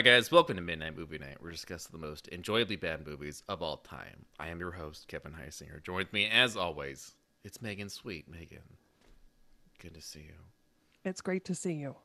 Hi, 0.00 0.02
guys. 0.02 0.32
Welcome 0.32 0.56
to 0.56 0.62
Midnight 0.62 0.96
Movie 0.96 1.18
Night. 1.18 1.36
We're 1.42 1.50
discussing 1.50 1.90
the 1.92 1.98
most 1.98 2.26
enjoyably 2.28 2.76
bad 2.76 3.06
movies 3.06 3.42
of 3.50 3.60
all 3.60 3.76
time. 3.76 4.24
I 4.38 4.48
am 4.48 4.58
your 4.58 4.70
host, 4.70 5.08
Kevin 5.08 5.32
Heisinger. 5.32 5.82
Join 5.82 5.98
with 5.98 6.12
me, 6.14 6.26
as 6.26 6.56
always, 6.56 7.16
it's 7.44 7.60
Megan 7.60 7.90
Sweet. 7.90 8.26
Megan, 8.26 8.62
good 9.78 9.92
to 9.92 10.00
see 10.00 10.20
you. 10.20 10.38
It's 11.04 11.20
great 11.20 11.44
to 11.44 11.54
see 11.54 11.74
you. 11.74 11.96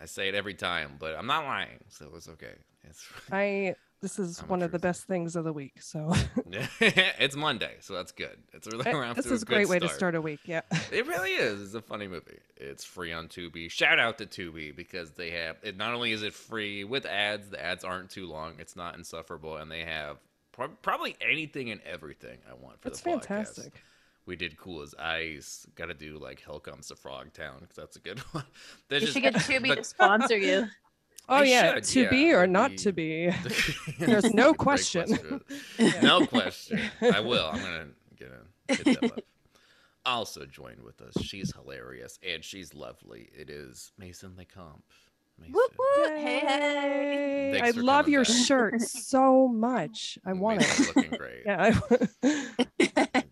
I 0.00 0.06
say 0.06 0.30
it 0.30 0.34
every 0.34 0.54
time, 0.54 0.92
but 0.98 1.16
I'm 1.16 1.26
not 1.26 1.44
lying, 1.44 1.84
so 1.90 2.10
it's 2.16 2.30
okay. 2.30 2.54
It's 2.82 3.06
I 3.30 3.74
this 4.04 4.18
is 4.18 4.40
I'm 4.40 4.48
one 4.48 4.62
of 4.62 4.70
the 4.70 4.78
truther. 4.78 4.82
best 4.82 5.04
things 5.06 5.34
of 5.34 5.44
the 5.44 5.52
week. 5.52 5.80
So 5.80 6.12
it's 6.50 7.34
Monday, 7.36 7.76
so 7.80 7.94
that's 7.94 8.12
good. 8.12 8.36
It's 8.52 8.66
really 8.66 8.86
eh, 8.86 8.92
we're 8.92 9.14
this 9.14 9.26
is 9.26 9.42
a 9.42 9.46
great 9.46 9.68
way 9.68 9.78
to 9.78 9.86
start. 9.86 9.96
start 9.98 10.14
a 10.14 10.20
week. 10.20 10.40
Yeah. 10.44 10.60
It 10.92 11.06
really 11.06 11.30
is. 11.32 11.62
It's 11.62 11.74
a 11.74 11.80
funny 11.80 12.06
movie. 12.06 12.38
It's 12.56 12.84
free 12.84 13.12
on 13.12 13.28
Tubi. 13.28 13.70
Shout 13.70 13.98
out 13.98 14.18
to 14.18 14.26
Tubi 14.26 14.76
because 14.76 15.12
they 15.12 15.30
have 15.30 15.56
it. 15.62 15.76
Not 15.76 15.94
only 15.94 16.12
is 16.12 16.22
it 16.22 16.34
free 16.34 16.84
with 16.84 17.06
ads, 17.06 17.48
the 17.48 17.64
ads 17.64 17.82
aren't 17.82 18.10
too 18.10 18.26
long. 18.26 18.54
It's 18.58 18.76
not 18.76 18.94
insufferable, 18.96 19.56
and 19.56 19.70
they 19.70 19.84
have 19.84 20.18
prob- 20.52 20.80
probably 20.82 21.16
anything 21.20 21.70
and 21.70 21.80
everything 21.90 22.38
I 22.48 22.54
want 22.54 22.80
for 22.82 22.88
It's 22.88 23.00
the 23.00 23.10
podcast. 23.10 23.24
fantastic. 23.26 23.72
We 24.26 24.36
did 24.36 24.56
cool 24.56 24.82
as 24.82 24.94
ice. 24.98 25.66
Got 25.74 25.86
to 25.86 25.94
do 25.94 26.18
like 26.18 26.40
Hell 26.40 26.60
Comes 26.60 26.88
to 26.88 26.96
Frog 26.96 27.32
Town 27.34 27.56
because 27.60 27.76
that's 27.76 27.96
a 27.96 28.00
good 28.00 28.20
one. 28.32 28.44
There's 28.88 29.02
You 29.02 29.06
just- 29.08 29.14
should 29.14 29.22
get 29.22 29.62
Tubi 29.62 29.68
but- 29.68 29.78
to 29.78 29.84
sponsor 29.84 30.36
you. 30.38 30.66
Oh 31.28 31.36
I 31.36 31.44
yeah, 31.44 31.74
should, 31.74 31.84
to 31.84 32.02
yeah, 32.02 32.10
be 32.10 32.32
or 32.32 32.46
not 32.46 32.72
be- 32.72 32.76
to 32.78 32.92
be. 32.92 33.30
There's 33.98 34.32
no 34.34 34.52
question. 34.54 35.40
no 36.02 36.26
question. 36.26 36.80
I 37.00 37.20
will. 37.20 37.50
I'm 37.52 37.60
gonna 37.62 37.86
them 38.84 39.04
up. 39.04 39.20
Also 40.06 40.44
joined 40.44 40.82
with 40.82 41.00
us. 41.00 41.14
She's 41.22 41.54
hilarious 41.54 42.18
and 42.22 42.44
she's 42.44 42.74
lovely. 42.74 43.30
It 43.32 43.48
is 43.48 43.92
Mason 43.98 44.32
Lecomte. 44.38 44.82
Mason. 45.38 45.52
Whoop, 45.52 45.72
whoop. 45.78 46.10
Hey, 46.16 46.38
hey. 46.40 47.60
I 47.62 47.70
love 47.70 48.08
your 48.08 48.24
back. 48.24 48.32
shirt 48.46 48.80
so 48.82 49.48
much. 49.48 50.18
I 50.24 50.32
want 50.32 50.60
Mason's 50.60 50.88
it. 50.88 50.96
looking 50.96 51.18
great. 51.18 51.42
Yeah. 51.46 51.80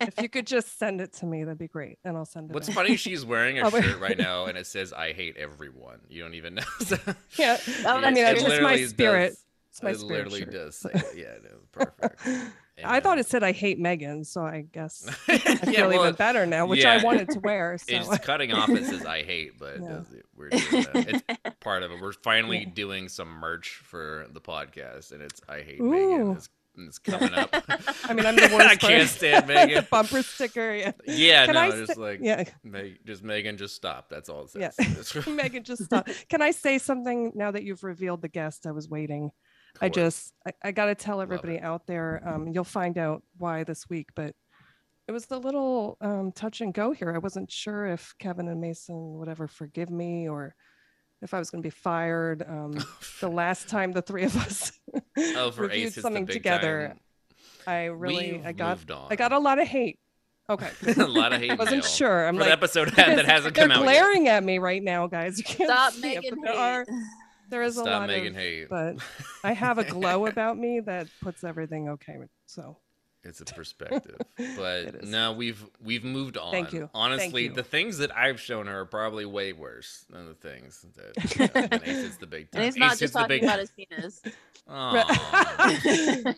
If 0.05 0.21
you 0.21 0.27
could 0.29 0.45
just 0.45 0.77
send 0.77 0.99
it 0.99 1.13
to 1.13 1.25
me, 1.25 1.43
that'd 1.45 1.57
be 1.57 1.67
great, 1.69 1.97
and 2.03 2.17
I'll 2.17 2.25
send 2.25 2.49
it. 2.51 2.53
What's 2.53 2.67
back. 2.67 2.75
funny, 2.75 2.97
she's 2.97 3.25
wearing 3.25 3.59
a 3.59 3.67
Oh, 3.67 3.69
shirt 3.69 3.99
right 4.01 4.17
now 4.17 4.45
and 4.45 4.57
it 4.57 4.67
says 4.67 4.91
I 4.91 5.13
hate 5.13 5.37
everyone. 5.37 5.99
You 6.09 6.21
don't 6.21 6.33
even 6.35 6.55
know. 6.55 6.63
So- 6.81 6.97
Yeah. 7.39 7.57
Oh, 7.85 7.95
I 7.97 8.11
mean, 8.11 8.25
it's 8.25 8.43
just 8.43 8.61
my 8.61 8.83
spirit. 8.85 9.29
does- 9.29 9.43
It's 9.71 9.81
my 9.83 9.89
it 9.91 9.95
spirit 9.97 10.25
literally 10.27 10.39
shirt. 10.41 10.51
does 10.51 10.75
say 10.77 10.89
it. 10.93 11.05
Yeah, 11.15 11.37
no, 11.41 11.49
perfect. 11.71 12.21
I 12.83 12.99
thought 12.99 13.17
uh, 13.17 13.21
it 13.21 13.27
said 13.27 13.43
I 13.43 13.51
hate 13.51 13.79
Megan, 13.79 14.23
so 14.23 14.41
I 14.41 14.65
guess 14.71 15.07
I 15.27 15.33
yeah, 15.33 15.37
feel 15.55 15.89
well, 15.89 16.01
even 16.03 16.15
better 16.15 16.45
now, 16.45 16.65
which 16.65 16.81
yeah. 16.83 16.93
I 16.93 17.03
wanted 17.03 17.29
to 17.31 17.39
wear. 17.39 17.77
So 17.79 17.95
It's 17.95 18.17
cutting 18.19 18.51
off. 18.53 18.69
It 18.69 18.85
says 18.85 19.05
I 19.05 19.23
hate, 19.23 19.59
but 19.59 19.79
Yeah. 19.81 19.99
it. 20.11 20.25
We're. 20.35 20.49
It's 20.51 21.23
part 21.59 21.83
of 21.83 21.91
it. 21.91 22.01
We're 22.01 22.13
finally 22.13 22.59
Yeah. 22.59 22.69
doing 22.73 23.09
some 23.09 23.27
merch 23.29 23.69
for 23.83 24.27
the 24.33 24.41
podcast, 24.41 25.11
and 25.11 25.21
it's 25.21 25.41
I 25.47 25.61
hate 25.61 25.79
Ooh. 25.79 25.89
Megan. 25.91 26.31
It's, 26.31 26.49
it's 26.75 26.97
coming 26.99 27.33
up. 27.35 27.49
I 28.05 28.13
mean, 28.13 28.25
I'm 28.25 28.35
the 28.35 28.49
worst. 28.51 28.67
I 28.67 28.75
can't 28.75 29.07
stand 29.07 29.47
Megan. 29.47 29.75
the 29.75 29.81
Bumper 29.83 30.23
sticker. 30.23 30.73
Yeah. 30.73 30.91
Yeah, 31.05 31.45
Can 31.45 31.53
no, 31.55 31.61
I 31.61 31.69
just 31.71 31.93
say- 31.95 32.01
like 32.01 32.19
Yeah. 32.21 32.43
Meg, 32.63 32.99
just 33.05 33.21
Megan, 33.23 33.57
just 33.57 33.75
stop. 33.75 34.09
That's 34.09 34.27
all 34.29 34.45
it 34.45 34.49
says. 34.49 34.75
It's- 34.79 35.27
Megan, 35.27 35.63
just 35.63 35.83
stop. 35.85 36.07
Can 36.29 36.41
I 36.41 36.49
say 36.49 36.79
something 36.79 37.31
now 37.35 37.51
that 37.51 37.63
you've 37.63 37.83
revealed 37.83 38.21
the 38.23 38.29
guest? 38.29 38.65
I 38.65 38.71
was 38.71 38.89
waiting. 38.89 39.31
I 39.83 39.89
just, 39.89 40.33
I, 40.47 40.51
I 40.63 40.71
got 40.71 40.85
to 40.85 40.95
tell 40.95 41.21
everybody 41.21 41.59
out 41.59 41.85
there. 41.87 42.21
Um, 42.25 42.47
you'll 42.47 42.63
find 42.63 42.97
out 42.97 43.23
why 43.37 43.63
this 43.63 43.89
week, 43.89 44.09
but 44.15 44.33
it 45.07 45.11
was 45.11 45.27
a 45.31 45.37
little 45.37 45.97
um, 46.01 46.31
touch 46.31 46.61
and 46.61 46.73
go 46.73 46.91
here. 46.91 47.11
I 47.13 47.17
wasn't 47.17 47.51
sure 47.51 47.87
if 47.87 48.13
Kevin 48.19 48.47
and 48.47 48.61
Mason 48.61 49.17
would 49.17 49.27
ever 49.27 49.47
forgive 49.47 49.89
me 49.89 50.29
or 50.29 50.55
if 51.21 51.33
I 51.33 51.39
was 51.39 51.49
going 51.49 51.61
to 51.61 51.65
be 51.65 51.71
fired. 51.71 52.43
Um, 52.47 52.73
the 53.19 53.29
last 53.29 53.67
time 53.67 53.91
the 53.91 54.01
three 54.01 54.23
of 54.23 54.35
us 54.37 54.71
oh, 55.17 55.51
reviewed 55.57 55.87
Ace, 55.87 56.01
something 56.01 56.27
together, 56.27 56.89
time. 56.89 56.99
I 57.67 57.85
really, 57.85 58.33
We've 58.33 58.45
I 58.45 58.51
got. 58.53 58.79
I 59.09 59.15
got 59.15 59.33
a 59.33 59.39
lot 59.39 59.59
of 59.59 59.67
hate. 59.67 59.99
Okay. 60.49 60.69
a 60.97 61.05
lot 61.05 61.31
of 61.33 61.39
hate. 61.39 61.51
I 61.51 61.55
wasn't 61.55 61.83
mail 61.83 61.89
sure. 61.89 62.27
I'm 62.27 62.35
for 62.35 62.41
like, 62.41 62.49
the 62.49 62.53
episode 62.53 62.89
that 62.89 63.25
hasn't 63.25 63.55
they're 63.55 63.67
come 63.67 63.71
out 63.71 63.85
yet. 63.85 63.85
glaring 63.85 64.27
at 64.27 64.43
me 64.43 64.59
right 64.59 64.83
now, 64.83 65.07
guys. 65.07 65.37
You 65.37 65.43
can't 65.43 65.69
Stop 65.69 65.93
see 65.93 66.13
it, 66.13 66.15
making 66.15 66.29
but 66.31 66.51
there 66.51 66.59
are 66.59 66.85
hate. 66.87 66.95
There 67.53 67.61
is 67.61 67.77
a 67.77 67.81
Stop 67.81 68.01
lot 68.01 68.07
making 68.07 68.29
of, 68.29 68.35
hate. 68.35 68.69
but 68.69 68.95
I 69.43 69.53
have 69.53 69.77
a 69.77 69.83
glow 69.83 70.25
about 70.25 70.57
me 70.57 70.79
that 70.81 71.07
puts 71.21 71.43
everything 71.43 71.89
okay. 71.89 72.17
So 72.47 72.77
It's 73.25 73.39
a 73.39 73.45
perspective, 73.45 74.17
but 74.57 74.95
is. 74.95 75.09
no, 75.09 75.31
we've 75.31 75.65
we've 75.81 76.03
moved 76.03 76.37
on. 76.37 76.51
Thank 76.51 76.73
you. 76.73 76.79
Thank 76.79 76.91
Honestly, 76.93 77.43
you. 77.45 77.53
the 77.53 77.63
things 77.63 77.97
that 77.99 78.13
I've 78.15 78.37
shown 78.39 78.67
her 78.67 78.81
are 78.81 78.85
probably 78.85 79.25
way 79.25 79.53
worse 79.53 80.03
than 80.09 80.27
the 80.27 80.33
things 80.33 80.85
that 80.97 81.35
you 81.55 81.61
know, 81.61 81.77
Ace 81.83 82.03
hits 82.03 82.17
the 82.17 82.27
big 82.27 82.51
time. 82.51 82.63
And 82.63 82.65
he's 82.65 82.75
not 82.75 82.93
Ace 82.93 82.99
just 82.99 83.13
the 83.13 83.19
talking 83.19 83.35
big. 83.39 83.43
about 83.45 83.59
his 83.59 83.71
penis. 83.71 84.21
Aw. 84.69 86.33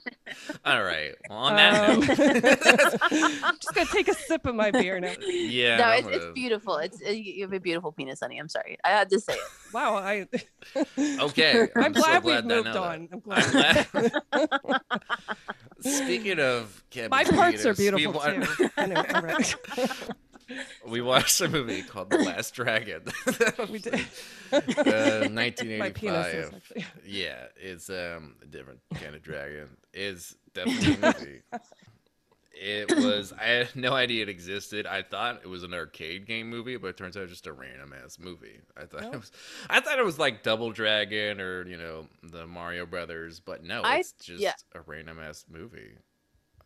All 0.65 0.83
right. 0.83 1.13
Well, 1.29 1.37
on 1.39 1.55
that 1.55 1.89
Um, 1.89 1.99
note, 2.01 3.59
just 3.59 3.73
gonna 3.73 3.87
take 3.91 4.07
a 4.07 4.13
sip 4.13 4.45
of 4.45 4.53
my 4.55 4.69
beer 4.71 4.99
now. 4.99 5.13
yeah. 5.27 5.77
no, 5.77 5.83
I'm 5.85 5.99
it's, 5.99 6.07
it's 6.07 6.17
gonna- 6.19 6.33
beautiful. 6.33 6.77
It's 6.77 7.01
uh, 7.05 7.09
you 7.09 7.33
you 7.33 7.41
have 7.43 7.53
a 7.53 7.59
beautiful 7.59 7.91
penis, 7.91 8.19
honey. 8.19 8.37
I'm 8.39 8.49
sorry. 8.49 8.77
I 8.83 8.89
had 8.89 9.09
to 9.09 9.19
say 9.19 9.33
it. 9.33 9.39
Wow, 9.73 9.95
I 9.95 10.27
Okay, 10.97 11.67
I'm, 11.75 11.83
I'm 11.83 11.93
so 11.95 12.01
glad, 12.01 12.21
glad 12.21 12.23
we've 12.23 12.35
I 12.35 12.41
moved 12.41 12.65
know 12.67 12.73
that. 12.73 12.77
on. 12.77 13.09
I'm 13.11 13.13
I'm 13.13 13.19
glad. 13.19 13.87
glad. 13.91 14.81
Speaking 15.81 16.39
of 16.39 16.74
Kevin's 16.89 17.11
my 17.11 17.23
parts 17.23 17.65
are 17.65 17.73
penis, 17.73 17.93
we 17.93 17.99
beautiful 17.99 18.21
wa- 18.21 18.45
too. 18.45 18.69
Anyway, 18.77 19.03
all 19.13 19.21
right. 19.21 19.55
We 20.87 21.01
watched 21.01 21.41
a 21.41 21.49
movie 21.49 21.81
called 21.81 22.11
The 22.11 22.19
Last 22.19 22.53
Dragon. 22.53 23.01
we 23.71 23.79
did. 23.79 23.99
Uh, 24.53 24.61
1985. 25.31 26.33
is 26.35 26.53
actually. 26.53 26.85
Yeah, 27.05 27.45
it's 27.55 27.89
um 27.89 28.35
a 28.43 28.45
different 28.45 28.79
kind 28.93 29.15
of 29.15 29.23
dragon. 29.23 29.69
It's 29.91 30.35
definitely 30.53 30.93
a 30.93 31.13
movie. 31.19 31.41
It 32.57 32.95
was 32.95 33.33
I 33.33 33.43
had 33.45 33.75
no 33.75 33.93
idea 33.93 34.21
it 34.23 34.29
existed. 34.29 34.85
I 34.85 35.01
thought 35.01 35.41
it 35.43 35.47
was 35.47 35.63
an 35.63 35.73
arcade 35.73 36.25
game 36.25 36.49
movie, 36.49 36.77
but 36.77 36.87
it 36.89 36.97
turns 36.97 37.17
out 37.17 37.23
it's 37.23 37.31
just 37.31 37.47
a 37.47 37.53
random 37.53 37.91
ass 38.05 38.17
movie. 38.19 38.61
I 38.77 38.85
thought 38.85 39.03
Oh. 39.03 39.11
it 39.13 39.15
was 39.19 39.31
I 39.69 39.79
thought 39.81 39.99
it 39.99 40.05
was 40.05 40.19
like 40.19 40.41
Double 40.43 40.71
Dragon 40.71 41.41
or, 41.41 41.67
you 41.67 41.75
know, 41.77 42.07
the 42.23 42.45
Mario 42.47 42.85
Brothers, 42.85 43.39
but 43.41 43.63
no, 43.63 43.81
I- 43.81 43.97
it's 43.97 44.13
just 44.13 44.41
yeah. 44.41 44.53
a 44.73 44.81
random 44.81 45.19
ass 45.19 45.43
movie. 45.49 45.97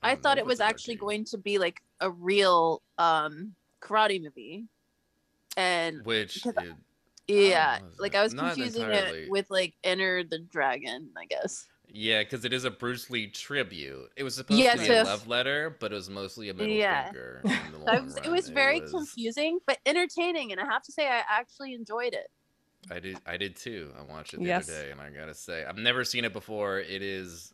I 0.01 0.13
don't 0.13 0.23
thought 0.23 0.37
it 0.37 0.45
was 0.45 0.59
it's 0.59 0.69
actually 0.69 0.95
going 0.95 1.25
to 1.25 1.37
be 1.37 1.57
like 1.57 1.81
a 1.99 2.09
real 2.09 2.81
um 2.97 3.53
karate 3.81 4.21
movie. 4.21 4.65
And 5.57 6.05
which 6.05 6.35
because 6.35 6.55
it, 6.63 6.73
yeah, 7.27 7.79
was 7.81 7.99
like? 7.99 8.15
I 8.15 8.23
was 8.23 8.33
Not 8.33 8.53
confusing 8.55 8.83
entirely. 8.83 9.23
it 9.23 9.31
with 9.31 9.49
like 9.49 9.75
Enter 9.83 10.23
the 10.23 10.39
Dragon, 10.39 11.09
I 11.17 11.25
guess. 11.25 11.67
Yeah, 11.91 12.21
because 12.21 12.45
it 12.45 12.53
is 12.53 12.65
a 12.65 12.71
Bruce 12.71 13.09
Lee 13.09 13.27
tribute. 13.27 14.11
It 14.15 14.23
was 14.23 14.35
supposed 14.35 14.59
Yeah, 14.59 14.73
to 14.73 14.79
be 14.79 14.85
so- 14.85 15.01
a 15.01 15.03
love 15.03 15.27
letter, 15.27 15.75
but 15.79 15.91
it 15.91 15.95
was 15.95 16.09
mostly 16.09 16.49
a 16.49 16.53
middle 16.53 16.71
Yeah. 16.71 17.05
finger. 17.05 17.41
in 17.43 17.71
the 17.71 17.79
was, 18.03 18.15
it 18.17 18.29
was 18.29 18.49
very 18.49 18.79
was- 18.81 18.91
confusing 18.91 19.59
but 19.65 19.79
entertaining, 19.85 20.51
and 20.51 20.61
I 20.61 20.65
have 20.65 20.83
to 20.83 20.91
say 20.91 21.07
I 21.07 21.23
actually 21.27 21.73
enjoyed 21.73 22.13
it. 22.13 22.29
I 22.91 22.99
did. 22.99 23.17
I 23.25 23.35
did 23.37 23.55
too. 23.55 23.91
I 23.99 24.03
watched 24.03 24.33
it 24.33 24.39
the 24.39 24.45
Yes. 24.45 24.69
other 24.69 24.81
day, 24.83 24.91
and 24.91 25.01
I 25.01 25.09
gotta 25.09 25.33
say, 25.33 25.65
I've 25.65 25.77
never 25.77 26.03
seen 26.05 26.23
it 26.25 26.31
before. 26.31 26.79
It 26.79 27.01
is 27.01 27.53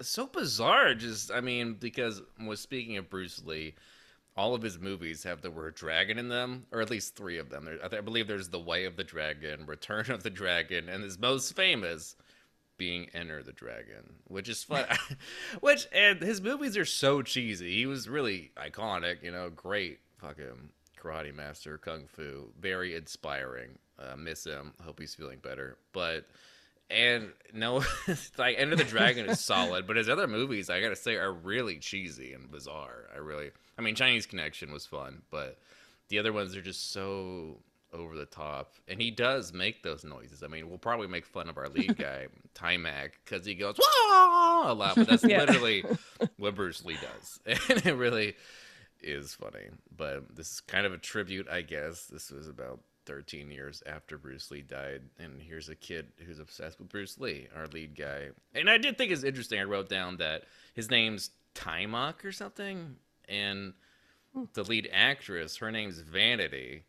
so 0.00 0.26
bizarre. 0.26 0.94
Just, 0.94 1.30
I 1.30 1.40
mean, 1.40 1.74
because 1.74 2.22
was 2.44 2.60
speaking 2.60 2.96
of 2.96 3.10
Bruce 3.10 3.42
Lee, 3.44 3.74
all 4.36 4.54
of 4.54 4.62
his 4.62 4.78
movies 4.78 5.24
have 5.24 5.42
the 5.42 5.50
word 5.50 5.74
dragon 5.74 6.18
in 6.18 6.28
them, 6.28 6.66
or 6.70 6.80
at 6.80 6.90
least 6.90 7.16
three 7.16 7.38
of 7.38 7.50
them. 7.50 7.64
There, 7.64 7.78
I, 7.82 8.00
believe 8.00 8.28
there's 8.28 8.48
The 8.48 8.60
Way 8.60 8.84
of 8.84 8.96
the 8.96 9.04
Dragon, 9.04 9.66
Return 9.66 10.10
of 10.10 10.22
the 10.22 10.30
Dragon, 10.30 10.88
and 10.88 11.02
his 11.02 11.18
most 11.18 11.56
famous 11.56 12.14
being 12.76 13.08
Enter 13.12 13.42
the 13.42 13.52
Dragon, 13.52 14.14
which 14.28 14.48
is 14.48 14.62
fun. 14.62 14.86
which 15.60 15.88
and 15.92 16.22
his 16.22 16.40
movies 16.40 16.76
are 16.76 16.84
so 16.84 17.22
cheesy. 17.22 17.74
He 17.74 17.86
was 17.86 18.08
really 18.08 18.52
iconic, 18.56 19.24
you 19.24 19.32
know, 19.32 19.50
great 19.50 19.98
fucking 20.18 20.70
karate 20.96 21.34
master, 21.34 21.76
kung 21.76 22.06
fu, 22.06 22.52
very 22.60 22.94
inspiring. 22.94 23.70
Uh, 23.98 24.14
miss 24.16 24.44
him. 24.44 24.72
Hope 24.84 25.00
he's 25.00 25.16
feeling 25.16 25.40
better. 25.40 25.76
But 25.92 26.28
and 26.90 27.32
no, 27.52 27.84
like 28.38 28.56
Enter 28.58 28.76
the 28.76 28.84
Dragon 28.84 29.26
is 29.28 29.40
solid, 29.40 29.86
but 29.86 29.96
his 29.96 30.08
other 30.08 30.26
movies, 30.26 30.70
I 30.70 30.80
gotta 30.80 30.96
say, 30.96 31.16
are 31.16 31.32
really 31.32 31.78
cheesy 31.78 32.32
and 32.32 32.50
bizarre. 32.50 33.08
I 33.14 33.18
really, 33.18 33.50
I 33.78 33.82
mean, 33.82 33.94
Chinese 33.94 34.26
Connection 34.26 34.72
was 34.72 34.86
fun, 34.86 35.22
but 35.30 35.58
the 36.08 36.18
other 36.18 36.32
ones 36.32 36.56
are 36.56 36.62
just 36.62 36.90
so 36.92 37.58
over 37.92 38.16
the 38.16 38.26
top. 38.26 38.74
And 38.86 39.00
he 39.00 39.10
does 39.10 39.52
make 39.54 39.82
those 39.82 40.04
noises. 40.04 40.42
I 40.42 40.46
mean, 40.46 40.68
we'll 40.68 40.76
probably 40.78 41.06
make 41.06 41.24
fun 41.24 41.48
of 41.48 41.56
our 41.56 41.68
lead 41.68 41.96
guy, 41.98 42.26
Taimak, 42.54 43.10
because 43.24 43.46
he 43.46 43.54
goes 43.54 43.76
Wah! 43.78 44.72
a 44.72 44.74
lot, 44.74 44.96
but 44.96 45.06
that's 45.06 45.24
Yeah. 45.24 45.40
literally 45.40 45.84
what 46.36 46.54
Bruce 46.54 46.84
Lee 46.84 46.96
does, 47.00 47.40
and 47.70 47.86
it 47.86 47.94
really 47.94 48.34
is 49.02 49.34
funny. 49.34 49.68
But 49.96 50.34
this 50.36 50.52
is 50.52 50.60
kind 50.60 50.84
of 50.86 50.92
a 50.92 50.98
tribute, 50.98 51.48
I 51.48 51.62
guess. 51.62 52.06
This 52.06 52.30
was 52.30 52.48
about 52.48 52.80
13 53.08 53.50
years 53.50 53.82
after 53.86 54.18
Bruce 54.18 54.50
Lee 54.50 54.60
died, 54.60 55.00
and 55.18 55.40
here's 55.40 55.68
a 55.70 55.74
kid 55.74 56.06
who's 56.26 56.38
obsessed 56.38 56.78
with 56.78 56.90
Bruce 56.90 57.18
Lee, 57.18 57.48
our 57.56 57.66
lead 57.68 57.96
guy. 57.96 58.28
And 58.54 58.68
I 58.70 58.76
did 58.78 58.96
think 58.98 59.10
it's 59.10 59.24
interesting. 59.24 59.58
I 59.58 59.64
wrote 59.64 59.88
down 59.88 60.18
that 60.18 60.44
his 60.74 60.90
name's 60.90 61.30
Taimak 61.54 62.22
or 62.24 62.32
something, 62.32 62.96
and 63.28 63.72
the 64.52 64.62
lead 64.62 64.88
actress, 64.92 65.56
her 65.56 65.72
name's 65.72 65.98
Vanity, 66.00 66.84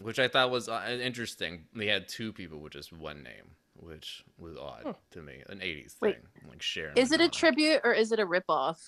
which 0.00 0.18
I 0.18 0.28
thought 0.28 0.50
was 0.50 0.68
uh, 0.68 0.98
interesting. 1.00 1.66
They 1.76 1.86
had 1.86 2.08
two 2.08 2.32
people 2.32 2.58
with 2.58 2.72
just 2.72 2.90
one 2.92 3.22
name, 3.22 3.52
which 3.76 4.24
was 4.38 4.56
odd 4.56 4.80
Huh. 4.84 4.92
to 5.10 5.20
me. 5.22 5.42
An 5.50 5.58
'80s 5.60 5.96
Wait, 6.00 6.14
thing, 6.16 6.24
like 6.48 6.62
Sharon. 6.62 6.96
Is 6.96 7.12
it 7.12 7.20
a 7.20 7.28
tribute 7.28 7.82
or 7.84 7.92
is 7.92 8.12
it 8.12 8.18
a 8.18 8.24
ripoff? 8.26 8.78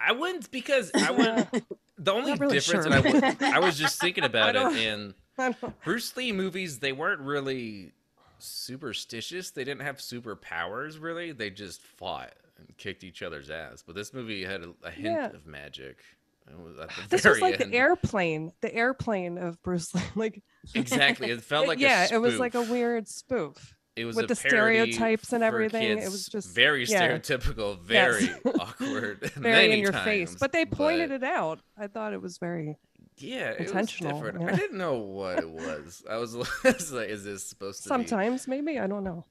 I 0.00 0.12
wouldn't 0.12 0.50
because 0.52 0.92
I 0.94 1.10
wouldn't. 1.10 1.48
The 2.00 2.12
only 2.12 2.32
really 2.36 2.54
difference, 2.60 2.86
sure. 2.86 2.94
and 2.94 3.42
I, 3.42 3.56
I 3.56 3.58
was 3.58 3.76
just 3.84 4.00
thinking 4.00 4.22
about 4.22 4.50
it 4.50 4.52
don't- 4.60 4.76
in 4.76 4.92
I 5.00 5.02
don't- 5.02 5.14
Bruce 5.84 6.16
Lee 6.16 6.32
movies. 6.32 6.78
They 6.78 6.92
weren't 6.92 7.20
really 7.20 7.92
superstitious. 8.38 9.50
They 9.50 9.64
didn't 9.64 9.82
have 9.82 9.96
superpowers 9.98 11.00
really. 11.00 11.32
They 11.32 11.50
just 11.50 11.80
fought 11.82 12.32
and 12.58 12.76
kicked 12.76 13.04
each 13.04 13.22
other's 13.22 13.50
ass. 13.50 13.82
But 13.86 13.94
this 13.94 14.12
movie 14.12 14.44
had 14.44 14.62
a, 14.62 14.70
a 14.84 14.90
hint 14.90 15.06
Yeah. 15.16 15.26
of 15.30 15.46
magic. 15.46 15.98
Was 16.56 16.88
This 17.10 17.24
was 17.24 17.40
like 17.40 17.60
end. 17.60 17.72
the 17.72 17.76
airplane, 17.76 18.52
the 18.62 18.74
airplane 18.74 19.36
of 19.38 19.62
Bruce 19.62 19.94
Lee. 19.94 20.02
Like, 20.14 20.42
Exactly. 20.74 21.30
It 21.30 21.42
felt 21.42 21.66
like 21.68 21.78
yeah, 21.78 22.08
a 22.10 22.14
it 22.14 22.18
was 22.18 22.38
like 22.38 22.54
a 22.54 22.62
weird 22.62 23.06
spoof. 23.08 23.74
It 23.96 24.04
was 24.04 24.14
with 24.14 24.28
the 24.28 24.36
stereotypes 24.36 25.32
and 25.32 25.42
everything, 25.42 25.98
it 25.98 26.04
was 26.10 26.26
just- 26.26 26.54
very 26.54 26.84
yeah. 26.84 27.18
stereotypical, 27.18 27.80
very 27.80 28.26
Yes. 28.26 28.40
awkward, 28.60 29.30
Very 29.34 29.72
in 29.72 29.80
your 29.80 29.92
face. 29.92 30.36
But 30.38 30.52
they 30.52 30.64
pointed 30.64 31.08
but- 31.10 31.16
it 31.16 31.24
out. 31.24 31.60
I 31.76 31.88
thought 31.88 32.12
it 32.12 32.22
was 32.22 32.38
very 32.38 32.76
Yeah, 33.20 33.50
it 33.50 33.60
intentional, 33.66 34.20
was 34.20 34.32
different. 34.32 34.50
I 34.52 34.56
didn't 34.56 34.78
know 34.78 34.98
what 34.98 35.38
it 35.38 35.48
was. 35.50 36.04
I 36.08 36.16
was, 36.16 36.34
I 36.36 36.40
was 36.64 36.92
like, 36.92 37.08
"Is 37.08 37.24
this 37.24 37.44
supposed 37.44 37.82
to 37.82 37.88
be?" 37.88 37.88
sometimes 37.88 38.48
maybe 38.48 38.78
I 38.78 38.86
don't 38.86 39.04
know. 39.04 39.24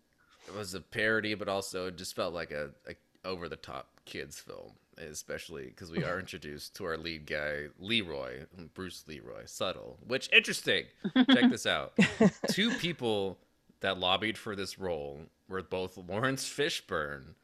It 0.48 0.56
was 0.56 0.74
a 0.74 0.81
parody, 0.81 1.34
but 1.36 1.50
also 1.50 1.88
it 1.88 1.98
just 1.98 2.16
felt 2.16 2.34
like 2.34 2.51
a, 2.51 2.72
a 2.88 2.95
over 3.28 3.50
the 3.50 3.57
top 3.57 3.89
kids 4.06 4.39
film, 4.39 4.72
especially 4.98 5.66
because 5.66 5.92
we 5.92 6.04
are 6.04 6.19
introduced 6.19 6.75
to 6.78 6.86
our 6.86 6.98
lead 6.98 7.25
guy 7.25 7.66
Leroy, 7.80 8.45
Bruce 8.74 9.04
Leroy, 9.07 9.44
subtle. 9.45 9.98
Which 10.07 10.30
interesting. 10.31 10.86
Check 11.16 11.50
this 11.51 11.66
out. 11.66 11.94
Two 12.51 12.72
people 12.75 13.38
that 13.81 14.00
lobbied 14.00 14.38
for 14.38 14.56
this 14.56 14.80
role 14.80 15.22
were 15.48 15.62
both 15.62 15.98
Laurence 15.98 16.48
Fishburne 16.48 17.36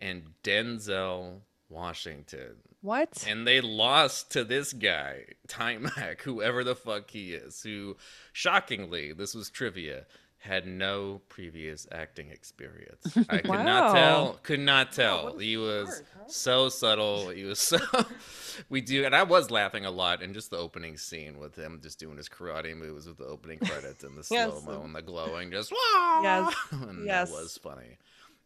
and 0.00 0.30
Denzel 0.42 1.40
Washington. 1.68 2.56
What? 2.82 3.24
And 3.28 3.46
they 3.46 3.60
lost 3.60 4.30
to 4.32 4.44
this 4.44 4.72
guy, 4.72 5.24
Taimak, 5.48 6.20
whoever 6.22 6.62
the 6.64 6.74
fuck 6.76 7.10
he 7.10 7.32
is, 7.34 7.62
who, 7.62 7.96
shockingly, 8.32 9.12
this 9.12 9.34
was 9.34 9.48
trivia, 9.50 10.04
had 10.38 10.66
no 10.66 11.22
previous 11.30 11.86
acting 11.90 12.28
experience. 12.30 13.16
I 13.30 13.38
could 13.38 13.48
not 13.64 13.94
tell. 13.94 14.38
Could 14.42 14.60
not 14.60 14.92
tell. 14.92 15.28
a 15.28 15.42
He 15.42 15.56
was 15.56 15.88
start, 15.88 16.06
huh? 16.18 16.24
so 16.28 16.68
subtle. 16.68 17.30
He 17.30 17.44
was 17.44 17.58
so. 17.58 17.78
we 18.68 18.82
do, 18.82 19.06
and 19.06 19.16
I 19.16 19.22
was 19.22 19.50
laughing 19.50 19.86
a 19.86 19.90
lot 19.90 20.22
in 20.22 20.34
just 20.34 20.50
the 20.50 20.58
opening 20.58 20.98
scene 20.98 21.38
with 21.38 21.56
him 21.56 21.80
just 21.82 21.98
doing 21.98 22.18
his 22.18 22.28
karate 22.28 22.76
moves 22.76 23.06
with 23.06 23.16
the 23.16 23.24
opening 23.24 23.58
credits 23.58 24.04
and 24.04 24.18
the 24.18 24.26
Yes. 24.30 24.50
slow 24.50 24.60
mo 24.60 24.84
and 24.84 24.94
the 24.94 25.00
glowing, 25.00 25.50
just 25.50 25.72
Yes. 25.72 26.54
and 26.72 27.06
Yes. 27.06 27.30
that 27.30 27.34
was 27.40 27.56
funny. 27.56 27.96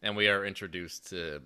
And 0.01 0.15
we 0.15 0.29
are 0.29 0.45
introduced 0.45 1.09
to 1.09 1.41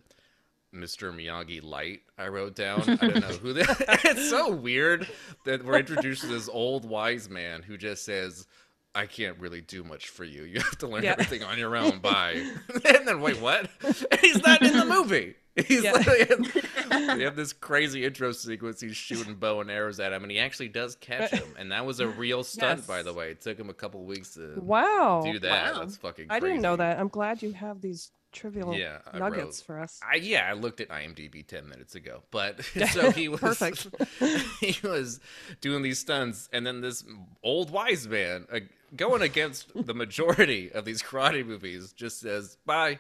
Mr. 0.74 1.14
Miyagi 1.14 1.64
Light. 1.64 2.02
I 2.18 2.28
wrote 2.28 2.56
down. 2.56 2.82
I 2.88 2.96
don't 2.96 3.16
know 3.22 3.28
who 3.28 3.54
that. 3.54 4.02
it's 4.06 4.30
so 4.30 4.52
weird 4.52 5.08
that 5.46 5.64
we're 5.64 5.80
introduced 5.80 6.22
to 6.22 6.28
this 6.28 6.50
old 6.50 6.86
wise 6.86 7.30
man 7.30 7.62
who 7.64 7.78
just 7.78 8.04
says. 8.06 8.48
I 8.96 9.08
can't 9.08 9.40
really 9.40 9.62
do 9.62 9.84
much 9.84 10.10
for 10.10 10.24
you. 10.24 10.44
You 10.44 10.60
have 10.60 10.78
to 10.78 10.88
learn 10.88 11.02
Yeah. 11.02 11.14
everything 11.14 11.42
on 11.42 11.58
your 11.58 11.76
own. 11.76 11.98
Bye. 11.98 12.48
and 12.86 13.08
then 13.08 13.22
wait, 13.22 13.42
what? 13.42 13.68
And 13.82 14.20
he's 14.22 14.40
not 14.46 14.62
in 14.62 14.72
the 14.78 14.86
movie. 14.86 15.34
He's 15.56 15.84
Yeah. 15.84 15.98
in- 16.30 17.18
we 17.18 17.24
have 17.24 17.36
this 17.36 17.54
crazy 17.54 18.06
intro 18.06 18.34
sequence. 18.34 18.82
He's 18.82 18.96
shooting 18.96 19.34
bow 19.34 19.62
and 19.62 19.72
arrows 19.72 20.00
at 20.00 20.14
him, 20.14 20.22
and 20.22 20.32
he 20.32 20.38
actually 20.38 20.68
does 20.68 20.96
catch 20.98 21.32
him. 21.32 21.56
And 21.58 21.72
that 21.72 21.88
was 21.88 22.02
a 22.02 22.08
real 22.08 22.44
stunt, 22.44 22.86
by 22.86 23.02
the 23.02 23.14
way. 23.14 23.32
It 23.32 23.42
took 23.42 23.60
him 23.60 23.72
a 23.72 23.74
couple 23.74 24.04
weeks 24.06 24.36
to 24.36 24.60
Wow. 24.60 25.24
do 25.26 25.40
that. 25.40 25.74
Wow. 25.74 25.80
That's 25.80 25.98
fucking. 25.98 26.28
I 26.30 26.40
didn't 26.40 26.62
know 26.62 26.76
that. 26.76 27.00
I'm 27.00 27.08
glad 27.08 27.42
you 27.42 27.52
have 27.54 27.82
these 27.82 28.12
trivial 28.34 28.74
Yeah, 28.76 28.98
nuggets 29.14 29.60
wrote- 29.62 29.66
for 29.78 29.80
us. 29.80 30.00
I 30.08 30.16
yeah, 30.16 30.50
I 30.50 30.54
looked 30.54 30.82
at 30.82 30.90
IMDb 30.90 31.46
ten 31.48 31.70
minutes 31.70 31.96
ago, 31.96 32.24
but 32.32 32.64
so 32.92 33.12
he 33.12 33.30
was 33.30 33.40
Perfect. 33.40 33.88
he 34.60 34.76
was 34.86 35.20
doing 35.62 35.82
these 35.84 36.00
stunts, 36.00 36.50
and 36.52 36.66
then 36.68 36.82
this 36.82 37.04
old 37.44 37.72
wise 37.72 38.08
man 38.08 38.46
uh, 38.52 38.60
going 38.96 39.22
against 39.22 39.72
the 39.74 39.94
majority 39.94 40.72
of 40.72 40.86
these 40.86 41.02
karate 41.02 41.46
movies 41.46 41.94
just 41.94 42.20
says 42.20 42.58
bye. 42.66 43.00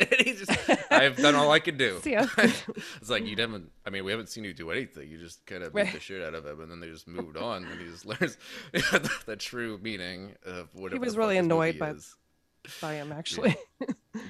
and 0.00 0.08
he 0.18 0.32
just, 0.32 0.50
I've 0.90 1.16
done 1.16 1.36
all 1.36 1.52
I 1.52 1.60
could 1.60 1.78
do. 1.78 2.00
See 2.02 2.14
ya. 2.14 2.26
it's 2.38 3.08
like 3.08 3.24
you 3.24 3.36
haven't. 3.36 3.70
I 3.86 3.90
mean, 3.90 4.04
we 4.04 4.10
haven't 4.10 4.28
seen 4.28 4.42
you 4.42 4.52
do 4.52 4.72
anything. 4.72 5.08
You 5.08 5.16
just 5.16 5.46
kind 5.46 5.62
of 5.62 5.72
beat 5.72 5.82
Right. 5.82 5.92
the 5.94 6.00
shit 6.00 6.20
out 6.22 6.34
of 6.34 6.44
him, 6.44 6.60
and 6.60 6.68
then 6.72 6.80
they 6.80 6.88
just 6.88 7.06
moved 7.06 7.36
on, 7.36 7.62
and 7.64 7.80
he 7.80 7.86
just 7.86 8.04
learns 8.04 8.36
the, 8.72 9.08
the 9.26 9.36
true 9.36 9.78
meaning 9.80 10.34
of 10.44 10.74
whatever. 10.74 10.96
He 10.96 10.98
was 11.06 11.16
really 11.16 11.36
annoyed 11.36 11.78
by- 11.78 11.90
is. 11.92 12.16
I 12.82 12.94
am 12.94 13.12
actually 13.12 13.56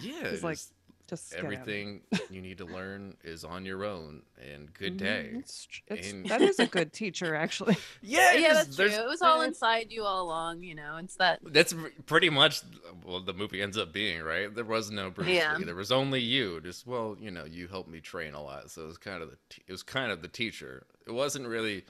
Yeah, 0.00 0.28
He's 0.30 0.42
like, 0.44 0.56
just- 0.56 0.72
just 1.08 1.32
get 1.32 1.40
out 1.40 1.44
of 1.46 1.50
here. 1.50 1.60
everything 1.62 2.02
you 2.30 2.40
need 2.40 2.58
to 2.58 2.64
learn 2.64 3.16
is 3.24 3.42
on 3.44 3.64
your 3.66 3.84
own 3.84 4.22
and 4.40 4.72
good 4.72 4.94
Mhm, 4.94 4.98
day 4.98 5.30
It's, 5.40 5.66
it's, 5.88 6.12
And- 6.12 6.26
that 6.26 6.40
is 6.40 6.60
a 6.60 6.66
good 6.68 6.92
teacher, 6.92 7.34
actually. 7.34 7.76
yeah, 8.00 8.32
yeah, 8.34 8.48
just- 8.52 8.76
that's 8.76 8.94
true. 8.94 9.04
It 9.04 9.08
was 9.08 9.20
all 9.20 9.40
inside 9.40 9.88
you 9.90 10.04
all 10.04 10.22
along, 10.22 10.62
you 10.62 10.76
know. 10.76 10.98
It's 10.98 11.16
that 11.16 11.40
that's 11.44 11.74
pretty 12.06 12.30
much 12.30 12.60
well 13.04 13.18
the 13.20 13.32
movie 13.34 13.60
ends 13.60 13.76
up 13.76 13.92
being 13.92 14.22
right 14.22 14.54
there 14.54 14.64
was 14.64 14.92
no 14.92 15.10
bruce 15.10 15.26
Yeah. 15.28 15.56
lee 15.56 15.64
there 15.64 15.74
was 15.74 15.90
only 15.90 16.20
you 16.20 16.60
just 16.60 16.86
well 16.86 17.16
you 17.18 17.32
know 17.32 17.44
you 17.44 17.66
helped 17.66 17.88
me 17.90 17.98
train 18.00 18.34
a 18.34 18.42
lot 18.42 18.70
so 18.70 18.82
it 18.84 18.86
was 18.86 18.98
kind 18.98 19.20
of 19.22 19.30
the 19.30 19.38
t- 19.48 19.62
it 19.66 19.72
was 19.72 19.82
kind 19.82 20.12
of 20.12 20.22
the 20.22 20.28
teacher 20.28 20.86
it 21.08 21.12
wasn't 21.12 21.44
really 21.48 21.84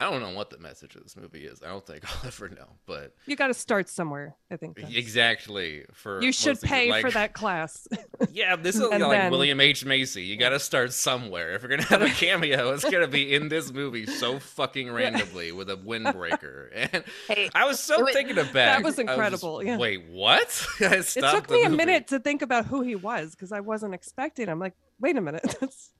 i 0.00 0.08
don't 0.10 0.20
know 0.20 0.30
what 0.30 0.50
the 0.50 0.58
message 0.58 0.94
of 0.96 1.02
this 1.02 1.16
movie 1.16 1.44
is 1.44 1.62
i 1.62 1.68
don't 1.68 1.86
think 1.86 2.04
i'll 2.04 2.26
ever 2.26 2.48
know 2.48 2.68
but 2.86 3.14
You 3.26 3.36
got 3.36 3.48
to 3.48 3.54
start 3.54 3.88
somewhere. 3.88 4.36
I 4.50 4.56
think 4.56 4.76
that's- 4.76 4.94
exactly 4.94 5.84
for 5.92 6.22
you 6.22 6.32
should 6.32 6.50
most 6.50 6.60
things, 6.60 6.92
pay 6.94 7.00
for 7.02 7.10
that 7.10 7.32
class. 7.34 7.86
Yeah, 8.30 8.56
this 8.56 8.76
is 8.76 8.82
And 8.92 9.02
like 9.02 9.10
then- 9.18 9.30
William 9.32 9.60
H. 9.60 9.84
Macy. 9.84 10.22
You 10.22 10.36
got 10.36 10.50
to 10.50 10.58
start 10.60 10.92
somewhere. 10.92 11.54
If 11.54 11.62
you're 11.62 11.70
gonna 11.70 11.82
have 11.84 12.02
a 12.02 12.08
cameo, 12.10 12.72
it's 12.72 12.88
gonna 12.88 13.06
be 13.08 13.34
in 13.34 13.48
this 13.48 13.72
movie 13.72 14.06
so 14.06 14.38
fucking 14.38 14.90
randomly 14.92 15.50
with 15.52 15.68
a 15.70 15.76
windbreaker. 15.76 16.68
And 16.74 17.04
hey, 17.28 17.50
I 17.54 17.66
was 17.66 17.78
so 17.80 17.98
It 18.00 18.04
was- 18.04 18.14
taken 18.14 18.38
aback. 18.38 18.82
was 18.84 18.98
I 18.98 19.02
just, 19.02 19.10
incredible, 19.10 19.62
yeah. 19.64 19.76
Wait, 19.76 20.08
what? 20.08 20.66
I 20.80 20.84
it 20.96 21.06
took 21.14 21.46
the 21.48 21.54
me 21.54 21.64
a 21.64 21.70
minute 21.70 22.08
to 22.08 22.18
think 22.20 22.42
about 22.42 22.66
who 22.66 22.82
he 22.82 22.94
was 22.96 23.32
because 23.32 23.52
I 23.52 23.60
wasn't 23.60 23.94
expecting. 23.94 24.48
I'm 24.48 24.58
like, 24.60 24.74
wait 25.00 25.16
a 25.16 25.20
minute, 25.20 25.42
that's 25.60 25.90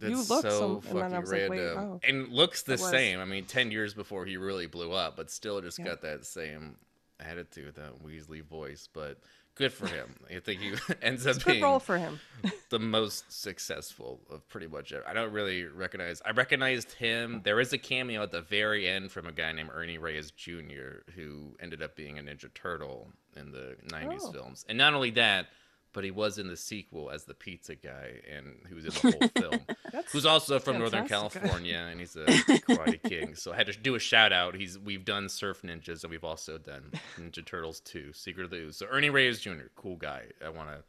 you 0.00 0.16
That's 0.16 0.30
look 0.30 0.42
so 0.42 0.50
some- 0.50 0.80
fucking 0.80 1.14
I 1.14 1.18
was 1.18 1.30
like, 1.32 1.48
random. 1.50 1.78
oh. 1.78 2.00
and 2.06 2.28
looks 2.30 2.62
the 2.62 2.76
same. 2.78 3.20
I 3.20 3.24
mean, 3.24 3.44
ten 3.46 3.70
years 3.70 3.94
before 3.94 4.24
he 4.26 4.36
really 4.36 4.66
blew 4.66 4.92
up, 4.92 5.16
but 5.16 5.30
still 5.30 5.60
just 5.60 5.78
Yeah. 5.78 5.86
got 5.86 6.02
that 6.02 6.24
same 6.26 6.76
attitude, 7.20 7.74
that 7.76 8.02
Weasley 8.04 8.42
voice. 8.42 8.88
But 8.92 9.18
good 9.54 9.72
for 9.72 9.86
him. 9.86 10.16
I 10.34 10.40
think 10.40 10.60
he 10.60 10.72
ends 11.02 11.26
up 11.26 11.36
it's 11.36 11.42
a 11.42 11.46
good 11.46 11.52
being 11.52 11.62
role 11.62 11.78
for 11.78 11.96
him. 11.96 12.18
the 12.70 12.80
most 12.80 13.30
successful 13.32 14.20
of 14.30 14.46
pretty 14.48 14.66
much 14.66 14.92
every, 14.92 15.06
I 15.06 15.12
don't 15.12 15.32
really 15.32 15.64
recognize. 15.64 16.20
I 16.24 16.32
recognized 16.32 16.92
him. 16.92 17.40
There 17.44 17.60
is 17.60 17.72
a 17.72 17.78
cameo 17.78 18.22
at 18.24 18.32
the 18.32 18.40
very 18.42 18.88
end 18.88 19.12
from 19.12 19.26
a 19.26 19.32
guy 19.32 19.52
named 19.52 19.70
Ernie 19.72 19.98
Reyes 19.98 20.32
Jr. 20.32 21.02
who 21.14 21.54
ended 21.60 21.82
up 21.82 21.94
being 21.94 22.18
a 22.18 22.22
Ninja 22.22 22.52
Turtle 22.52 23.10
in 23.36 23.52
the 23.52 23.76
90s 23.92 24.20
Oh. 24.24 24.32
films. 24.32 24.64
And 24.68 24.76
not 24.76 24.92
only 24.92 25.10
that, 25.12 25.46
but 25.94 26.04
he 26.04 26.10
was 26.10 26.38
in 26.38 26.48
the 26.48 26.56
sequel 26.56 27.10
as 27.10 27.24
the 27.24 27.32
pizza 27.32 27.74
guy 27.74 28.20
and 28.30 28.56
who 28.68 28.74
was 28.74 28.84
in 28.84 28.90
the 28.90 29.00
whole 29.00 29.28
film. 29.50 29.60
That's 29.92 30.12
Who's 30.12 30.26
also 30.26 30.58
from 30.58 30.78
Northern 30.78 31.08
California 31.08 31.88
and 31.90 32.00
he's 32.00 32.16
a 32.16 32.24
karate 32.26 33.02
king. 33.02 33.34
So 33.36 33.52
I 33.52 33.56
had 33.56 33.66
to 33.68 33.72
do 33.72 33.94
a 33.94 33.98
shout 33.98 34.32
out. 34.32 34.56
He's 34.56 34.78
we've 34.78 35.04
done 35.04 35.28
Surf 35.28 35.62
Ninjas 35.62 36.02
and 36.02 36.10
we've 36.10 36.24
also 36.24 36.58
done 36.58 36.90
Ninja 37.16 37.46
Turtles 37.46 37.80
2, 37.80 38.12
Secret 38.12 38.44
of 38.44 38.50
the 38.50 38.56
Ooze. 38.56 38.76
So 38.76 38.86
Ernie 38.90 39.08
Reyes 39.08 39.40
Jr., 39.40 39.68
cool 39.76 39.96
guy. 39.96 40.24
I 40.44 40.50
want 40.50 40.68
to 40.68 40.82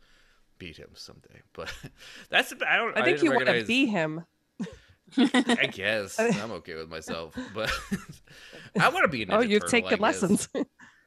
beat 0.57 0.75
him 0.75 0.89
someday. 0.95 1.41
But 1.53 1.71
that's 2.29 2.53
I 2.67 2.75
don't 2.75 2.97
I 2.97 3.03
think 3.03 3.19
didn't 3.19 3.23
you 3.23 3.35
want 3.35 3.47
to 3.47 3.63
be 3.63 3.85
him. 3.85 4.25
I 5.17 5.69
guess 5.71 6.19
I'm 6.19 6.51
okay 6.53 6.73
with 6.73 6.89
myself, 6.89 7.37
but 7.53 7.71
I 8.79 8.89
want 8.89 9.03
to 9.03 9.07
be 9.07 9.21
a 9.21 9.27
oh, 9.27 9.29
Ninja 9.29 9.37
oh, 9.37 9.41
you've 9.41 9.61
Turtle, 9.61 9.81
taken 9.81 9.99
lessons. 9.99 10.49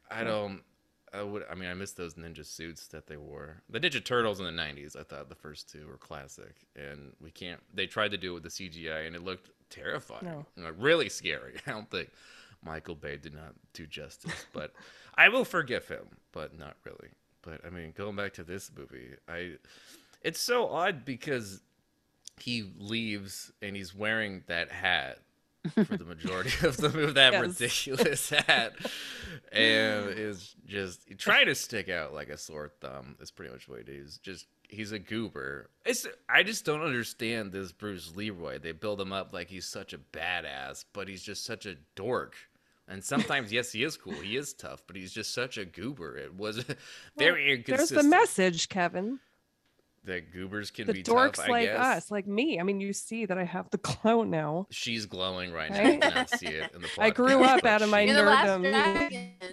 I 0.09 0.23
don't. 0.23 0.61
I 1.13 1.23
would. 1.23 1.43
I 1.49 1.55
mean, 1.55 1.69
I 1.69 1.73
miss 1.73 1.91
those 1.91 2.15
ninja 2.15 2.45
suits 2.45 2.87
that 2.87 3.07
they 3.07 3.17
wore. 3.17 3.61
The 3.69 3.79
Ninja 3.79 4.03
Turtles 4.03 4.39
in 4.39 4.45
the 4.45 4.51
'90s. 4.51 4.95
I 4.95 5.03
thought 5.03 5.29
the 5.29 5.35
first 5.35 5.71
two 5.71 5.87
were 5.87 5.97
classic, 5.97 6.55
and 6.75 7.13
we 7.21 7.31
can't. 7.31 7.59
They 7.73 7.87
tried 7.87 8.11
to 8.11 8.17
do 8.17 8.31
it 8.31 8.41
with 8.41 8.43
the 8.43 8.49
CGI, 8.49 9.07
and 9.07 9.15
it 9.15 9.23
looked 9.23 9.49
terrifying. 9.69 10.45
No. 10.55 10.69
Really 10.77 11.09
scary. 11.09 11.55
I 11.67 11.71
don't 11.71 11.89
think 11.89 12.09
Michael 12.63 12.95
Bay 12.95 13.17
did 13.17 13.33
not 13.33 13.53
do 13.73 13.85
justice, 13.87 14.45
but 14.53 14.73
I 15.15 15.29
will 15.29 15.45
forgive 15.45 15.87
him, 15.87 16.07
but 16.31 16.57
not 16.57 16.75
really. 16.85 17.09
But 17.41 17.65
I 17.65 17.69
mean, 17.69 17.93
going 17.95 18.15
back 18.15 18.33
to 18.33 18.43
this 18.43 18.71
movie, 18.75 19.15
I. 19.27 19.53
It's 20.21 20.41
so 20.41 20.67
odd 20.67 21.05
because 21.05 21.61
he 22.41 22.69
leaves 22.77 23.51
and 23.61 23.75
he's 23.75 23.95
wearing 23.95 24.43
that 24.47 24.71
hat 24.71 25.19
for 25.73 25.83
the 25.97 26.05
majority 26.05 26.65
of 26.67 26.77
the 26.77 26.89
movie. 26.89 27.13
That 27.13 27.33
Yes. 27.33 27.41
ridiculous 27.59 28.29
hat, 28.47 28.73
and 29.51 30.09
is 30.17 30.55
just 30.65 31.01
trying 31.17 31.47
to 31.47 31.55
stick 31.55 31.89
out 31.89 32.13
like 32.13 32.29
a 32.29 32.37
sore 32.37 32.71
thumb. 32.81 33.15
Is 33.19 33.31
pretty 33.31 33.51
much 33.51 33.67
what 33.67 33.87
he 33.87 33.93
is. 33.95 34.17
Just 34.17 34.47
he's 34.67 34.91
a 34.91 34.99
goober. 34.99 35.69
It's 35.85 36.07
I 36.29 36.43
just 36.43 36.65
don't 36.65 36.81
understand 36.83 37.51
this 37.51 37.71
Bruce 37.71 38.13
Leroy. 38.15 38.59
They 38.59 38.71
build 38.71 39.01
him 39.01 39.11
up 39.13 39.33
like 39.33 39.49
he's 39.49 39.65
such 39.65 39.93
a 39.93 39.97
badass, 39.97 40.85
but 40.93 41.07
he's 41.07 41.23
just 41.23 41.45
such 41.45 41.65
a 41.65 41.75
dork. 41.95 42.35
And 42.87 43.03
sometimes, 43.03 43.53
yes, 43.53 43.71
he 43.71 43.83
is 43.83 43.95
cool. 43.97 44.13
He 44.15 44.35
is 44.35 44.51
tough, 44.51 44.81
but 44.87 44.95
he's 44.95 45.13
just 45.13 45.31
such 45.31 45.59
a 45.59 45.65
goober. 45.65 46.17
It 46.17 46.33
was 46.35 46.65
very 47.17 47.45
There's 47.45 47.59
inconsistent. 47.59 48.01
the 48.01 48.07
message, 48.09 48.67
Kevin. 48.67 49.19
That 50.09 50.33
goobers 50.33 50.69
can 50.71 50.85
The 50.87 50.93
be 50.93 51.03
dorks 51.03 51.35
tough. 51.37 51.45
I 51.47 51.51
like 51.51 51.65
guess. 51.69 51.79
us, 51.79 52.11
like 52.11 52.27
me. 52.27 52.59
I 52.59 52.63
mean, 52.63 52.79
you 52.81 52.91
see 52.93 53.25
that 53.25 53.37
I 53.37 53.43
have 53.45 53.69
the 53.71 53.77
glow 54.03 54.23
now. 54.23 54.67
She's 54.69 55.05
glowing 55.05 55.51
right 55.53 55.71
now. 55.71 55.83
Right? 55.83 55.93
You 55.93 55.99
cannot 55.99 56.29
see 56.29 56.47
it 56.47 56.71
in 56.75 56.81
the 56.81 56.89
I 56.99 57.09
grew 57.09 57.43
up 57.43 57.63
out 57.65 57.81
of 57.81 57.89
my 57.89 58.05
she- 58.05 58.11
You're 58.11 58.25
the 58.25 58.31
nerdum. 58.31 59.43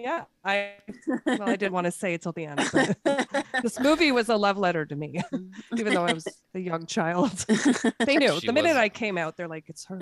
Yeah, 0.00 0.26
I 0.44 0.74
well, 1.26 1.42
I 1.42 1.56
didn't 1.56 1.72
want 1.78 1.86
to 1.86 1.90
say 1.90 2.14
it 2.14 2.22
till 2.22 2.30
the 2.30 2.44
end. 2.46 2.60
This 3.64 3.80
movie 3.80 4.12
was 4.12 4.28
a 4.28 4.36
love 4.36 4.56
letter 4.56 4.86
to 4.86 4.94
me, 4.94 5.20
even 5.76 5.92
though 5.92 6.04
I 6.04 6.12
was 6.12 6.24
a 6.54 6.60
young 6.60 6.86
child. 6.86 7.32
They 8.06 8.16
knew 8.16 8.38
She 8.38 8.46
the 8.46 8.52
minute 8.52 8.68
was- 8.68 8.76
I 8.76 8.90
came 8.90 9.18
out, 9.18 9.36
they're 9.36 9.48
like, 9.48 9.64
"It's 9.68 9.86
her." 9.86 9.98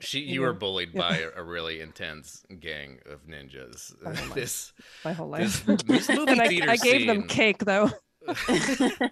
She, 0.00 0.18
you 0.20 0.34
you 0.34 0.40
were 0.42 0.52
know. 0.52 0.58
bullied 0.58 0.90
Yeah. 0.92 1.00
by 1.00 1.24
a 1.34 1.42
really 1.42 1.80
intense 1.80 2.44
gang 2.60 2.98
of 3.10 3.26
ninjas. 3.26 3.94
Oh 4.04 4.10
my. 4.28 4.34
this, 4.34 4.74
My 5.02 5.14
whole 5.14 5.28
life. 5.30 5.64
this 5.64 6.10
movie 6.10 6.32
and 6.32 6.42
I, 6.42 6.72
I 6.72 6.76
gave 6.76 7.06
them 7.06 7.26
cake 7.26 7.64
though. 7.64 7.90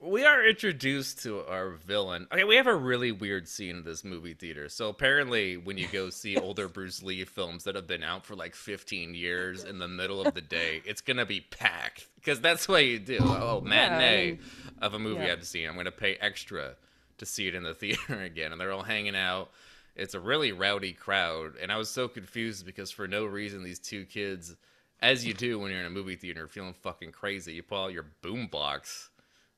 we 0.00 0.24
are 0.24 0.44
introduced 0.46 1.22
to 1.22 1.40
our 1.46 1.70
villain. 1.70 2.26
Okay, 2.32 2.44
we 2.44 2.56
have 2.56 2.66
a 2.66 2.74
really 2.74 3.12
weird 3.12 3.48
scene 3.48 3.76
in 3.76 3.84
this 3.84 4.04
movie 4.04 4.34
theater. 4.34 4.68
So 4.68 4.88
apparently, 4.88 5.56
when 5.56 5.78
you 5.78 5.86
go 5.88 6.10
see 6.10 6.36
older 6.40 6.68
Bruce 6.68 7.02
Lee 7.02 7.24
films 7.24 7.64
that 7.64 7.74
have 7.74 7.86
been 7.86 8.02
out 8.02 8.26
for 8.26 8.34
like 8.34 8.54
15 8.54 9.14
years 9.14 9.64
in 9.64 9.78
the 9.78 9.88
middle 9.88 10.26
of 10.26 10.34
the 10.34 10.40
day, 10.40 10.82
it's 10.84 11.00
gonna 11.00 11.26
be 11.26 11.40
packed 11.40 12.06
because 12.16 12.40
that's 12.40 12.68
what 12.68 12.84
you 12.84 12.98
do. 12.98 13.18
Oh, 13.20 13.26
oh 13.26 13.62
Yeah, 13.64 13.70
I 13.70 13.88
matinee 13.88 14.30
mean, 14.32 14.40
of 14.82 14.94
a 14.94 14.98
movie 14.98 15.24
yeah. 15.24 15.32
I've 15.32 15.46
seen. 15.46 15.68
I'm 15.68 15.76
gonna 15.76 15.90
pay 15.90 16.16
extra 16.16 16.74
to 17.18 17.26
see 17.26 17.48
it 17.48 17.54
in 17.54 17.62
the 17.62 17.74
theater 17.74 18.20
again, 18.20 18.52
and 18.52 18.60
they're 18.60 18.72
all 18.72 18.82
hanging 18.82 19.16
out. 19.16 19.50
It's 19.96 20.14
a 20.14 20.20
really 20.20 20.50
rowdy 20.52 20.92
crowd, 20.92 21.52
and 21.62 21.70
I 21.70 21.78
was 21.78 21.88
so 21.88 22.08
confused 22.08 22.66
because 22.66 22.90
for 22.90 23.06
no 23.06 23.24
reason 23.24 23.62
these 23.62 23.78
two 23.78 24.04
kids, 24.04 24.56
as 25.00 25.24
you 25.26 25.34
do 25.34 25.58
when 25.58 25.70
you're 25.70 25.80
in 25.80 25.86
a 25.86 25.90
movie 25.90 26.16
theater, 26.16 26.48
feeling 26.48 26.74
fucking 26.74 27.12
crazy, 27.12 27.52
you 27.54 27.62
pull 27.62 27.84
out 27.84 27.92
your 27.92 28.06
boombox 28.22 29.08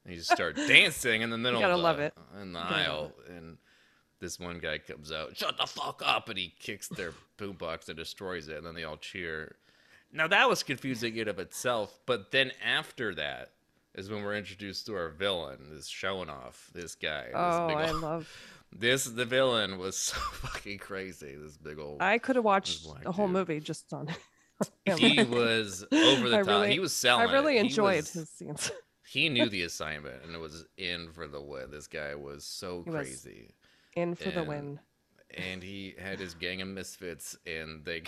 and 0.05 0.12
you 0.14 0.19
just 0.21 0.31
start 0.33 0.57
dancing 0.69 1.23
in 1.23 1.31
the 1.31 1.38
middle 1.38 1.61
gotta 1.61 1.75
of 1.75 1.78
the, 1.78 1.83
love 1.85 1.99
it. 2.00 2.14
in 2.40 2.52
the 2.52 2.59
aisle, 2.61 3.12
and 3.28 3.59
this 4.21 4.38
one 4.40 4.59
guy 4.59 4.78
comes 4.78 5.12
out, 5.12 5.37
shut 5.37 5.57
the 5.59 5.66
fuck 5.66 6.02
up, 6.05 6.28
and 6.28 6.38
he 6.38 6.52
kicks 6.59 6.88
their 6.88 7.12
boombox 7.38 7.88
and 7.88 7.97
destroys 7.97 8.49
it, 8.49 8.57
and 8.59 8.66
then 8.66 8.75
they 8.75 8.85
all 8.85 8.97
cheer. 8.97 9.57
Now 10.12 10.26
that 10.28 10.49
was 10.49 10.62
confusing 10.62 11.16
in 11.16 11.28
of 11.28 11.38
itself, 11.38 11.99
but 12.07 12.31
then 12.31 12.52
after 12.64 13.14
that 13.16 13.50
is 13.95 14.09
when 14.11 14.23
we're 14.23 14.37
introduced 14.37 14.87
to 14.87 14.95
our 14.95 15.09
villain, 15.11 15.59
this 15.71 15.90
Sho'nuff, 15.90 16.71
this 16.73 16.95
guy. 16.95 17.25
This 17.26 17.33
Oh, 17.35 17.69
big 17.69 17.76
I 17.76 17.88
ol- 17.90 17.99
love. 17.99 18.28
this 18.73 19.05
the 19.05 19.25
villain 19.25 19.78
was 19.78 19.97
so 19.99 20.16
fucking 20.19 20.78
crazy. 20.78 21.35
This 21.35 21.57
big 21.57 21.78
old. 21.78 22.00
I 22.00 22.19
could 22.19 22.37
have 22.37 22.45
watched 22.45 22.87
a 23.05 23.12
whole 23.12 23.26
dude. 23.26 23.33
movie 23.35 23.61
just 23.61 23.93
on. 23.93 24.09
he 24.99 25.23
was 25.25 25.85
over 25.93 26.29
the 26.29 26.37
I 26.37 26.41
top. 26.41 26.47
really- 26.49 26.73
he 26.73 26.79
was 26.79 26.93
selling. 26.93 27.29
I 27.29 27.33
really 27.33 27.57
it. 27.59 27.67
Enjoyed 27.67 27.97
was- 27.97 28.13
his 28.13 28.29
scenes. 28.31 28.71
He 29.09 29.29
knew 29.29 29.49
the 29.49 29.63
assignment 29.63 30.25
and 30.25 30.35
it 30.35 30.39
was 30.41 30.67
in 30.77 31.13
for 31.13 31.29
the 31.29 31.41
win. 31.41 31.71
This 31.71 31.87
guy 31.87 32.17
was 32.17 32.45
so 32.45 32.83
He 32.85 32.91
was. 32.91 33.07
crazy. 33.07 33.51
In 33.95 34.17
for 34.17 34.31
the 34.31 34.43
win. 34.43 34.81
and 35.33 35.63
he 35.63 35.95
had 35.97 36.19
his 36.19 36.35
gang 36.35 36.61
of 36.61 36.67
misfits, 36.69 37.37
and 37.47 37.85
they 37.85 38.03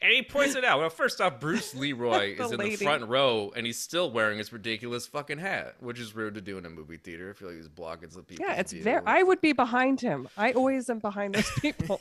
and 0.00 0.12
he 0.12 0.22
points 0.22 0.54
it 0.54 0.64
out. 0.64 0.78
Well, 0.78 0.88
first 0.88 1.20
off, 1.20 1.40
Bruce 1.40 1.74
Leroy 1.74 2.36
is 2.38 2.52
in 2.52 2.58
lady. 2.58 2.76
the 2.76 2.84
front 2.84 3.08
row, 3.08 3.52
and 3.56 3.66
he's 3.66 3.78
still 3.78 4.10
wearing 4.12 4.38
his 4.38 4.52
ridiculous 4.52 5.04
fucking 5.06 5.38
hat, 5.38 5.74
which 5.80 5.98
is 5.98 6.14
rude 6.14 6.34
to 6.36 6.40
do 6.40 6.56
in 6.58 6.64
a 6.64 6.70
movie 6.70 6.96
theater. 6.96 7.30
I 7.30 7.32
feel 7.38 7.48
like 7.48 7.56
he's 7.56 7.68
blocking 7.68 8.10
some 8.10 8.22
people. 8.22 8.46
Yeah, 8.46 8.54
it's 8.54 8.72
very. 8.72 9.02
I 9.06 9.24
would 9.24 9.40
be 9.40 9.52
behind 9.52 10.00
him. 10.00 10.28
I 10.36 10.52
always 10.52 10.88
am 10.88 11.00
behind 11.00 11.34
those 11.34 11.50
people 11.60 12.00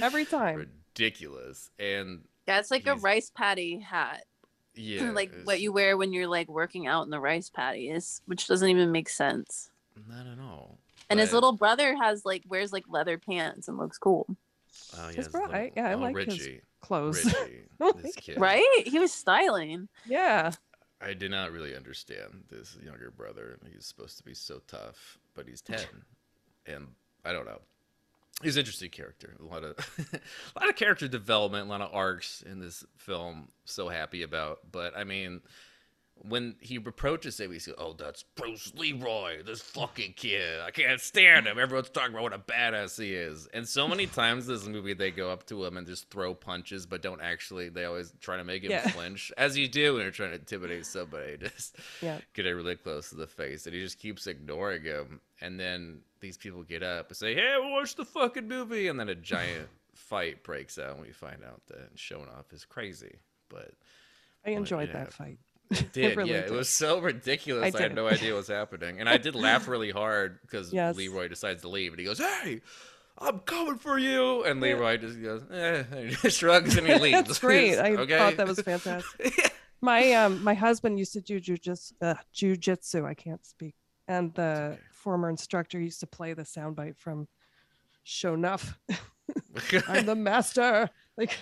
every 0.00 0.24
time. 0.24 0.66
ridiculous, 0.94 1.70
and 1.78 2.22
Yeah, 2.48 2.58
it's 2.60 2.70
like 2.70 2.86
a 2.86 2.94
rice 2.96 3.30
patty 3.30 3.78
hat. 3.78 4.24
yeah, 4.74 5.10
like 5.10 5.32
it's 5.34 5.46
what 5.46 5.60
you 5.60 5.70
wear 5.72 5.96
when 5.96 6.12
you're 6.12 6.26
like 6.26 6.48
working 6.48 6.86
out 6.86 7.04
in 7.04 7.10
the 7.10 7.20
rice 7.20 7.50
patty 7.50 7.90
is 7.90 8.22
which 8.26 8.46
doesn't 8.46 8.68
even 8.68 8.90
make 8.90 9.08
sense. 9.08 9.70
not 10.08 10.26
at 10.26 10.38
all. 10.40 10.78
And 11.10 11.20
his 11.20 11.32
little 11.32 11.52
brother 11.52 11.94
has 11.96 12.24
like 12.24 12.44
wears 12.48 12.72
like 12.72 12.84
leather 12.88 13.18
pants 13.18 13.68
and 13.68 13.76
looks 13.78 13.98
cool. 13.98 14.26
oh, 14.28 14.36
yeah, 14.98 15.06
His 15.08 15.16
his 15.16 15.28
bro- 15.28 15.42
little- 15.42 15.56
I- 15.56 15.72
yeah, 15.76 15.88
I 15.90 15.92
oh, 15.94 15.98
like 15.98 16.16
his 16.16 16.26
Richie. 16.38 16.60
Clothes. 16.80 17.24
Richie, 17.24 17.64
this 18.02 18.14
kid. 18.16 18.38
Right? 18.40 18.82
He 18.86 18.98
was 18.98 19.12
styling. 19.12 19.88
yeah. 20.06 20.52
I 21.00 21.12
did 21.14 21.30
not 21.30 21.52
really 21.52 21.76
understand 21.76 22.44
this 22.50 22.76
younger 22.84 23.10
brother. 23.10 23.58
He's 23.72 23.86
supposed 23.86 24.16
to 24.18 24.24
be 24.24 24.34
so 24.34 24.60
tough, 24.66 25.18
but 25.34 25.46
he's 25.46 25.60
ten, 25.60 25.78
and 26.66 26.88
I 27.24 27.32
don't 27.32 27.46
know. 27.46 27.60
He's 28.42 28.56
an 28.56 28.60
interesting 28.60 28.90
character. 28.90 29.34
A 29.40 29.44
lot 29.44 29.64
of, 29.64 29.76
a 30.56 30.60
lot 30.60 30.68
of 30.68 30.76
character 30.76 31.08
development, 31.08 31.66
a 31.66 31.70
lot 31.70 31.80
of 31.80 31.90
arcs 31.92 32.42
in 32.42 32.60
this 32.60 32.84
film. 32.96 33.48
So 33.64 33.88
happy 33.88 34.22
about, 34.22 34.60
but 34.70 34.96
I 34.96 35.02
mean, 35.04 35.40
when 36.22 36.56
he 36.60 36.76
approaches 36.76 37.38
him, 37.38 37.52
he's 37.52 37.68
like, 37.68 37.76
"Oh, 37.78 37.92
that's 37.92 38.24
Bruce 38.34 38.72
Leroy, 38.74 39.42
this 39.44 39.60
fucking 39.60 40.14
kid. 40.16 40.60
I 40.60 40.70
can't 40.72 41.00
stand 41.00 41.46
him. 41.46 41.58
Everyone's 41.60 41.90
talking 41.90 42.10
about 42.12 42.22
what 42.24 42.32
a 42.32 42.38
badass 42.38 43.00
he 43.00 43.14
is." 43.14 43.46
And 43.54 43.68
so 43.68 43.86
many 43.86 44.06
times 44.20 44.48
in 44.48 44.54
this 44.54 44.66
movie, 44.66 44.94
they 44.94 45.10
go 45.12 45.30
up 45.30 45.46
to 45.46 45.64
him 45.64 45.76
and 45.76 45.86
just 45.86 46.10
throw 46.10 46.34
punches, 46.34 46.86
but 46.86 47.02
don't 47.02 47.20
actually. 47.20 47.68
They 47.68 47.84
always 47.84 48.12
try 48.20 48.36
to 48.36 48.42
make 48.44 48.64
him 48.64 48.70
Yeah. 48.72 48.88
flinch, 48.88 49.30
as 49.36 49.56
you 49.56 49.68
do 49.68 49.94
when 49.94 50.02
you're 50.02 50.10
trying 50.10 50.30
to 50.30 50.36
intimidate 50.38 50.86
somebody. 50.86 51.36
Just 51.40 51.76
Yeah. 52.02 52.18
get 52.34 52.46
it 52.46 52.54
really 52.54 52.74
close 52.76 53.10
to 53.10 53.14
the 53.16 53.28
face, 53.28 53.66
and 53.66 53.74
he 53.74 53.80
just 53.82 53.98
keeps 54.00 54.26
ignoring 54.26 54.82
him. 54.82 55.20
And 55.40 55.58
then 55.60 56.00
these 56.20 56.36
people 56.36 56.62
get 56.62 56.82
up 56.82 57.08
and 57.08 57.16
say, 57.16 57.34
"Hey, 57.34 57.54
watch 57.58 57.94
the 57.94 58.04
fucking 58.04 58.48
movie," 58.48 58.88
and 58.88 58.98
then 58.98 59.08
a 59.08 59.14
giant 59.14 59.68
fight 59.94 60.42
breaks 60.42 60.78
out, 60.78 60.92
and 60.92 61.02
we 61.02 61.12
find 61.12 61.42
out 61.44 61.60
that 61.68 61.96
Sho'nuff 61.96 62.52
is 62.52 62.64
crazy, 62.64 63.16
but. 63.48 63.72
I 64.46 64.50
enjoyed 64.50 64.88
yeah. 64.88 65.04
that 65.04 65.12
fight. 65.12 65.38
It 65.70 65.92
did, 65.92 66.16
really 66.16 66.30
yeah. 66.30 66.38
It 66.38 66.50
was 66.50 66.68
so 66.68 67.00
ridiculous. 67.00 67.74
I 67.74 67.78
I, 67.78 67.82
had 67.82 67.94
no 67.94 68.06
idea 68.14 68.32
what 68.32 68.38
was 68.38 68.48
happening, 68.48 69.00
and 69.00 69.08
I 69.08 69.18
did 69.18 69.34
laugh 69.34 69.68
really 69.68 69.90
hard 69.90 70.40
because 70.42 70.72
Yes. 70.72 70.96
Leroy 70.96 71.28
decides 71.28 71.62
to 71.62 71.68
leave, 71.68 71.92
and 71.92 71.98
he 71.98 72.06
goes, 72.06 72.18
"Hey, 72.18 72.62
I'm 73.18 73.40
coming 73.40 73.76
for 73.76 73.98
you," 73.98 74.44
and 74.44 74.60
Yeah. 74.60 74.74
Leroy 74.74 74.96
just 74.96 75.20
goes, 75.20 75.42
"Eh," 75.50 75.84
and 75.92 76.32
shrugs 76.32 76.76
and 76.76 76.86
he 76.86 76.94
leaves. 76.98 77.26
That's 77.26 77.38
great. 77.38 77.78
I 77.78 77.96
okay. 77.96 78.16
thought 78.16 78.36
that 78.36 78.46
was 78.46 78.60
fantastic. 78.60 79.52
My 79.80 80.12
um 80.12 80.42
my 80.42 80.54
husband 80.54 80.98
used 80.98 81.12
to 81.12 81.20
do 81.20 81.40
jujitsu. 81.40 81.92
Uh, 82.00 82.14
jujitsu. 82.34 83.04
I 83.04 83.14
can't 83.14 83.44
speak. 83.44 83.74
And 84.06 84.34
the. 84.34 84.78
Former 84.98 85.30
instructor 85.30 85.80
used 85.80 86.00
to 86.00 86.06
play 86.06 86.34
the 86.34 86.42
soundbite 86.42 86.96
from 86.96 87.28
Sho'nuff. 88.04 88.74
I'm 89.88 90.06
the 90.06 90.14
master. 90.14 90.90
Like 91.16 91.36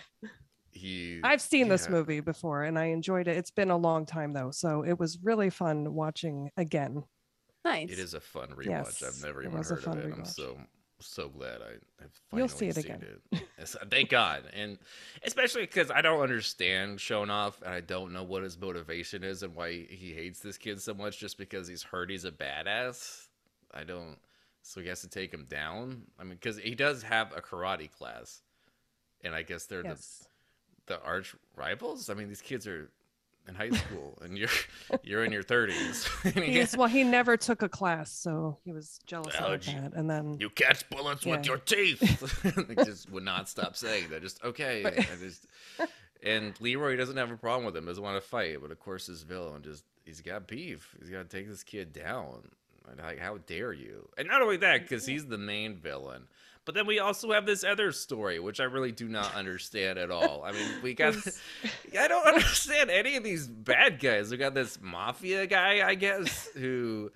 he, 0.70 1.20
I've 1.22 1.40
seen 1.40 1.68
this 1.68 1.88
movie 1.88 2.20
before 2.20 2.64
and 2.64 2.78
I 2.78 2.86
enjoyed 2.86 3.28
it. 3.28 3.36
It's 3.36 3.50
been 3.50 3.70
a 3.70 3.76
long 3.76 4.06
time 4.06 4.32
though, 4.32 4.50
so 4.50 4.82
it 4.84 4.98
was 4.98 5.18
really 5.22 5.50
fun 5.50 5.94
watching 5.94 6.50
again. 6.56 7.04
Nice. 7.64 7.90
It 7.90 7.98
is 7.98 8.14
a 8.14 8.20
fun 8.20 8.48
rewatch. 8.50 8.66
Yes, 8.66 9.02
I've 9.02 9.24
never 9.24 9.42
it 9.42 9.46
even 9.46 9.58
was 9.58 9.70
a 9.70 9.74
heard 9.74 9.78
of 9.78 9.84
fun 9.84 9.98
it. 9.98 10.14
I'm 10.16 10.24
so 10.24 10.58
so 11.00 11.28
glad 11.28 11.60
I 11.60 11.72
have 12.00 12.10
finally 12.30 12.40
You'll 12.42 12.48
see 12.48 12.68
it 12.68 12.76
seen 12.76 12.84
again. 12.84 13.04
it. 13.32 13.42
Uh, 13.58 13.84
thank 13.90 14.10
God, 14.10 14.44
and 14.52 14.78
especially 15.24 15.62
because 15.62 15.90
I 15.90 16.00
don't 16.02 16.20
understand 16.20 16.98
Sho'nuff, 16.98 17.60
and 17.62 17.72
I 17.72 17.80
don't 17.80 18.12
know 18.12 18.22
what 18.22 18.42
his 18.42 18.58
motivation 18.58 19.24
is 19.24 19.42
and 19.42 19.54
why 19.54 19.86
he 19.88 20.12
hates 20.12 20.40
this 20.40 20.58
kid 20.58 20.80
so 20.80 20.94
much. 20.94 21.18
Just 21.18 21.38
because 21.38 21.66
he's 21.68 21.82
heard 21.82 22.10
he's 22.10 22.24
a 22.24 22.30
badass, 22.30 23.25
I 23.72 23.84
don't. 23.84 24.16
So 24.62 24.80
he 24.80 24.88
has 24.88 25.00
to 25.02 25.08
take 25.08 25.32
him 25.32 25.44
down. 25.48 26.02
I 26.18 26.24
mean, 26.24 26.34
because 26.40 26.58
he 26.58 26.74
does 26.74 27.02
have 27.04 27.32
a 27.36 27.40
karate 27.40 27.90
class, 27.90 28.42
and 29.22 29.34
I 29.34 29.42
guess 29.42 29.66
they're 29.66 29.84
Yes. 29.84 30.26
the 30.86 30.94
the 30.94 31.02
arch 31.02 31.34
rivals. 31.56 32.10
I 32.10 32.14
mean, 32.14 32.28
these 32.28 32.42
kids 32.42 32.66
are 32.66 32.90
in 33.48 33.54
high 33.54 33.70
school, 33.84 34.18
and 34.22 34.36
you're 34.36 34.48
you're 35.04 35.24
in 35.24 35.30
your 35.32 35.42
thirties. 35.44 36.08
He's, 36.34 36.76
well, 36.76 36.88
he 36.88 37.04
never 37.04 37.36
took 37.36 37.62
a 37.62 37.68
class, 37.68 38.10
so 38.10 38.58
he 38.64 38.72
was 38.72 38.98
jealous 39.06 39.34
of 39.36 39.64
that. 39.64 39.92
And 39.94 40.10
then 40.10 40.36
You 40.40 40.50
catch 40.50 40.88
bullets 40.90 41.24
with 41.24 41.46
your 41.46 41.58
teeth. 41.58 42.00
they 42.68 42.74
just 42.84 43.10
would 43.10 43.24
not 43.24 43.48
stop 43.48 43.76
saying 43.76 44.08
that. 44.10 44.22
Just 44.22 44.42
okay. 44.44 44.82
Right. 44.84 44.98
I 44.98 45.16
just, 45.20 45.46
and 46.24 46.60
Leroy 46.60 46.96
doesn't 46.96 47.16
have 47.16 47.30
a 47.30 47.36
problem 47.36 47.66
with 47.66 47.76
him. 47.76 47.86
Doesn't 47.86 48.02
want 48.02 48.20
to 48.20 48.28
fight, 48.28 48.58
but 48.60 48.70
of 48.72 48.80
course 48.80 49.06
his 49.06 49.22
villain 49.22 49.62
just 49.62 49.84
he's 50.04 50.20
got 50.20 50.48
beef. 50.48 50.94
He's 50.98 51.10
got 51.10 51.28
to 51.30 51.36
take 51.36 51.48
this 51.48 51.62
kid 51.62 51.92
down. 51.92 52.48
And, 52.90 52.98
Like, 53.00 53.18
how 53.18 53.38
dare 53.38 53.72
you? 53.72 54.08
And 54.18 54.28
not 54.28 54.42
only 54.42 54.56
that, 54.58 54.82
because 54.82 55.06
he's 55.06 55.26
the 55.26 55.38
main 55.38 55.76
villain. 55.76 56.28
But 56.64 56.74
then 56.74 56.86
we 56.86 56.98
also 56.98 57.30
have 57.30 57.46
this 57.46 57.62
other 57.62 57.92
story, 57.92 58.40
which 58.40 58.58
I 58.58 58.64
really 58.64 58.90
do 58.90 59.08
not 59.08 59.34
understand 59.36 60.00
at 60.00 60.10
all. 60.10 60.42
I 60.44 60.50
mean, 60.50 60.68
we 60.82 60.94
got. 60.94 61.14
I 61.98 62.08
don't 62.08 62.26
understand 62.26 62.90
any 62.90 63.16
of 63.16 63.22
these 63.22 63.46
bad 63.46 64.00
guys. 64.00 64.30
We 64.32 64.36
got 64.36 64.54
this 64.54 64.78
mafia 64.80 65.46
guy, 65.46 65.86
I 65.86 65.94
guess, 65.94 66.48
who 66.54 67.12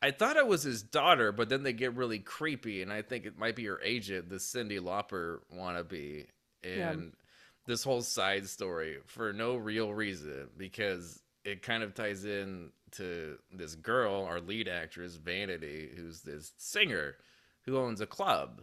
I 0.00 0.10
thought 0.10 0.36
it 0.36 0.46
was 0.46 0.62
his 0.62 0.82
daughter, 0.82 1.32
but 1.32 1.48
then 1.50 1.62
they 1.62 1.74
get 1.74 1.94
really 1.94 2.18
creepy, 2.18 2.80
and 2.82 2.90
I 2.92 3.02
think 3.02 3.26
it 3.26 3.38
might 3.38 3.56
be 3.56 3.66
her 3.66 3.80
agent, 3.82 4.30
the 4.30 4.36
Cyndi 4.36 4.80
Lauper 4.80 5.40
wannabe, 5.54 6.26
Yeah. 6.64 6.90
and 6.92 7.12
this 7.66 7.84
whole 7.84 8.02
side 8.02 8.46
story 8.48 8.98
for 9.06 9.32
no 9.34 9.56
real 9.56 9.92
reason 9.92 10.48
because 10.56 11.20
it 11.44 11.62
kind 11.62 11.82
of 11.82 11.94
ties 11.94 12.24
in 12.24 12.70
to 12.96 13.38
this 13.52 13.74
girl, 13.74 14.24
our 14.24 14.40
lead 14.40 14.68
actress, 14.68 15.16
Vanity, 15.16 15.90
who's 15.96 16.22
this 16.22 16.52
singer 16.56 17.16
who 17.64 17.78
owns 17.78 18.00
a 18.00 18.06
club. 18.06 18.62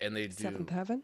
And 0.00 0.14
they 0.16 0.26
do 0.28 0.32
Seventh 0.34 0.70
Heaven. 0.70 1.02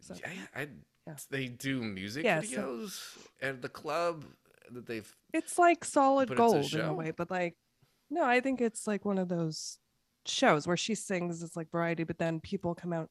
So 0.00 0.14
yeah, 0.20 0.28
I, 0.54 0.68
Yeah. 1.06 1.16
they 1.30 1.46
do 1.48 1.82
music 1.82 2.24
Yeah, 2.24 2.40
so- 2.40 2.46
videos 2.46 3.18
at 3.40 3.62
the 3.62 3.68
club 3.68 4.24
that 4.70 4.86
they've. 4.86 5.16
it's 5.32 5.58
like 5.58 5.84
solid 5.84 6.24
it's 6.30 6.32
a 6.32 6.36
gold 6.36 6.72
in 6.74 6.80
a 6.80 6.92
way, 6.94 7.10
but 7.10 7.30
like 7.30 7.56
no, 8.10 8.24
I 8.24 8.40
think 8.40 8.60
it's 8.60 8.86
like 8.86 9.04
one 9.04 9.18
of 9.18 9.28
those 9.28 9.78
shows 10.26 10.66
where 10.66 10.76
she 10.78 10.94
sings. 10.94 11.42
It's 11.42 11.56
like 11.56 11.70
variety, 11.70 12.04
but 12.04 12.18
then 12.18 12.40
people 12.40 12.74
come 12.74 12.92
out, 12.92 13.10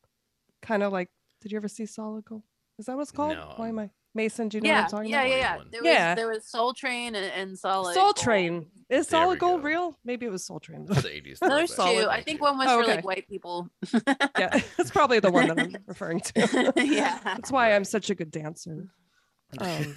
kind 0.61 0.81
of 0.83 0.91
like. 0.91 1.09
Did 1.41 1.51
you 1.51 1.57
ever 1.57 1.67
see 1.67 1.85
Solid 1.85 2.25
Gold? 2.25 2.41
Is 2.79 2.87
that 2.87 2.95
what 2.95 3.03
it's 3.03 3.11
called? 3.11 3.37
Why 3.57 3.69
am 3.69 3.77
I 3.77 3.91
Mason? 4.17 4.49
Do 4.49 4.57
you 4.57 4.61
know 4.61 4.69
what 4.69 4.75
yeah, 4.75 4.83
I'm 4.83 4.89
talking 4.89 5.09
yeah, 5.09 5.21
about? 5.21 5.29
yeah, 5.29 5.37
yeah. 5.37 5.55
21. 5.55 5.71
There 5.71 5.83
Yeah. 5.93 6.09
was 6.09 6.15
there 6.17 6.27
was 6.29 6.45
Soul 6.49 6.73
Train 6.73 7.15
and, 7.15 7.25
and 7.33 7.57
Solid. 7.57 7.93
Soul 7.93 8.03
Gold. 8.03 8.17
Train. 8.17 8.65
Is 8.89 9.07
There 9.07 9.19
we 9.21 9.25
Solid 9.25 9.39
Gold 9.39 9.61
go. 9.61 9.67
real? 9.67 9.97
Maybe 10.03 10.25
it 10.25 10.31
was 10.31 10.43
Soul 10.45 10.59
Train. 10.59 10.85
The 10.85 10.95
80s. 10.95 11.37
No, 11.41 11.49
there's 11.55 11.73
throwback. 11.73 12.03
two. 12.03 12.09
I 12.09 12.21
think 12.21 12.41
one 12.41 12.57
was 12.57 12.67
Oh, 12.69 12.81
for 12.81 12.87
like 12.87 13.05
white 13.05 13.27
people. 13.29 13.69
yeah, 14.37 14.59
that's 14.77 14.91
probably 14.91 15.19
the 15.21 15.31
one 15.31 15.47
that 15.47 15.59
I'm 15.59 15.77
referring 15.87 16.19
to. 16.19 16.73
yeah. 16.77 17.19
That's 17.23 17.51
why 17.51 17.73
I'm 17.73 17.85
such 17.85 18.09
a 18.09 18.15
good 18.15 18.31
dancer. 18.31 18.89
Um, 19.59 19.95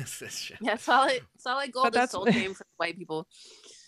Yeah, 0.60 0.76
solid 0.76 1.22
solid 1.38 1.72
gold 1.72 1.86
is 1.88 1.92
that's- 1.92 2.10
soul 2.12 2.24
train 2.26 2.54
for 2.54 2.64
white 2.76 2.96
people. 2.96 3.26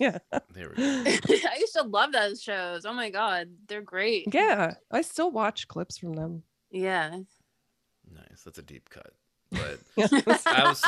Yeah, 0.00 0.18
there 0.52 0.70
we 0.70 0.74
go. 0.76 1.04
I 1.06 1.56
used 1.60 1.74
to 1.74 1.82
love 1.84 2.10
those 2.10 2.42
shows. 2.42 2.84
Oh 2.84 2.92
my 2.92 3.10
god, 3.10 3.48
they're 3.68 3.80
great. 3.82 4.34
yeah, 4.34 4.74
I 4.90 5.02
still 5.02 5.30
watch 5.30 5.68
clips 5.68 5.98
from 5.98 6.14
them. 6.14 6.42
Yeah. 6.72 7.10
Nice. 8.12 8.42
That's 8.44 8.58
a 8.58 8.62
deep 8.62 8.90
cut. 8.90 9.12
But 9.52 9.78
I 10.46 10.64
was. 10.68 10.82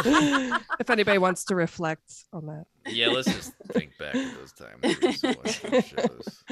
if 0.80 0.90
anybody 0.90 1.18
wants 1.18 1.44
to 1.44 1.54
reflect 1.54 2.24
on 2.32 2.46
that. 2.46 2.66
Yeah, 2.86 3.08
let's 3.08 3.32
just 3.32 3.52
think 3.72 3.96
back 3.98 4.12
to 4.12 4.30
those 4.38 4.52
times. 4.52 4.80
we 4.82 5.08
used 5.08 5.20
to 5.22 5.36
watch 5.44 5.62
those 5.62 5.86
shows. 5.86 6.42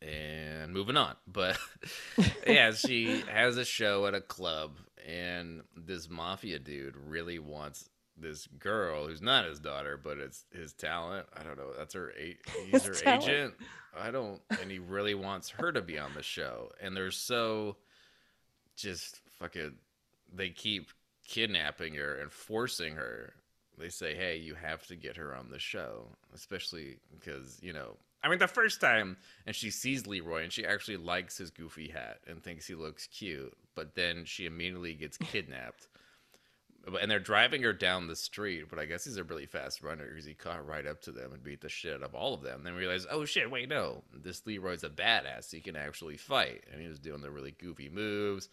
And 0.00 0.72
moving 0.72 0.96
on. 0.96 1.16
But 1.26 1.58
yeah, 2.46 2.72
she 2.72 3.22
has 3.30 3.56
a 3.56 3.64
show 3.64 4.06
at 4.06 4.14
a 4.14 4.20
club, 4.20 4.78
and 5.06 5.62
this 5.76 6.08
mafia 6.08 6.58
dude 6.60 6.96
really 6.96 7.38
wants 7.40 7.88
this 8.16 8.46
girl 8.58 9.06
who's 9.06 9.22
not 9.22 9.44
his 9.44 9.58
daughter, 9.60 9.96
but 10.02 10.18
it's 10.18 10.44
his 10.52 10.72
talent. 10.72 11.26
I 11.36 11.42
don't 11.42 11.56
know. 11.56 11.72
That's 11.76 11.94
her. 11.94 12.12
A- 12.18 12.36
he's 12.64 12.84
His 12.84 12.86
her 12.86 13.04
talent. 13.04 13.22
agent. 13.24 13.54
I 13.98 14.10
don't. 14.10 14.40
And 14.60 14.70
he 14.70 14.78
really 14.78 15.14
wants 15.14 15.50
her 15.50 15.72
to 15.72 15.82
be 15.82 15.98
on 15.98 16.14
the 16.14 16.22
show. 16.22 16.70
And 16.80 16.96
they're 16.96 17.10
so 17.10 17.76
just 18.76 19.20
fucking. 19.40 19.74
They 20.32 20.50
keep 20.50 20.90
kidnapping 21.28 21.94
her 21.94 22.16
and 22.16 22.32
forcing 22.32 22.96
her. 22.96 23.34
They 23.78 23.90
say, 23.90 24.16
"Hey, 24.16 24.38
you 24.38 24.54
have 24.56 24.84
to 24.88 24.96
get 24.96 25.16
her 25.16 25.34
on 25.36 25.50
the 25.50 25.60
show," 25.60 26.08
especially 26.34 26.98
because 27.12 27.58
you 27.62 27.72
know. 27.72 27.96
I 28.20 28.28
mean, 28.28 28.40
the 28.40 28.48
first 28.48 28.80
time, 28.80 29.16
and 29.46 29.54
she 29.54 29.70
sees 29.70 30.08
Leroy, 30.08 30.42
and 30.42 30.52
she 30.52 30.66
actually 30.66 30.96
likes 30.96 31.38
his 31.38 31.50
goofy 31.50 31.88
hat 31.88 32.18
and 32.26 32.42
thinks 32.42 32.66
he 32.66 32.74
looks 32.74 33.06
cute. 33.06 33.56
But 33.76 33.94
then 33.94 34.24
she 34.24 34.46
immediately 34.46 34.94
gets 34.94 35.16
kidnapped, 35.18 35.86
and 37.00 37.08
they're 37.08 37.20
driving 37.20 37.62
her 37.62 37.72
down 37.72 38.08
the 38.08 38.16
street. 38.16 38.64
But 38.68 38.80
I 38.80 38.86
guess 38.86 39.04
he's 39.04 39.18
a 39.18 39.22
really 39.22 39.46
fast 39.46 39.84
runner 39.84 40.08
because 40.08 40.24
he 40.24 40.34
caught 40.34 40.66
right 40.66 40.86
up 40.86 41.02
to 41.02 41.12
them 41.12 41.32
and 41.32 41.44
beat 41.44 41.60
the 41.60 41.68
shit 41.68 41.94
out 41.94 42.02
of 42.02 42.16
all 42.16 42.34
of 42.34 42.42
them. 42.42 42.64
Then 42.64 42.74
realize, 42.74 43.06
oh 43.08 43.24
shit, 43.24 43.48
wait, 43.48 43.68
no, 43.68 44.02
this 44.12 44.44
Leroy's 44.44 44.82
a 44.82 44.88
badass. 44.88 45.52
He 45.52 45.60
can 45.60 45.76
actually 45.76 46.16
fight, 46.16 46.64
and 46.72 46.82
he 46.82 46.88
was 46.88 46.98
doing 46.98 47.20
the 47.20 47.30
really 47.30 47.52
goofy 47.52 47.88
moves 47.88 48.48